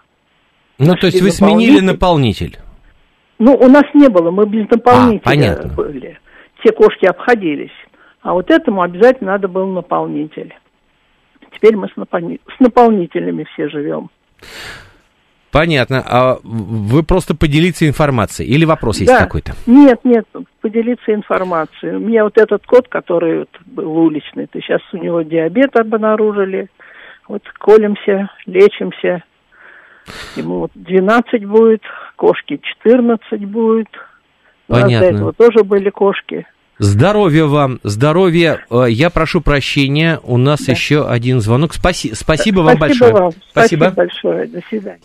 Ну, 0.77 0.95
то 0.95 1.07
есть 1.07 1.21
вы 1.21 1.31
сменили 1.31 1.79
наполнитель? 1.79 2.57
Ну, 3.39 3.53
у 3.53 3.67
нас 3.67 3.83
не 3.93 4.09
было, 4.09 4.31
мы 4.31 4.45
без 4.45 4.69
наполнителя 4.69 5.21
а, 5.21 5.29
понятно. 5.29 5.73
были. 5.73 6.19
Те 6.63 6.71
кошки 6.71 7.05
обходились. 7.05 7.71
А 8.21 8.33
вот 8.33 8.49
этому 8.49 8.81
обязательно 8.81 9.33
надо 9.33 9.47
был 9.47 9.67
наполнитель. 9.67 10.53
Теперь 11.53 11.75
мы 11.75 11.87
с, 11.87 11.95
напол... 11.95 12.19
с 12.55 12.59
наполнителями 12.59 13.45
все 13.53 13.69
живем. 13.69 14.09
Понятно. 15.57 16.03
А 16.05 16.37
вы 16.43 17.01
просто 17.01 17.33
поделиться 17.33 17.87
информацией 17.87 18.47
или 18.47 18.63
вопрос 18.63 18.99
есть 18.99 19.11
да. 19.11 19.23
какой-то? 19.23 19.53
Нет, 19.65 19.99
нет, 20.03 20.23
поделиться 20.61 21.11
информацией. 21.11 21.95
У 21.95 21.99
меня 21.99 22.25
вот 22.25 22.37
этот 22.37 22.63
кот, 22.67 22.87
который 22.87 23.39
вот 23.39 23.49
был 23.65 23.97
уличный, 23.97 24.45
то 24.45 24.61
сейчас 24.61 24.81
у 24.93 24.97
него 24.97 25.23
диабет 25.23 25.75
обнаружили. 25.75 26.67
Вот 27.27 27.41
колемся, 27.57 28.29
лечимся. 28.45 29.23
Ему 30.35 30.59
вот 30.59 30.71
12 30.75 31.45
будет, 31.45 31.81
кошки 32.17 32.61
14 32.61 33.43
будет. 33.45 33.87
Понятно. 34.67 34.87
У 34.87 34.91
нас 34.91 34.99
до 34.99 35.05
этого 35.15 35.33
тоже 35.33 35.63
были 35.63 35.89
кошки. 35.89 36.45
Здоровья 36.77 37.45
вам, 37.45 37.79
здоровья. 37.81 38.59
Э, 38.69 38.85
я 38.87 39.09
прошу 39.09 39.41
прощения, 39.41 40.19
у 40.21 40.37
нас 40.37 40.67
да. 40.67 40.73
еще 40.73 41.09
один 41.09 41.41
звонок. 41.41 41.73
Спаси, 41.73 42.13
спасибо 42.13 42.59
вам 42.59 42.77
спасибо 42.77 43.05
большое. 43.05 43.13
Вам. 43.13 43.31
Спасибо. 43.49 43.85
спасибо 43.85 43.95
большое. 43.95 44.47
До 44.49 44.61
свидания. 44.69 45.01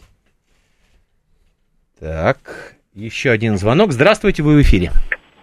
Так, 2.03 2.39
еще 2.95 3.31
один 3.31 3.57
звонок. 3.57 3.93
Здравствуйте, 3.93 4.43
вы 4.43 4.57
в 4.57 4.63
эфире. 4.63 4.91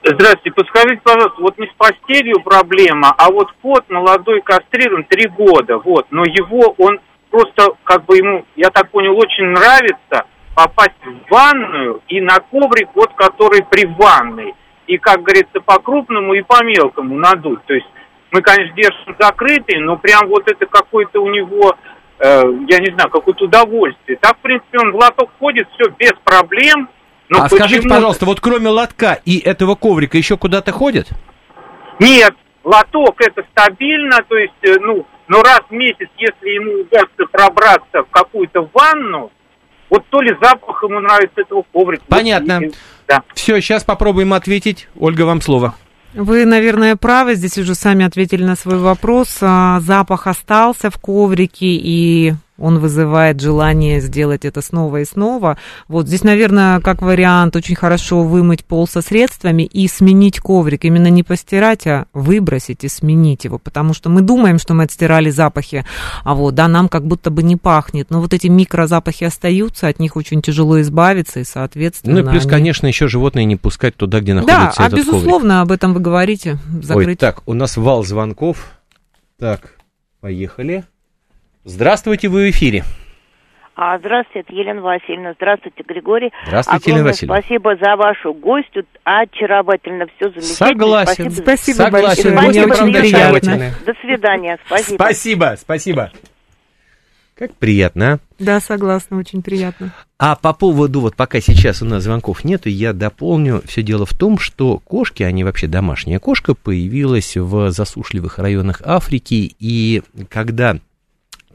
Здравствуйте, 0.03 0.51
подскажите, 0.51 0.99
пожалуйста, 1.01 1.41
вот 1.41 1.57
не 1.57 1.67
с 1.67 1.73
постелью 1.77 2.41
проблема, 2.43 3.15
а 3.17 3.31
вот 3.31 3.47
кот 3.61 3.89
молодой 3.89 4.41
кастрирован 4.41 5.05
три 5.05 5.29
года, 5.29 5.77
вот, 5.77 6.07
но 6.11 6.25
его, 6.25 6.75
он 6.77 6.99
просто, 7.29 7.69
как 7.85 8.03
бы 8.03 8.17
ему, 8.17 8.45
я 8.57 8.71
так 8.71 8.91
понял, 8.91 9.17
очень 9.17 9.45
нравится 9.45 10.25
попасть 10.53 10.99
в 11.05 11.31
ванную 11.31 12.01
и 12.09 12.19
на 12.19 12.39
коврик, 12.39 12.89
вот, 12.93 13.13
который 13.15 13.63
при 13.63 13.85
ванной, 13.85 14.53
и, 14.85 14.97
как 14.97 15.21
говорится, 15.21 15.61
по 15.61 15.79
крупному 15.79 16.33
и 16.33 16.41
по 16.41 16.61
мелкому 16.61 17.15
надуть, 17.15 17.63
то 17.67 17.73
есть 17.73 17.87
мы, 18.31 18.41
конечно, 18.41 18.75
держим 18.75 19.15
закрытый, 19.17 19.79
но 19.79 19.95
прям 19.95 20.27
вот 20.27 20.51
это 20.51 20.65
какой-то 20.65 21.21
у 21.21 21.29
него 21.29 21.77
я 22.21 22.79
не 22.79 22.93
знаю, 22.93 23.09
какое-то 23.09 23.45
удовольствие. 23.45 24.17
Так, 24.21 24.37
в 24.37 24.41
принципе, 24.41 24.79
он 24.79 24.91
в 24.91 24.95
лоток 24.95 25.29
ходит, 25.39 25.67
все 25.73 25.89
без 25.97 26.13
проблем. 26.23 26.89
Но 27.29 27.43
а 27.43 27.49
скажите, 27.49 27.87
пожалуйста, 27.87 28.25
вот 28.25 28.39
кроме 28.39 28.69
лотка 28.69 29.19
и 29.23 29.39
этого 29.39 29.75
коврика 29.75 30.17
еще 30.17 30.35
куда-то 30.35 30.71
ходит? 30.71 31.09
Нет, 31.99 32.33
лоток 32.63 33.21
это 33.21 33.43
стабильно, 33.51 34.17
то 34.27 34.35
есть, 34.35 34.53
э, 34.63 34.77
ну, 34.79 35.05
но 35.27 35.43
раз 35.43 35.61
в 35.69 35.73
месяц, 35.73 36.07
если 36.17 36.49
ему 36.49 36.81
удастся 36.81 37.25
пробраться 37.31 38.03
в 38.03 38.09
какую-то 38.09 38.67
ванну, 38.73 39.31
вот 39.89 40.03
то 40.09 40.21
ли 40.21 40.35
запах 40.41 40.83
ему 40.83 40.99
нравится 40.99 41.41
этого 41.41 41.63
коврика. 41.71 42.03
Понятно. 42.07 42.61
Вот, 42.61 42.73
да. 43.07 43.23
Все, 43.33 43.59
сейчас 43.61 43.83
попробуем 43.83 44.33
ответить. 44.33 44.87
Ольга, 44.97 45.23
вам 45.23 45.41
слово. 45.41 45.75
Вы, 46.13 46.45
наверное, 46.45 46.95
правы, 46.95 47.35
здесь 47.35 47.57
уже 47.57 47.75
сами 47.75 48.05
ответили 48.05 48.43
на 48.43 48.55
свой 48.55 48.79
вопрос. 48.79 49.37
А, 49.41 49.79
запах 49.81 50.27
остался 50.27 50.89
в 50.89 50.97
коврике, 50.97 51.67
и 51.67 52.33
он 52.59 52.79
вызывает 52.79 53.39
желание 53.39 54.01
сделать 54.01 54.45
это 54.45 54.61
снова 54.61 55.01
и 55.01 55.05
снова. 55.05 55.57
Вот 55.87 56.07
здесь, 56.07 56.23
наверное, 56.23 56.79
как 56.79 57.01
вариант, 57.01 57.55
очень 57.55 57.75
хорошо 57.75 58.23
вымыть 58.23 58.65
пол 58.65 58.87
со 58.87 59.01
средствами 59.01 59.63
и 59.63 59.87
сменить 59.87 60.39
коврик. 60.39 60.85
Именно 60.85 61.07
не 61.07 61.23
постирать, 61.23 61.87
а 61.87 62.05
выбросить 62.13 62.83
и 62.83 62.89
сменить 62.89 63.45
его, 63.45 63.57
потому 63.57 63.93
что 63.93 64.09
мы 64.09 64.21
думаем, 64.21 64.59
что 64.59 64.73
мы 64.73 64.83
отстирали 64.83 65.29
запахи, 65.29 65.85
а 66.23 66.35
вот, 66.35 66.55
да, 66.55 66.67
нам 66.67 66.89
как 66.89 67.05
будто 67.05 67.29
бы 67.29 67.43
не 67.43 67.55
пахнет. 67.55 68.09
Но 68.09 68.21
вот 68.21 68.33
эти 68.33 68.47
микрозапахи 68.47 69.23
остаются, 69.23 69.87
от 69.87 69.99
них 69.99 70.15
очень 70.15 70.41
тяжело 70.41 70.81
избавиться, 70.81 71.39
и, 71.39 71.43
соответственно... 71.43 72.21
Ну 72.21 72.27
и 72.27 72.29
плюс, 72.29 72.43
они... 72.43 72.51
конечно, 72.51 72.87
еще 72.87 73.07
животные 73.07 73.45
не 73.45 73.55
пускать 73.55 73.95
туда, 73.95 74.19
где 74.19 74.33
находится 74.33 74.77
да, 74.77 74.85
этот 74.85 74.93
а 74.93 74.97
безусловно, 74.97 75.53
коврик. 75.55 75.63
об 75.63 75.71
этом 75.71 75.93
вы 75.93 75.99
говорите. 75.99 76.57
Закрыть. 76.81 77.07
Ой, 77.07 77.15
так, 77.15 77.41
у 77.45 77.53
нас 77.53 77.77
вал 77.77 78.03
звонков. 78.03 78.71
Так, 79.37 79.75
поехали. 80.19 80.83
Здравствуйте, 81.69 82.29
вы 82.29 82.47
в 82.47 82.49
эфире. 82.49 82.83
А, 83.75 83.97
здравствуйте, 83.99 84.39
это 84.39 84.53
Елена 84.53 84.81
Васильевна. 84.81 85.33
Здравствуйте, 85.35 85.83
Григорий. 85.87 86.31
Здравствуйте, 86.47 86.77
Огромное 86.77 86.99
Елена 86.99 87.09
Васильевна. 87.09 87.39
Спасибо 87.39 87.75
за 87.75 87.95
вашу 87.95 88.33
гостью. 88.33 88.85
Очаровательно, 89.03 90.05
все 90.07 90.29
замечательно. 90.31 90.67
Согласен. 90.67 91.31
Спасибо, 91.31 91.43
спасибо 91.43 91.75
Согласен. 91.77 92.35
большое. 92.35 92.49
Мне 92.49 92.65
очень 92.65 92.93
приятно. 92.93 93.73
До 93.85 93.93
свидания. 94.01 94.59
Спасибо. 94.65 94.95
Спасибо, 94.95 95.55
спасибо. 95.59 96.11
Как 97.35 97.55
приятно, 97.55 98.13
а? 98.13 98.19
Да, 98.37 98.59
согласна, 98.59 99.17
очень 99.17 99.41
приятно. 99.41 99.93
А 100.17 100.35
по 100.35 100.51
поводу, 100.51 100.99
вот 100.99 101.15
пока 101.15 101.39
сейчас 101.39 101.81
у 101.81 101.85
нас 101.85 102.03
звонков 102.03 102.43
нету, 102.43 102.67
я 102.67 102.91
дополню. 102.91 103.61
Все 103.65 103.81
дело 103.81 104.05
в 104.05 104.13
том, 104.13 104.39
что 104.39 104.79
кошки, 104.79 105.23
они 105.23 105.45
вообще 105.45 105.67
домашняя 105.67 106.19
кошка, 106.19 106.53
появилась 106.55 107.37
в 107.37 107.71
засушливых 107.71 108.39
районах 108.39 108.81
Африки, 108.83 109.55
и 109.57 110.01
когда 110.29 110.79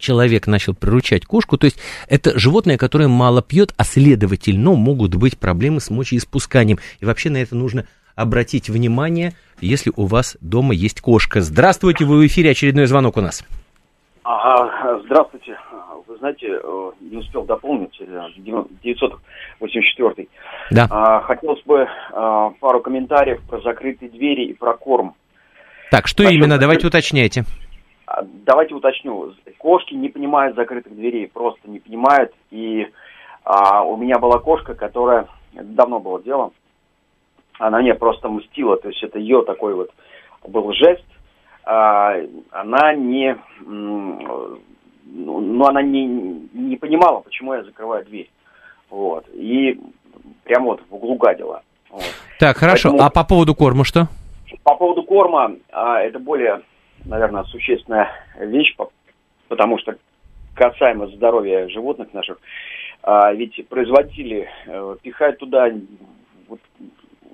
человек 0.05 0.47
начал 0.47 0.75
приручать 0.75 1.25
кошку, 1.25 1.57
то 1.57 1.65
есть 1.65 1.79
это 2.09 2.39
животное, 2.39 2.77
которое 2.77 3.09
мало 3.09 3.43
пьет, 3.43 3.73
а 3.77 3.85
следовательно 3.85 4.75
могут 4.75 5.15
быть 5.15 5.39
проблемы 5.39 5.81
с 5.81 5.91
мочеиспусканием. 5.91 6.79
И 7.01 7.05
вообще 7.05 7.31
на 7.31 7.39
это 7.39 7.57
нужно 7.57 7.87
обратить 8.15 8.69
внимание, 8.69 9.33
если 9.61 9.93
у 9.97 10.07
вас 10.07 10.37
дома 10.41 10.75
есть 10.75 11.01
кошка. 11.01 11.41
Здравствуйте, 11.41 12.05
вы 12.05 12.19
в 12.19 12.27
эфире, 12.27 12.51
очередной 12.51 12.87
звонок 12.87 13.17
у 13.17 13.21
нас. 13.21 13.45
Ага, 14.23 15.01
здравствуйте. 15.05 15.59
Вы 16.07 16.17
знаете, 16.19 16.61
э, 16.63 16.91
не 17.01 17.17
успел 17.19 17.45
дополнить, 17.45 17.99
984. 17.99 20.15
Э, 20.17 20.25
да. 20.71 20.87
А, 20.91 21.21
хотелось 21.21 21.63
бы 21.65 21.87
а, 22.13 22.51
пару 22.61 22.81
комментариев 22.81 23.43
про 23.49 23.61
закрытые 23.61 24.11
двери 24.11 24.45
и 24.47 24.55
про 24.55 24.75
корм. 24.75 25.15
Так, 25.91 26.07
что 26.07 26.23
Насчет 26.23 26.39
именно? 26.39 26.59
Давайте 26.59 26.87
уточняйте. 26.87 27.45
А, 28.07 28.23
давайте 28.23 28.75
уточню. 28.75 29.35
Кошки 29.65 29.95
не 29.95 30.11
понимают 30.11 30.57
закрытых 30.57 30.95
дверей, 30.95 31.27
просто 31.27 31.71
не 31.71 31.79
понимают. 31.79 32.35
И 32.51 32.87
а, 33.45 33.83
у 33.83 33.97
меня 33.97 34.19
была 34.19 34.39
кошка, 34.39 34.75
которая 34.75 35.27
давно 35.55 36.01
было 36.01 36.23
дело. 36.23 36.51
Она 37.59 37.79
мне 37.79 37.95
просто 37.95 38.29
мстила, 38.29 38.77
то 38.77 38.89
есть 38.89 39.03
это 39.03 39.19
ее 39.19 39.43
такой 39.43 39.73
вот 39.73 39.91
был 40.47 40.71
жест. 40.75 41.07
А, 41.65 42.15
она 42.51 42.95
не, 42.95 43.39
ну, 43.61 44.59
ну, 45.07 45.65
она 45.65 45.81
не, 45.81 46.05
не 46.53 46.77
понимала, 46.77 47.21
почему 47.21 47.55
я 47.55 47.65
закрываю 47.65 48.05
дверь. 48.05 48.31
Вот. 48.91 49.27
И 49.33 49.81
прямо 50.43 50.67
вот 50.67 50.83
в 50.91 50.95
углу 50.95 51.15
гадила. 51.15 51.63
Вот. 51.89 52.05
Так, 52.39 52.59
хорошо. 52.59 52.91
Поэтому... 52.91 53.07
А 53.07 53.11
по 53.11 53.25
поводу 53.25 53.55
корма 53.55 53.87
что? 53.87 54.09
По 54.63 54.75
поводу 54.75 55.05
корма, 55.05 55.53
а, 55.73 56.03
это 56.03 56.19
более 56.19 56.61
наверное, 57.07 57.45
существенная 57.45 58.11
вещь, 58.39 58.75
потому 59.49 59.79
что 59.79 59.97
касаемо 60.55 61.09
здоровья 61.09 61.69
животных 61.69 62.13
наших, 62.13 62.39
а, 63.03 63.33
ведь 63.33 63.67
производители 63.69 64.49
а, 64.67 64.97
пихают 65.03 65.39
туда, 65.39 65.71
вот, 66.49 66.61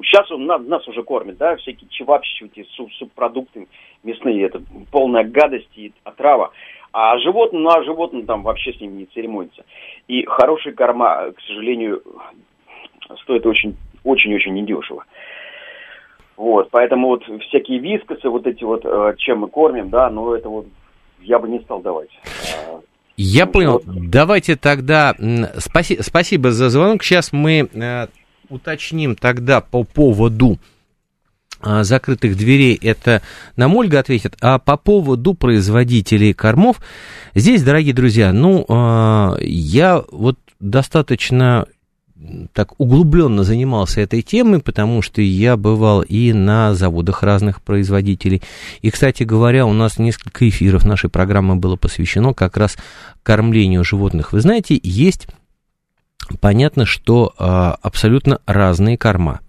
сейчас 0.02 0.30
он 0.30 0.46
нас, 0.46 0.62
нас 0.66 0.86
уже 0.88 1.02
кормит, 1.02 1.36
да, 1.36 1.56
всякие 1.56 1.88
чевапчичи, 1.90 2.44
эти 2.44 2.66
суп, 2.70 2.92
субпродукты 2.94 3.68
мясные, 4.02 4.44
это 4.44 4.62
полная 4.90 5.24
гадость 5.24 5.70
и 5.76 5.92
отрава. 6.04 6.52
А 6.92 7.18
животным, 7.18 7.62
ну 7.62 7.70
а 7.70 7.84
животным 7.84 8.26
там 8.26 8.42
вообще 8.42 8.72
с 8.72 8.80
ними 8.80 9.00
не 9.00 9.06
церемонится. 9.06 9.64
И 10.08 10.24
хорошие 10.24 10.74
корма, 10.74 11.30
к 11.30 11.40
сожалению, 11.42 12.02
стоят 13.22 13.46
очень, 13.46 13.76
очень-очень 14.02 14.54
недешево. 14.54 15.04
Вот, 16.36 16.70
поэтому 16.70 17.08
вот 17.08 17.24
всякие 17.42 17.78
вискосы, 17.78 18.28
вот 18.28 18.46
эти 18.46 18.64
вот, 18.64 18.80
э, 18.84 19.14
чем 19.18 19.40
мы 19.40 19.48
кормим, 19.48 19.90
да, 19.90 20.08
но 20.08 20.34
это 20.34 20.48
вот 20.48 20.66
я 21.22 21.38
бы 21.38 21.48
не 21.48 21.60
стал 21.60 21.80
давать. 21.80 22.10
Я 23.16 23.46
ну, 23.46 23.52
понял. 23.52 23.82
Давайте 23.84 24.56
тогда... 24.56 25.14
Спаси, 25.58 25.98
спасибо 26.00 26.52
за 26.52 26.70
звонок. 26.70 27.02
Сейчас 27.02 27.32
мы 27.32 27.68
э, 27.72 28.06
уточним 28.48 29.14
тогда 29.14 29.60
по 29.60 29.84
поводу 29.84 30.58
э, 31.62 31.82
закрытых 31.82 32.36
дверей. 32.36 32.78
Это 32.82 33.20
нам 33.56 33.76
Ольга 33.76 33.98
ответит. 33.98 34.36
А 34.40 34.58
по 34.58 34.78
поводу 34.78 35.34
производителей 35.34 36.32
кормов, 36.32 36.80
здесь, 37.34 37.62
дорогие 37.62 37.92
друзья, 37.92 38.32
ну, 38.32 38.64
э, 38.66 39.36
я 39.42 40.02
вот 40.10 40.38
достаточно 40.58 41.66
так 42.52 42.78
углубленно 42.78 43.44
занимался 43.44 44.00
этой 44.00 44.22
темой, 44.22 44.60
потому 44.60 45.02
что 45.02 45.22
я 45.22 45.56
бывал 45.56 46.02
и 46.02 46.32
на 46.32 46.74
заводах 46.74 47.22
разных 47.22 47.62
производителей. 47.62 48.42
И, 48.82 48.90
кстати 48.90 49.22
говоря, 49.22 49.66
у 49.66 49.72
нас 49.72 49.98
несколько 49.98 50.48
эфиров 50.48 50.84
нашей 50.84 51.10
программы 51.10 51.56
было 51.56 51.76
посвящено 51.76 52.34
как 52.34 52.56
раз 52.56 52.76
кормлению 53.22 53.84
животных. 53.84 54.32
Вы 54.32 54.40
знаете, 54.40 54.78
есть 54.82 55.28
понятно, 56.40 56.84
что 56.84 57.34
а, 57.38 57.78
абсолютно 57.82 58.40
разные 58.46 58.98
корма. 58.98 59.40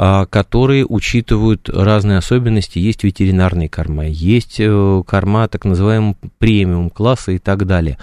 а, 0.00 0.26
которые 0.26 0.86
учитывают 0.86 1.68
разные 1.68 2.18
особенности. 2.18 2.78
Есть 2.78 3.02
ветеринарные 3.02 3.68
корма, 3.68 4.06
есть 4.06 4.60
э, 4.60 5.02
корма 5.04 5.48
так 5.48 5.64
называемого 5.64 6.14
премиум 6.38 6.88
класса 6.88 7.32
и 7.32 7.38
так 7.38 7.66
далее. 7.66 7.98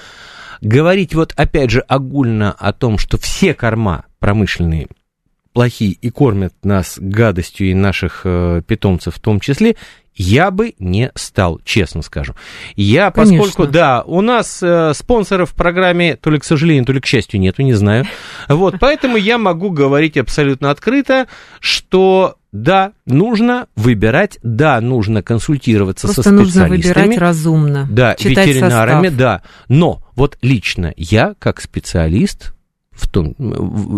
Говорить 0.61 1.15
вот 1.15 1.33
опять 1.35 1.71
же 1.71 1.81
огульно 1.81 2.51
о 2.51 2.73
том, 2.73 2.97
что 2.97 3.17
все 3.17 3.53
корма 3.53 4.05
промышленные 4.19 4.87
плохие 5.53 5.93
и 5.93 6.09
кормят 6.09 6.53
нас 6.63 6.97
гадостью 6.99 7.69
и 7.69 7.73
наших 7.73 8.21
э, 8.25 8.61
питомцев 8.67 9.15
в 9.15 9.19
том 9.19 9.39
числе, 9.39 9.77
я 10.13 10.51
бы 10.51 10.75
не 10.79 11.11
стал, 11.15 11.61
честно 11.63 12.01
скажу. 12.01 12.35
Я, 12.75 13.11
Конечно. 13.11 13.37
поскольку, 13.37 13.71
да, 13.71 14.03
у 14.05 14.21
нас 14.21 14.59
э, 14.61 14.93
спонсоров 14.93 15.51
в 15.51 15.55
программе 15.55 16.17
то 16.17 16.29
ли 16.29 16.39
к 16.39 16.43
сожалению, 16.43 16.85
то 16.85 16.93
ли 16.93 16.99
к 16.99 17.05
счастью 17.05 17.39
нету, 17.39 17.61
не 17.63 17.73
знаю. 17.73 18.05
Вот, 18.49 18.75
поэтому 18.79 19.17
я 19.17 19.37
могу 19.37 19.71
говорить 19.71 20.17
абсолютно 20.17 20.71
открыто, 20.71 21.27
что 21.59 22.35
да, 22.51 22.93
нужно 23.05 23.67
выбирать, 23.75 24.39
да, 24.43 24.79
нужно 24.79 25.21
консультироваться 25.21 26.07
Просто 26.07 26.23
со 26.23 26.29
специалистами. 26.29 26.75
нужно 26.75 26.93
выбирать 27.01 27.17
разумно. 27.17 27.87
Да, 27.89 28.15
ветеринарами, 28.19 29.07
состав. 29.07 29.17
да. 29.17 29.41
Но 29.67 30.04
вот 30.15 30.37
лично 30.41 30.93
я, 30.97 31.35
как 31.39 31.61
специалист, 31.61 32.53
в 32.91 33.09
том, 33.09 33.35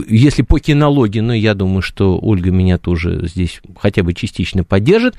если 0.09 0.41
по 0.41 0.59
кинологии, 0.59 1.19
но 1.19 1.33
я 1.33 1.53
думаю, 1.53 1.81
что 1.81 2.17
Ольга 2.19 2.49
меня 2.51 2.77
тоже 2.77 3.27
здесь 3.27 3.61
хотя 3.79 4.01
бы 4.03 4.13
частично 4.13 4.63
поддержит, 4.63 5.15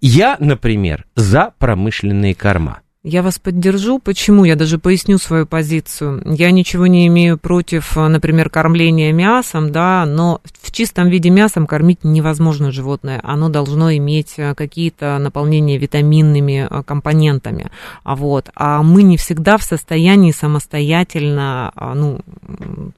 я, 0.00 0.36
например, 0.40 1.06
за 1.14 1.52
промышленные 1.58 2.34
корма. 2.34 2.80
Я 3.04 3.22
вас 3.22 3.40
поддержу. 3.40 3.98
Почему? 3.98 4.44
Я 4.44 4.54
даже 4.54 4.78
поясню 4.78 5.18
свою 5.18 5.44
позицию. 5.44 6.22
Я 6.24 6.52
ничего 6.52 6.86
не 6.86 7.08
имею 7.08 7.36
против, 7.36 7.96
например, 7.96 8.48
кормления 8.48 9.12
мясом, 9.12 9.72
да, 9.72 10.06
но 10.06 10.40
в 10.60 10.70
чистом 10.70 11.08
виде 11.08 11.28
мясом 11.28 11.66
кормить 11.66 12.04
невозможно 12.04 12.70
животное. 12.70 13.20
Оно 13.24 13.48
должно 13.48 13.92
иметь 13.96 14.34
э, 14.36 14.54
какие-то 14.54 15.18
наполнения 15.18 15.78
витаминными 15.78 16.68
э, 16.70 16.82
компонентами. 16.84 17.72
А 18.04 18.14
вот. 18.14 18.50
А 18.54 18.84
мы 18.84 19.02
не 19.02 19.16
всегда 19.16 19.58
в 19.58 19.64
состоянии 19.64 20.30
самостоятельно 20.30 21.72
ну, 21.96 22.20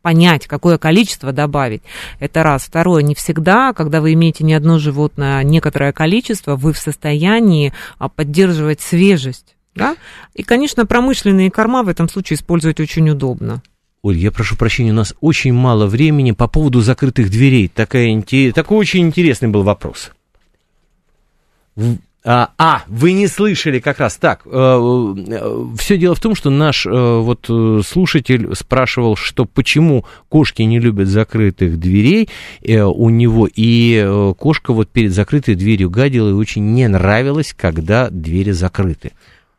понять, 0.03 0.47
какое 0.47 0.77
количество 0.77 1.33
добавить. 1.33 1.83
Это 2.21 2.43
раз. 2.43 2.65
Второе, 2.65 3.03
не 3.03 3.15
всегда, 3.15 3.73
когда 3.73 4.03
вы 4.03 4.13
имеете 4.13 4.45
не 4.45 4.53
одно 4.53 4.79
животное, 4.79 5.39
а 5.39 5.43
некоторое 5.43 5.93
количество, 5.93 6.57
вы 6.57 6.75
в 6.75 6.79
состоянии 6.79 7.73
поддерживать 8.17 8.83
свежесть 8.83 9.54
да? 9.75 9.97
И, 10.35 10.43
конечно, 10.43 10.87
промышленные 10.87 11.51
корма 11.51 11.83
в 11.83 11.89
этом 11.89 12.09
случае 12.09 12.37
использовать 12.37 12.81
очень 12.81 13.09
удобно. 13.11 13.63
Оль, 14.03 14.19
я 14.19 14.31
прошу 14.31 14.57
прощения, 14.57 14.91
у 14.91 14.95
нас 14.95 15.15
очень 15.21 15.55
мало 15.55 15.87
времени 15.87 16.33
по 16.33 16.47
поводу 16.47 16.81
закрытых 16.83 17.31
дверей. 17.31 17.69
Такая, 17.69 18.23
такой 18.53 18.77
очень 18.77 19.01
интересный 19.01 19.49
был 19.49 19.63
вопрос. 19.63 20.13
А, 22.27 22.53
а, 22.57 22.85
вы 22.87 23.13
не 23.13 23.27
слышали 23.27 23.81
как 23.81 23.99
раз 23.99 24.17
так. 24.17 24.43
Э, 24.47 24.51
э, 24.51 25.67
Все 25.77 25.99
дело 25.99 26.15
в 26.15 26.21
том, 26.21 26.35
что 26.35 26.49
наш 26.49 26.87
э, 26.87 26.91
вот 26.91 27.51
слушатель 27.87 28.55
спрашивал, 28.55 29.15
что 29.15 29.45
почему 29.45 30.07
кошки 30.31 30.63
не 30.63 30.81
любят 30.81 31.09
закрытых 31.09 31.79
дверей 31.79 32.31
у 32.63 33.11
него, 33.11 33.47
и 33.55 34.35
кошка 34.39 34.73
вот 34.73 34.89
перед 34.89 35.13
закрытой 35.13 35.55
дверью 35.55 35.91
гадила, 35.91 36.31
и 36.31 36.33
очень 36.33 36.73
не 36.73 36.89
нравилось, 36.89 37.55
когда 37.55 38.09
двери 38.09 38.53
закрыты. 38.53 39.13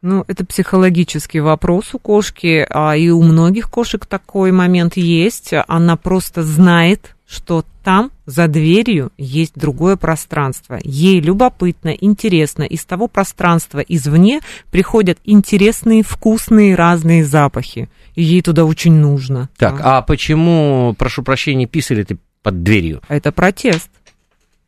Ну, 0.08 0.24
это 0.28 0.46
психологический 0.46 1.40
вопрос 1.40 1.96
у 1.96 1.98
кошки, 1.98 2.64
а 2.70 2.96
и 2.96 3.10
у 3.10 3.24
многих 3.24 3.72
кошек 3.72 4.06
такой 4.06 4.52
момент 4.52 4.98
есть. 4.98 5.52
Она 5.68 5.96
просто 5.96 6.44
знает, 6.44 7.16
что 7.28 7.66
там, 7.84 8.12
за 8.28 8.48
дверью, 8.48 9.12
есть 9.18 9.54
другое 9.56 9.96
пространство. 9.96 10.78
Ей 10.84 11.20
любопытно, 11.22 11.90
интересно. 11.90 12.62
Из 12.62 12.86
того 12.86 13.08
пространства 13.08 13.80
извне 13.80 14.42
приходят 14.70 15.18
интересные, 15.26 16.04
вкусные, 16.04 16.76
разные 16.76 17.26
запахи. 17.26 17.90
И 18.14 18.22
ей 18.22 18.44
туда 18.44 18.64
очень 18.64 18.94
нужно. 18.94 19.50
Так, 19.58 19.82
а, 19.82 19.98
а 19.98 20.02
почему, 20.04 20.94
прошу 21.00 21.24
прощения, 21.24 21.66
писали 21.66 22.04
ты 22.04 22.20
под 22.44 22.62
дверью? 22.62 23.02
Это 23.08 23.32
протест. 23.32 23.90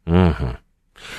Угу. 0.08 0.58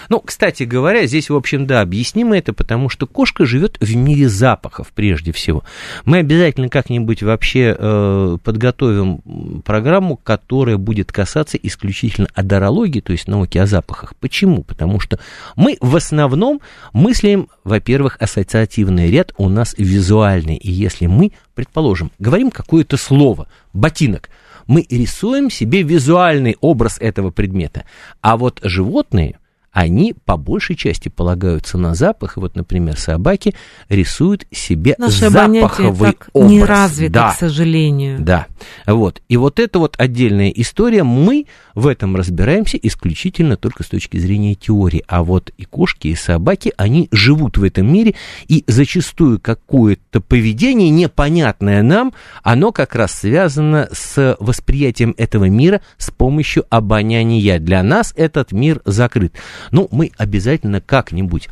Ну, 0.09 0.20
кстати 0.20 0.62
говоря, 0.62 1.07
здесь, 1.07 1.31
в 1.31 1.37
общем, 1.37 1.66
да, 1.66 1.81
объяснимо 1.81 2.37
это, 2.37 2.53
потому 2.53 2.89
что 2.89 3.07
кошка 3.07 3.47
живет 3.47 3.76
в 3.81 3.97
мире 3.97 4.29
запахов 4.29 4.89
прежде 4.95 5.33
всего. 5.33 5.64
Мы 6.05 6.18
обязательно 6.18 6.68
как-нибудь 6.68 7.22
вообще 7.22 7.74
э, 7.79 8.39
подготовим 8.43 9.62
программу, 9.64 10.16
которая 10.16 10.76
будет 10.76 11.12
касаться 11.12 11.57
исключительно 11.57 12.29
адорологии, 12.35 13.01
то 13.01 13.12
есть 13.12 13.29
науки 13.29 13.59
о 13.59 13.66
запахах. 13.66 14.14
Почему? 14.16 14.62
Потому 14.62 15.01
что 15.01 15.18
мы 15.57 15.76
в 15.81 15.97
основном 15.97 16.61
мыслим, 16.93 17.49
во-первых, 17.64 18.16
ассоциативный 18.20 19.11
ряд 19.11 19.33
у 19.37 19.49
нас 19.49 19.74
визуальный, 19.79 20.57
и 20.57 20.70
если 20.70 21.07
мы, 21.07 21.33
предположим, 21.55 22.11
говорим 22.18 22.51
какое-то 22.51 22.97
слово, 22.97 23.49
ботинок, 23.72 24.31
мы 24.66 24.87
рисуем 24.89 25.51
себе 25.51 25.83
визуальный 25.83 26.57
образ 26.61 26.99
этого 27.01 27.31
предмета. 27.31 27.85
А 28.20 28.37
вот 28.37 28.61
животные– 28.62 29.39
они 29.79 30.12
по 30.24 30.37
большей 30.37 30.74
части 30.74 31.09
полагаются 31.09 31.79
на 31.79 31.95
запах. 31.95 32.37
И 32.37 32.41
вот, 32.41 32.57
например, 32.57 32.99
собаки 32.99 33.55
рисуют 33.89 34.45
себе 34.51 34.97
Наше 34.99 35.31
запаховый 35.31 36.14
так 36.14 36.31
образ. 36.33 36.51
не 36.51 36.64
развито, 36.64 37.12
да. 37.12 37.31
к 37.31 37.39
сожалению. 37.39 38.18
Да, 38.18 38.49
вот. 38.89 39.22
И 39.29 39.37
вот 39.37 39.61
это 39.61 39.79
вот 39.79 39.95
отдельная 39.97 40.49
история. 40.49 41.05
Мы 41.05 41.47
в 41.76 41.87
этом 41.87 42.16
разбираемся 42.16 42.76
исключительно 42.76 43.57
только 43.57 43.85
с 43.85 43.87
точки 43.87 44.16
зрения 44.16 44.57
теории. 44.57 45.05
А 45.07 45.22
вот 45.22 45.53
и 45.57 45.64
кошки, 45.64 46.09
и 46.09 46.16
собаки, 46.16 46.72
они 46.76 47.09
живут 47.12 47.57
в 47.57 47.62
этом 47.62 47.87
мире, 47.87 48.16
и 48.49 48.64
зачастую 48.66 49.39
какое-то 49.39 50.20
поведение, 50.20 50.91
непонятное 50.91 51.83
нам, 51.83 52.14
оно 52.43 52.72
как 52.72 52.97
раз 52.97 53.12
связано 53.12 53.89
с 53.93 54.37
восприятием 54.41 55.14
этого 55.16 55.45
мира 55.45 55.83
с 55.99 56.11
помощью 56.11 56.64
обоняния. 56.68 57.61
Для 57.61 57.85
нас 57.85 58.12
этот 58.16 58.51
мир 58.51 58.83
закрыт. 58.85 59.35
Ну, 59.71 59.89
мы 59.91 60.12
обязательно 60.16 60.81
как-нибудь 60.81 61.49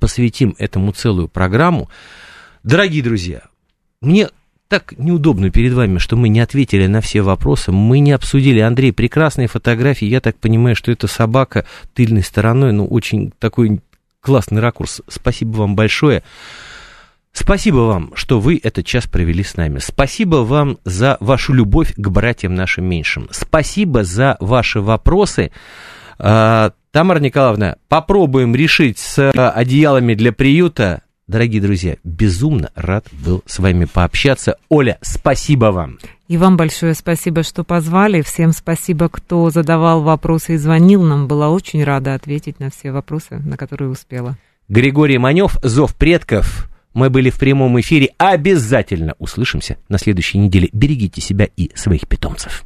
посвятим 0.00 0.54
этому 0.58 0.92
целую 0.92 1.28
программу. 1.28 1.88
Дорогие 2.62 3.02
друзья, 3.02 3.42
мне 4.00 4.28
так 4.68 4.92
неудобно 4.98 5.50
перед 5.50 5.72
вами, 5.72 5.98
что 5.98 6.16
мы 6.16 6.28
не 6.28 6.40
ответили 6.40 6.86
на 6.86 7.00
все 7.00 7.22
вопросы, 7.22 7.72
мы 7.72 8.00
не 8.00 8.12
обсудили. 8.12 8.60
Андрей, 8.60 8.92
прекрасные 8.92 9.48
фотографии, 9.48 10.06
я 10.06 10.20
так 10.20 10.36
понимаю, 10.36 10.76
что 10.76 10.92
это 10.92 11.06
собака 11.06 11.64
тыльной 11.94 12.22
стороной, 12.22 12.72
ну, 12.72 12.86
очень 12.86 13.32
такой 13.38 13.80
классный 14.20 14.60
ракурс. 14.60 15.00
Спасибо 15.08 15.56
вам 15.56 15.74
большое. 15.74 16.22
Спасибо 17.32 17.78
вам, 17.78 18.12
что 18.14 18.40
вы 18.40 18.60
этот 18.62 18.84
час 18.84 19.06
провели 19.06 19.44
с 19.44 19.56
нами. 19.56 19.78
Спасибо 19.78 20.36
вам 20.36 20.78
за 20.84 21.16
вашу 21.20 21.52
любовь 21.52 21.94
к 21.96 22.08
братьям 22.08 22.54
нашим 22.54 22.84
меньшим. 22.84 23.28
Спасибо 23.30 24.04
за 24.04 24.36
ваши 24.40 24.80
вопросы. 24.80 25.52
А, 26.18 26.72
Тамара 26.90 27.20
Николаевна, 27.20 27.76
попробуем 27.88 28.54
решить 28.54 28.98
с 28.98 29.30
одеялами 29.30 30.14
для 30.14 30.32
приюта. 30.32 31.02
Дорогие 31.26 31.60
друзья, 31.60 31.96
безумно 32.04 32.70
рад 32.74 33.06
был 33.12 33.42
с 33.44 33.58
вами 33.58 33.84
пообщаться. 33.84 34.56
Оля, 34.70 34.98
спасибо 35.02 35.66
вам. 35.66 35.98
И 36.26 36.38
вам 36.38 36.56
большое 36.56 36.94
спасибо, 36.94 37.42
что 37.42 37.64
позвали. 37.64 38.22
Всем 38.22 38.52
спасибо, 38.52 39.10
кто 39.10 39.50
задавал 39.50 40.02
вопросы 40.02 40.54
и 40.54 40.56
звонил 40.56 41.02
нам. 41.02 41.28
Была 41.28 41.50
очень 41.50 41.84
рада 41.84 42.14
ответить 42.14 42.60
на 42.60 42.70
все 42.70 42.92
вопросы, 42.92 43.36
на 43.36 43.58
которые 43.58 43.90
успела. 43.90 44.38
Григорий 44.70 45.18
Манев, 45.18 45.58
Зов 45.62 45.94
предков. 45.94 46.70
Мы 46.94 47.10
были 47.10 47.28
в 47.28 47.38
прямом 47.38 47.78
эфире. 47.80 48.10
Обязательно 48.16 49.14
услышимся 49.18 49.76
на 49.90 49.98
следующей 49.98 50.38
неделе. 50.38 50.70
Берегите 50.72 51.20
себя 51.20 51.46
и 51.56 51.70
своих 51.74 52.08
питомцев. 52.08 52.64